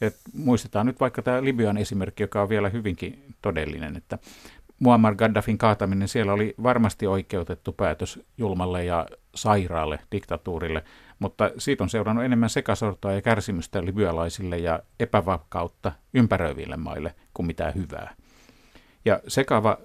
Et 0.02 0.16
muistetaan 0.34 0.86
nyt 0.86 1.00
vaikka 1.00 1.22
tämä 1.22 1.44
Libyan 1.44 1.78
esimerkki, 1.78 2.24
joka 2.24 2.42
on 2.42 2.50
vielä 2.50 2.70
hyvinkin 2.70 3.36
todellinen, 3.42 3.96
että 3.98 4.18
Muammar 4.80 5.16
Gaddafin 5.16 5.58
kaataminen 5.58 6.08
siellä 6.08 6.34
oli 6.34 6.56
varmasti 6.64 7.08
oikeutettu 7.08 7.72
päätös 7.72 8.20
julmalle 8.38 8.86
ja 8.86 9.06
sairaalle 9.36 10.00
diktatuurille, 10.12 10.84
mutta 11.20 11.52
siitä 11.58 11.84
on 11.84 11.90
seurannut 11.90 12.26
enemmän 12.26 12.50
sekasortoa 12.50 13.12
ja 13.12 13.22
kärsimystä 13.22 13.86
libyalaisille 13.86 14.58
ja 14.58 14.80
epävakautta 15.00 15.92
ympäröiville 16.14 16.78
maille 16.78 17.16
kuin 17.34 17.46
mitään 17.46 17.76
hyvää. 17.76 18.16
Ja 19.06 19.20
sekava 19.28 19.78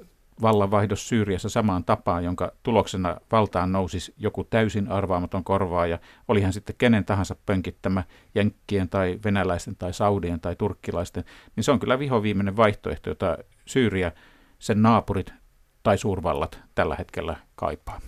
vallanvaihdos 0.43 1.09
Syyriassa 1.09 1.49
samaan 1.49 1.85
tapaan, 1.85 2.25
jonka 2.25 2.53
tuloksena 2.63 3.17
valtaan 3.33 3.73
nousisi 3.73 4.15
joku 4.19 4.45
täysin 4.45 4.89
arvaamaton 4.89 5.45
korvaaja, 5.45 5.99
oli 6.29 6.43
hän 6.43 6.53
sitten 6.53 6.77
kenen 6.79 7.05
tahansa 7.05 7.37
pönkittämä, 7.47 8.05
jenkkien 8.35 8.89
tai 8.89 9.19
venäläisten 9.25 9.77
tai 9.77 9.93
saudien 9.93 10.41
tai 10.41 10.57
turkkilaisten, 10.57 11.25
niin 11.57 11.65
se 11.65 11.73
on 11.73 11.81
kyllä 11.81 11.99
vihoviimeinen 11.99 12.57
vaihtoehto, 12.57 13.11
jota 13.11 13.39
Syyria– 13.67 14.13
sen 14.59 14.83
naapurit 14.83 15.33
tai 15.83 15.99
suurvallat 15.99 16.59
tällä 16.75 16.97
hetkellä 16.97 17.37
kaipaa. 17.57 18.01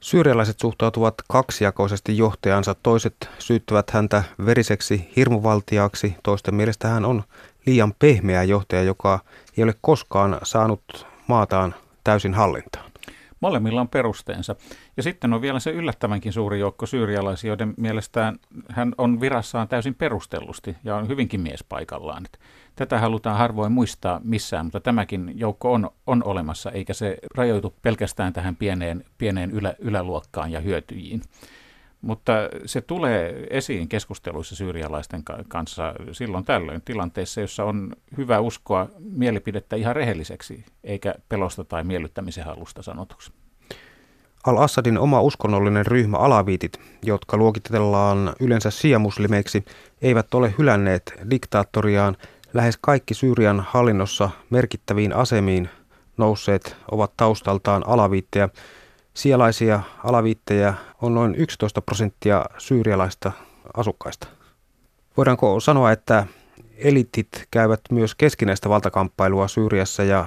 Syyrialaiset 0.00 0.60
suhtautuvat 0.60 1.14
kaksijakoisesti 1.28 2.18
johtajansa. 2.18 2.74
Toiset 2.74 3.30
syyttävät 3.38 3.90
häntä 3.90 4.24
veriseksi 4.46 5.10
hirmuvaltiaksi. 5.16 6.16
Toisten 6.22 6.54
mielestä 6.54 6.88
hän 6.88 7.04
on 7.04 7.22
liian 7.66 7.94
pehmeä 7.98 8.42
johtaja, 8.42 8.82
joka 8.82 9.18
ei 9.56 9.64
ole 9.64 9.74
koskaan 9.80 10.38
saanut 10.42 11.06
maataan 11.26 11.74
täysin 12.04 12.34
hallintaan. 12.34 12.90
Molemmilla 13.40 13.80
on 13.80 13.88
perusteensa. 13.88 14.56
Ja 14.96 15.02
sitten 15.02 15.32
on 15.32 15.42
vielä 15.42 15.60
se 15.60 15.70
yllättävänkin 15.70 16.32
suuri 16.32 16.60
joukko 16.60 16.86
syyrialaisia, 16.86 17.48
joiden 17.48 17.74
mielestään 17.76 18.38
hän 18.70 18.94
on 18.98 19.20
virassaan 19.20 19.68
täysin 19.68 19.94
perustellusti 19.94 20.76
ja 20.84 20.96
on 20.96 21.08
hyvinkin 21.08 21.40
mies 21.40 21.64
paikallaan. 21.68 22.26
Tätä 22.76 22.98
halutaan 22.98 23.38
harvoin 23.38 23.72
muistaa 23.72 24.20
missään, 24.24 24.66
mutta 24.66 24.80
tämäkin 24.80 25.32
joukko 25.34 25.72
on, 25.72 25.90
on 26.06 26.24
olemassa, 26.24 26.70
eikä 26.70 26.94
se 26.94 27.18
rajoitu 27.34 27.74
pelkästään 27.82 28.32
tähän 28.32 28.56
pieneen, 28.56 29.04
pieneen 29.18 29.50
ylä, 29.50 29.74
yläluokkaan 29.78 30.52
ja 30.52 30.60
hyötyjiin. 30.60 31.22
Mutta 32.00 32.32
se 32.66 32.80
tulee 32.80 33.46
esiin 33.50 33.88
keskusteluissa 33.88 34.56
syyrialaisten 34.56 35.22
kanssa 35.48 35.94
silloin 36.12 36.44
tällöin 36.44 36.82
tilanteessa, 36.84 37.40
jossa 37.40 37.64
on 37.64 37.92
hyvä 38.16 38.40
uskoa 38.40 38.88
mielipidettä 38.98 39.76
ihan 39.76 39.96
rehelliseksi, 39.96 40.64
eikä 40.84 41.14
pelosta 41.28 41.64
tai 41.64 41.84
miellyttämisen 41.84 42.44
halusta 42.44 42.82
sanotuksi. 42.82 43.32
Al-Assadin 44.44 44.98
oma 44.98 45.20
uskonnollinen 45.20 45.86
ryhmä 45.86 46.16
alaviitit, 46.16 46.80
jotka 47.02 47.36
luokitellaan 47.36 48.32
yleensä 48.40 48.70
siamuslimeiksi, 48.70 49.64
eivät 50.02 50.34
ole 50.34 50.54
hylänneet 50.58 51.14
diktaattoriaan. 51.30 52.16
Lähes 52.54 52.78
kaikki 52.80 53.14
Syyrian 53.14 53.66
hallinnossa 53.68 54.30
merkittäviin 54.50 55.12
asemiin 55.12 55.68
nousseet 56.16 56.76
ovat 56.90 57.12
taustaltaan 57.16 57.82
alaviittejä. 57.86 58.48
Sialaisia 59.14 59.80
alaviittejä 60.04 60.74
on 61.02 61.14
noin 61.14 61.34
11 61.34 61.82
prosenttia 61.82 62.44
syyrialaista 62.58 63.32
asukkaista. 63.76 64.28
Voidaanko 65.16 65.60
sanoa, 65.60 65.92
että 65.92 66.26
elitit 66.76 67.46
käyvät 67.50 67.80
myös 67.92 68.14
keskinäistä 68.14 68.68
valtakamppailua 68.68 69.48
Syyriassa 69.48 70.04
ja 70.04 70.26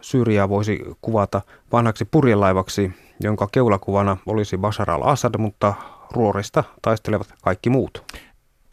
Syyriaa 0.00 0.48
voisi 0.48 0.80
kuvata 1.00 1.42
vanhaksi 1.72 2.04
purjelaivaksi, 2.04 2.92
jonka 3.20 3.48
keulakuvana 3.52 4.16
olisi 4.26 4.56
Bashar 4.56 4.90
al-Assad, 4.90 5.38
mutta 5.38 5.74
ruorista 6.12 6.64
taistelevat 6.82 7.34
kaikki 7.42 7.70
muut. 7.70 8.04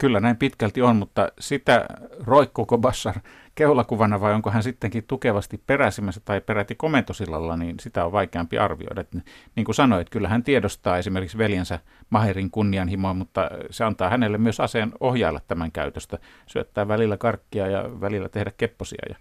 Kyllä 0.02 0.20
näin 0.20 0.36
pitkälti 0.36 0.82
on, 0.82 0.96
mutta 0.96 1.28
sitä 1.38 1.86
roikkuuko 2.24 2.78
Bashar 2.78 3.14
keulakuvana 3.54 4.20
vai 4.20 4.34
onko 4.34 4.50
hän 4.50 4.62
sittenkin 4.62 5.04
tukevasti 5.06 5.62
peräsimässä 5.66 6.20
tai 6.24 6.40
peräti 6.40 6.74
komentosillalla, 6.74 7.56
niin 7.56 7.76
sitä 7.80 8.04
on 8.04 8.12
vaikeampi 8.12 8.58
arvioida. 8.58 9.00
Että, 9.00 9.18
niin 9.56 9.64
kuin 9.64 9.74
sanoit, 9.74 10.10
kyllä 10.10 10.28
hän 10.28 10.42
tiedostaa 10.42 10.98
esimerkiksi 10.98 11.38
veljensä 11.38 11.78
Maherin 12.10 12.50
kunnianhimoa, 12.50 13.14
mutta 13.14 13.50
se 13.70 13.84
antaa 13.84 14.10
hänelle 14.10 14.38
myös 14.38 14.60
aseen 14.60 14.92
ohjailla 15.00 15.40
tämän 15.48 15.72
käytöstä, 15.72 16.18
syöttää 16.46 16.88
välillä 16.88 17.16
karkkia 17.16 17.66
ja 17.66 18.00
välillä 18.00 18.28
tehdä 18.28 18.52
kepposia. 18.56 19.02
Ja 19.08 19.16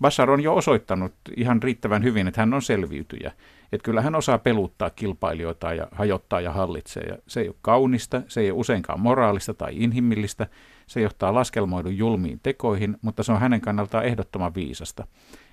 Bashar 0.00 0.30
on 0.30 0.40
jo 0.40 0.54
osoittanut 0.54 1.14
ihan 1.36 1.62
riittävän 1.62 2.02
hyvin, 2.02 2.28
että 2.28 2.40
hän 2.40 2.54
on 2.54 2.62
selviytyjä. 2.62 3.32
Että 3.72 3.84
kyllä 3.84 4.02
hän 4.02 4.14
osaa 4.14 4.38
peluttaa 4.38 4.90
kilpailijoita 4.90 5.74
ja 5.74 5.88
hajottaa 5.92 6.40
ja 6.40 6.52
hallitsee. 6.52 7.02
Ja 7.02 7.18
se 7.26 7.40
ei 7.40 7.48
ole 7.48 7.56
kaunista, 7.62 8.22
se 8.28 8.40
ei 8.40 8.50
ole 8.50 8.60
useinkaan 8.60 9.00
moraalista 9.00 9.54
tai 9.54 9.72
inhimillistä. 9.76 10.46
Se 10.86 11.00
johtaa 11.00 11.34
laskelmoidun 11.34 11.96
julmiin 11.96 12.40
tekoihin, 12.42 12.96
mutta 13.02 13.22
se 13.22 13.32
on 13.32 13.40
hänen 13.40 13.60
kannaltaan 13.60 14.04
ehdottoman 14.04 14.54
viisasta. 14.54 15.06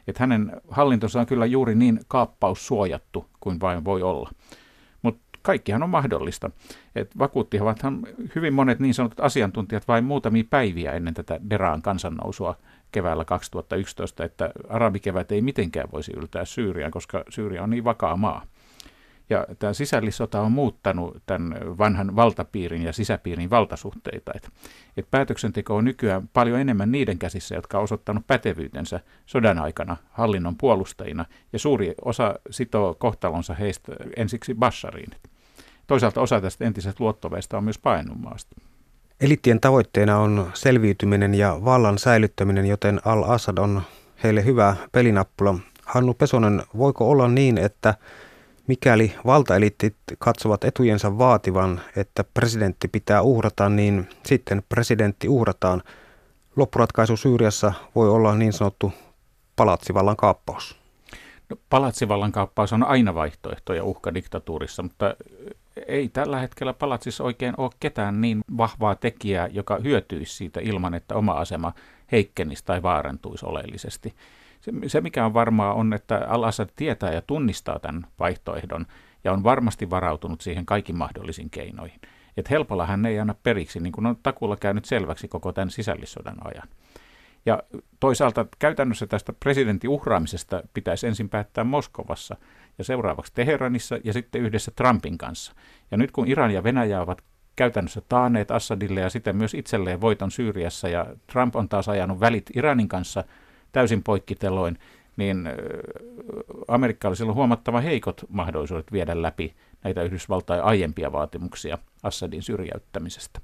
Että 0.07 0.24
hänen 0.24 0.51
hallintonsa 0.70 1.20
on 1.20 1.26
kyllä 1.26 1.45
juuri 1.45 1.76
niin 1.76 1.99
kaappaus 2.07 2.68
suojattu 2.68 3.26
kuin 3.39 3.59
vain 3.59 3.86
voi 3.86 4.01
olla. 4.01 4.32
Mutta 5.01 5.39
kaikkihan 5.41 5.84
on 5.84 5.89
mahdollista. 5.89 6.51
Et 6.95 7.20
vakuuttivathan 7.20 8.07
hyvin 8.36 8.53
monet 8.53 8.80
niin 8.80 8.93
sanotut 8.93 9.20
asiantuntijat 9.20 9.88
vain 9.88 10.03
muutamia 10.05 10.43
päiviä 10.49 10.91
ennen 10.91 11.14
tätä 11.14 11.39
Deraan 11.49 11.82
kansannousua 11.82 12.55
keväällä 12.94 13.26
2011, 13.26 14.24
että 14.24 14.52
arabikevät 14.70 15.32
ei 15.32 15.41
mitenkään 15.41 15.91
voisi 15.91 16.12
yltää 16.18 16.46
Syyriaan, 16.46 16.91
koska 16.91 17.24
Syyria 17.30 17.64
on 17.64 17.70
niin 17.70 17.84
vakaa 17.84 18.16
maa. 18.16 18.46
Ja 19.30 19.48
tämä 19.60 19.74
sisällissota 19.74 20.41
on 20.41 20.52
muuttanut 20.52 21.18
tämän 21.26 21.78
vanhan 21.78 22.16
valtapiirin 22.16 22.82
ja 22.82 22.94
sisäpiirin 22.94 23.50
valtasuhteita. 23.50 24.32
Et, 24.36 24.50
et 24.98 25.12
päätöksenteko 25.12 25.76
on 25.76 25.86
nykyään 25.86 26.28
paljon 26.28 26.60
enemmän 26.60 26.91
niiden 26.91 27.20
käsissä, 27.20 27.56
jotka 27.56 27.78
on 27.78 27.84
osoittanut 27.84 28.28
pätevyytensä 28.28 29.00
sodan 29.26 29.60
aikana 29.60 29.98
hallinnon 30.12 30.58
puolustajina, 30.58 31.26
ja 31.54 31.60
suuri 31.60 31.94
osa 32.06 32.36
sitoo 32.50 32.96
kohtalonsa 33.00 33.54
heistä 33.54 33.96
ensiksi 34.16 34.56
Bashariin. 34.56 35.12
Toisaalta 35.88 36.22
osa 36.22 36.41
tästä 36.41 36.66
entisestä 36.66 37.04
luottoveista 37.04 37.58
on 37.58 37.64
myös 37.64 37.80
paennut 37.80 38.22
maasta. 38.22 38.56
Elittien 39.24 39.59
tavoitteena 39.61 40.17
on 40.17 40.51
selviytyminen 40.53 41.36
ja 41.36 41.59
vallan 41.65 41.97
säilyttäminen, 41.97 42.65
joten 42.65 43.01
Al-Assad 43.05 43.57
on 43.57 43.82
heille 44.24 44.45
hyvä 44.45 44.76
pelinappula. 44.91 45.55
Hannu 45.86 46.13
Pesonen, 46.13 46.63
voiko 46.78 47.09
olla 47.09 47.28
niin, 47.28 47.57
että 47.57 47.93
mikäli 48.67 49.15
valtaeliittit 49.26 49.95
katsovat 50.19 50.63
etujensa 50.63 51.17
vaativan, 51.17 51.82
että 51.95 52.24
presidentti 52.34 52.88
pitää 52.88 53.21
uhrata, 53.21 53.69
niin 53.69 54.09
sitten 54.26 54.63
presidentti 54.69 55.30
uhrataan. 55.30 55.84
Loppuratkaisu 56.55 57.17
Syyriassa 57.17 57.74
voi 57.95 58.09
olla 58.09 58.36
niin 58.36 58.53
sanottu 58.53 58.93
palatsivallan 59.55 60.15
kaappaus. 60.15 60.76
No, 61.49 61.57
palatsivallan 61.69 62.32
kaappaus 62.32 62.74
on 62.74 62.84
aina 62.84 63.15
vaihtoehto 63.15 63.74
ja 63.74 63.84
uhka 63.84 64.13
diktatuurissa, 64.13 64.84
mutta 64.84 65.15
ei 65.88 66.09
tällä 66.09 66.39
hetkellä 66.39 66.74
palatsissa 66.74 67.24
oikein 67.24 67.53
ole 67.57 67.71
ketään 67.80 68.21
niin 68.21 68.41
vahvaa 68.57 68.95
tekijää, 68.95 69.47
joka 69.47 69.80
hyötyisi 69.84 70.36
siitä 70.36 70.59
ilman, 70.63 70.93
että 70.93 71.15
oma 71.15 71.32
asema 71.32 71.74
heikkenisi 72.11 72.65
tai 72.65 72.82
vaarantuisi 72.82 73.45
oleellisesti. 73.45 74.13
Se, 74.61 74.71
se 74.88 75.01
mikä 75.01 75.26
on 75.26 75.34
varmaa 75.34 75.74
on, 75.74 75.93
että 75.93 76.26
Al-Assad 76.28 76.69
tietää 76.76 77.13
ja 77.13 77.21
tunnistaa 77.21 77.80
tämän 77.80 78.05
vaihtoehdon 78.19 78.86
ja 79.24 79.32
on 79.32 79.43
varmasti 79.43 79.89
varautunut 79.89 80.41
siihen 80.41 80.65
kaikin 80.65 80.97
mahdollisin 80.97 81.49
keinoihin. 81.49 82.01
Et 82.38 82.49
helpolla 82.49 82.86
hän 82.86 83.05
ei 83.05 83.19
anna 83.19 83.36
periksi, 83.43 83.80
niin 83.80 83.93
kuin 83.93 84.05
on 84.05 84.17
takulla 84.24 84.57
käynyt 84.57 84.86
selväksi 84.86 85.28
koko 85.28 85.53
tämän 85.53 85.71
sisällissodan 85.71 86.38
ajan. 86.43 86.67
Ja 87.45 87.63
toisaalta 87.99 88.45
käytännössä 88.59 89.07
tästä 89.07 89.34
presidentin 89.34 89.89
uhraamisesta 89.89 90.63
pitäisi 90.74 91.07
ensin 91.07 91.30
päättää 91.30 91.63
Moskovassa 91.63 92.36
ja 92.78 92.84
seuraavaksi 92.84 93.32
Teheranissa 93.36 93.99
ja 94.03 94.13
sitten 94.13 94.41
yhdessä 94.41 94.71
Trumpin 94.76 95.17
kanssa. 95.17 95.53
Ja 95.91 95.97
nyt 95.97 96.11
kun 96.11 96.28
Iran 96.28 96.51
ja 96.51 96.63
Venäjä 96.63 97.01
ovat 97.01 97.21
käytännössä 97.55 98.01
taaneet 98.09 98.51
Assadille 98.51 98.99
ja 98.99 99.09
sitten 99.09 99.36
myös 99.36 99.53
itselleen 99.53 100.01
voiton 100.01 100.32
Syyriassa 100.32 100.89
ja 100.89 101.05
Trump 101.28 101.55
on 101.55 101.69
taas 101.69 101.89
ajanut 101.89 102.19
välit 102.19 102.49
Iranin 102.55 102.88
kanssa 102.88 103.24
täysin 103.71 104.03
poikkiteloin, 104.03 104.80
niin 105.17 105.49
amerikkalaisilla 106.67 107.32
on 107.32 107.36
huomattavan 107.36 107.84
heikot 107.84 108.21
mahdollisuudet 108.30 108.91
viedä 108.91 109.21
läpi 109.21 109.53
näitä 109.84 110.03
Yhdysvaltain 110.03 110.63
aiempia 110.63 111.11
vaatimuksia 111.11 111.78
Assadin 112.03 112.43
syrjäyttämisestä. 112.43 113.39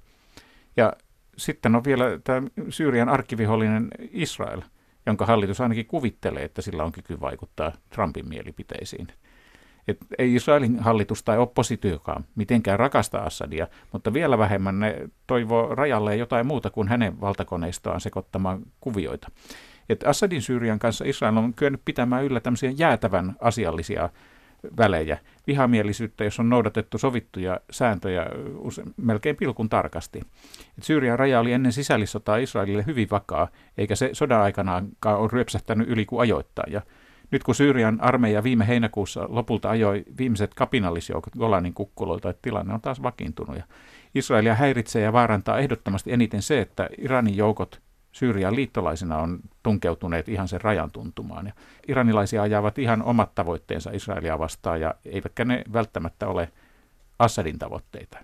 Ja 0.78 0.94
sitten 1.38 1.76
on 1.76 1.84
vielä 1.84 2.20
tämä 2.24 2.48
Syyrian 2.70 3.10
arkkivihollinen 3.10 3.88
Israel, 4.12 4.62
jonka 5.06 5.26
hallitus 5.26 5.62
ainakin 5.62 5.86
kuvittelee, 5.86 6.44
että 6.44 6.62
sillä 6.62 6.84
on 6.84 6.92
kyky 6.92 7.22
vaikuttaa 7.22 7.72
Trumpin 7.90 8.30
mielipiteisiin. 8.30 9.08
Et 9.88 9.98
ei 10.18 10.36
Israelin 10.36 10.80
hallitus 10.80 11.24
tai 11.24 11.38
oppositiokaan 11.38 12.26
mitenkään 12.36 12.80
rakasta 12.80 13.18
Assadia, 13.18 13.68
mutta 13.92 14.14
vielä 14.14 14.38
vähemmän 14.38 14.80
ne 14.80 15.10
toivoo 15.28 15.76
rajalle 15.76 16.16
jotain 16.16 16.48
muuta 16.48 16.70
kuin 16.70 16.88
hänen 16.88 17.22
valtakoneistoaan 17.22 18.02
sekoittamaan 18.02 18.62
kuvioita. 18.82 19.32
Et 19.90 20.04
Assadin 20.08 20.42
Syyrian 20.42 20.80
kanssa 20.80 21.06
Israel 21.08 21.38
on 21.38 21.54
kyennyt 21.54 21.82
pitämään 21.86 22.24
yllä 22.24 22.40
tämmöisiä 22.40 22.72
jäätävän 22.76 23.36
asiallisia 23.42 24.10
välejä, 24.78 25.18
vihamielisyyttä, 25.48 26.24
jos 26.24 26.40
on 26.40 26.50
noudatettu 26.50 26.98
sovittuja 26.98 27.60
sääntöjä 27.72 28.26
use, 28.58 28.84
melkein 28.98 29.36
pilkun 29.36 29.70
tarkasti. 29.70 30.22
Et 30.78 30.84
Syyrian 30.84 31.20
raja 31.20 31.40
oli 31.40 31.54
ennen 31.54 31.72
sisällissotaa 31.72 32.38
Israelille 32.38 32.86
hyvin 32.86 33.08
vakaa, 33.12 33.48
eikä 33.78 33.96
se 33.96 34.10
sodan 34.14 34.42
aikanaankaan 34.42 35.20
ole 35.20 35.30
ryöpsähtänyt 35.34 35.90
yli 35.90 36.06
kuin 36.06 36.22
ajoittaa. 36.22 36.66
Ja 36.68 36.82
nyt 37.32 37.44
kun 37.44 37.56
Syyrian 37.56 38.02
armeija 38.02 38.44
viime 38.44 38.68
heinäkuussa 38.68 39.26
lopulta 39.30 39.70
ajoi 39.70 40.04
viimeiset 40.18 40.54
kapinallisjoukot 40.54 41.36
Golanin 41.36 41.74
kukkuloilta, 41.74 42.30
että 42.30 42.42
tilanne 42.42 42.74
on 42.74 42.82
taas 42.82 43.04
vakiintunut. 43.04 43.58
Ja 43.58 43.64
Israelia 44.16 44.56
häiritsee 44.56 45.02
ja 45.04 45.14
vaarantaa 45.14 45.60
ehdottomasti 45.60 46.14
eniten 46.14 46.42
se, 46.42 46.62
että 46.62 46.90
Iranin 46.98 47.38
joukot 47.38 47.82
Syyrian 48.20 48.56
liittolaisina 48.56 49.18
on 49.18 49.40
tunkeutuneet 49.64 50.30
ihan 50.30 50.48
sen 50.48 50.62
rajan 50.62 50.92
tuntumaan. 50.92 51.46
Ja 51.46 51.54
iranilaisia 51.88 52.42
ajavat 52.42 52.78
ihan 52.78 53.04
omat 53.04 53.36
tavoitteensa 53.36 53.92
Israelia 53.92 54.40
vastaan, 54.40 54.82
ja 54.82 54.96
eivätkä 55.06 55.46
ne 55.46 55.64
välttämättä 55.74 56.28
ole 56.28 56.52
Assadin 57.20 57.60
tavoitteita. 57.60 58.18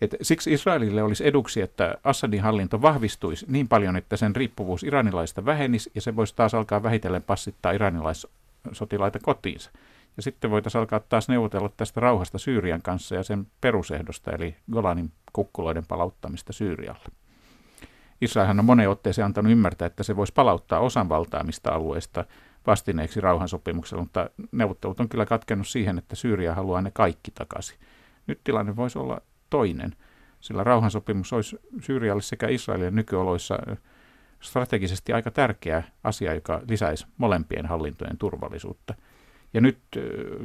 Et 0.00 0.16
siksi 0.22 0.52
Israelille 0.52 1.02
olisi 1.02 1.26
eduksi, 1.26 1.60
että 1.60 1.94
Assadin 2.04 2.42
hallinto 2.42 2.82
vahvistuisi 2.82 3.46
niin 3.48 3.68
paljon, 3.68 3.96
että 3.96 4.16
sen 4.16 4.36
riippuvuus 4.36 4.82
iranilaista 4.82 5.44
vähenisi, 5.44 5.90
ja 5.94 6.00
se 6.00 6.16
voisi 6.16 6.34
taas 6.36 6.54
alkaa 6.54 6.82
vähitellen 6.82 7.22
passittaa 7.22 7.72
iranilais 7.72 8.26
sotilaita 8.72 9.18
kotiinsa. 9.18 9.70
Ja 10.16 10.22
sitten 10.22 10.50
voitaisiin 10.50 10.80
alkaa 10.80 11.00
taas 11.00 11.28
neuvotella 11.28 11.70
tästä 11.76 12.00
rauhasta 12.00 12.38
Syyrian 12.38 12.82
kanssa 12.82 13.14
ja 13.14 13.22
sen 13.22 13.46
perusehdosta, 13.60 14.30
eli 14.30 14.56
Golanin 14.72 15.12
kukkuloiden 15.32 15.86
palauttamista 15.86 16.52
Syyrialle. 16.52 17.25
Israelhan 18.20 18.58
on 18.58 18.64
moneen 18.64 18.90
otteeseen 18.90 19.26
antanut 19.26 19.52
ymmärtää, 19.52 19.86
että 19.86 20.02
se 20.02 20.16
voisi 20.16 20.32
palauttaa 20.32 20.80
osan 20.80 21.08
valtaamista 21.08 21.70
alueesta 21.70 22.24
vastineeksi 22.66 23.20
rauhansopimuksella, 23.20 24.02
mutta 24.02 24.30
neuvottelut 24.52 25.00
on 25.00 25.08
kyllä 25.08 25.26
katkennut 25.26 25.68
siihen, 25.68 25.98
että 25.98 26.16
Syyria 26.16 26.54
haluaa 26.54 26.82
ne 26.82 26.90
kaikki 26.90 27.30
takaisin. 27.30 27.78
Nyt 28.26 28.40
tilanne 28.44 28.76
voisi 28.76 28.98
olla 28.98 29.20
toinen, 29.50 29.96
sillä 30.40 30.64
rauhansopimus 30.64 31.32
olisi 31.32 31.58
Syyrialle 31.80 32.22
sekä 32.22 32.48
Israelin 32.48 32.94
nykyoloissa 32.94 33.58
strategisesti 34.40 35.12
aika 35.12 35.30
tärkeä 35.30 35.82
asia, 36.04 36.34
joka 36.34 36.60
lisäisi 36.68 37.06
molempien 37.18 37.66
hallintojen 37.66 38.18
turvallisuutta– 38.18 38.94
ja 39.56 39.60
nyt 39.62 39.78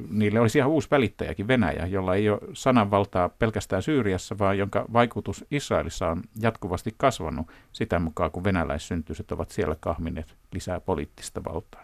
niille 0.10 0.40
olisi 0.40 0.58
ihan 0.58 0.72
uusi 0.72 0.88
välittäjäkin 0.92 1.48
Venäjä, 1.48 1.86
jolla 1.86 2.16
ei 2.16 2.30
ole 2.30 2.40
sananvaltaa 2.54 3.30
pelkästään 3.30 3.82
Syyriassa, 3.82 4.38
vaan 4.38 4.58
jonka 4.58 4.86
vaikutus 4.94 5.46
Israelissa 5.52 6.08
on 6.08 6.22
jatkuvasti 6.42 6.94
kasvanut 6.98 7.48
sitä 7.72 8.00
mukaan, 8.00 8.32
kun 8.32 8.44
venäläissyntyiset 8.44 9.32
ovat 9.32 9.50
siellä 9.50 9.76
kahmineet 9.80 10.36
lisää 10.54 10.80
poliittista 10.80 11.44
valtaa. 11.44 11.84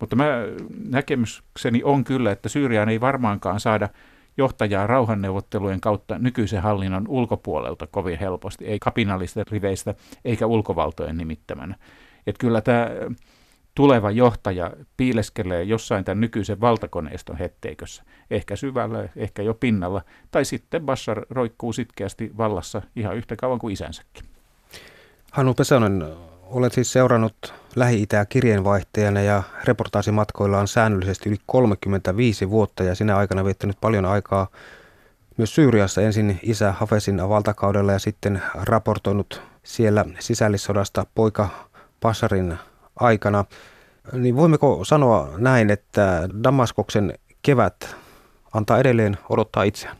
Mutta 0.00 0.16
mä, 0.16 0.24
näkemykseni 0.88 1.82
on 1.82 2.04
kyllä, 2.04 2.32
että 2.32 2.48
Syyriaan 2.48 2.88
ei 2.88 3.00
varmaankaan 3.00 3.60
saada 3.60 3.88
johtajaa 4.36 4.86
rauhanneuvottelujen 4.86 5.80
kautta 5.80 6.18
nykyisen 6.18 6.62
hallinnon 6.62 7.08
ulkopuolelta 7.08 7.86
kovin 7.86 8.18
helposti, 8.18 8.66
ei 8.66 8.78
kapinallisten 8.78 9.46
riveistä 9.50 9.94
eikä 10.24 10.46
ulkovaltojen 10.46 11.16
nimittämänä. 11.16 11.74
Että 12.26 12.40
kyllä 12.40 12.60
tämä 12.60 12.90
tuleva 13.78 14.10
johtaja 14.10 14.70
piileskelee 14.96 15.62
jossain 15.62 16.04
tämän 16.04 16.20
nykyisen 16.20 16.60
valtakoneiston 16.60 17.36
hetteikössä, 17.36 18.02
ehkä 18.30 18.56
syvällä, 18.56 19.08
ehkä 19.16 19.42
jo 19.42 19.54
pinnalla, 19.54 20.02
tai 20.30 20.44
sitten 20.44 20.86
Bashar 20.86 21.26
roikkuu 21.30 21.72
sitkeästi 21.72 22.30
vallassa 22.36 22.82
ihan 22.96 23.16
yhtä 23.16 23.36
kauan 23.36 23.58
kuin 23.58 23.72
isänsäkin. 23.72 24.24
Hannu 25.32 25.54
Pesonen, 25.54 26.04
olet 26.42 26.72
siis 26.72 26.92
seurannut 26.92 27.54
Lähi-Itää 27.76 28.24
kirjeenvaihtajana 28.24 29.20
ja 29.20 29.42
reportaasimatkoillaan 29.64 30.68
säännöllisesti 30.68 31.28
yli 31.28 31.38
35 31.46 32.50
vuotta 32.50 32.82
ja 32.82 32.94
sinä 32.94 33.16
aikana 33.16 33.44
viettänyt 33.44 33.76
paljon 33.80 34.04
aikaa 34.04 34.48
myös 35.36 35.54
Syyriassa. 35.54 36.02
Ensin 36.02 36.40
isä 36.42 36.72
Hafesin 36.72 37.28
valtakaudella 37.28 37.92
ja 37.92 37.98
sitten 37.98 38.42
raportoinut 38.54 39.42
siellä 39.62 40.04
sisällissodasta 40.18 41.06
poika 41.14 41.48
Basharin 42.00 42.58
aikana, 43.00 43.44
niin 44.12 44.36
voimmeko 44.36 44.84
sanoa 44.84 45.28
näin, 45.36 45.70
että 45.70 46.28
Damaskoksen 46.42 47.14
kevät 47.42 47.96
antaa 48.54 48.78
edelleen 48.78 49.18
odottaa 49.28 49.62
itseään? 49.62 49.96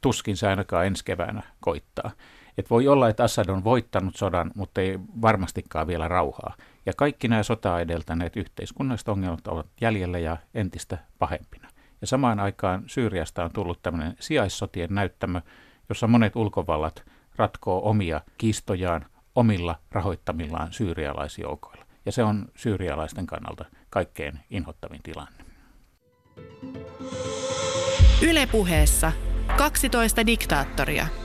Tuskin 0.00 0.36
se 0.36 0.48
ainakaan 0.48 0.86
ensi 0.86 1.04
keväänä 1.04 1.42
koittaa. 1.60 2.10
Et 2.58 2.70
voi 2.70 2.88
olla, 2.88 3.08
että 3.08 3.24
Assad 3.24 3.48
on 3.48 3.64
voittanut 3.64 4.16
sodan, 4.16 4.50
mutta 4.54 4.80
ei 4.80 4.98
varmastikaan 5.22 5.86
vielä 5.86 6.08
rauhaa. 6.08 6.54
Ja 6.86 6.92
kaikki 6.96 7.28
nämä 7.28 7.42
sotaa 7.42 7.80
edeltäneet 7.80 8.36
yhteiskunnalliset 8.36 9.08
ongelmat 9.08 9.46
ovat 9.46 9.66
jäljellä 9.80 10.18
ja 10.18 10.36
entistä 10.54 10.98
pahempina. 11.18 11.68
Ja 12.00 12.06
samaan 12.06 12.40
aikaan 12.40 12.82
Syyriasta 12.86 13.44
on 13.44 13.50
tullut 13.52 13.82
tämmöinen 13.82 14.16
sijaissotien 14.20 14.94
näyttämö, 14.94 15.40
jossa 15.88 16.06
monet 16.06 16.36
ulkovallat 16.36 17.04
ratkoo 17.36 17.88
omia 17.88 18.20
kiistojaan 18.38 19.06
omilla 19.34 19.76
rahoittamillaan 19.92 20.72
syyrialaisjoukoilla 20.72 21.83
ja 22.06 22.12
se 22.12 22.24
on 22.24 22.48
syyrialaisten 22.56 23.26
kannalta 23.26 23.64
kaikkein 23.90 24.40
inhottavin 24.50 25.02
tilanne. 25.02 25.44
Ylepuheessa 28.22 29.12
12 29.56 30.26
diktaattoria– 30.26 31.06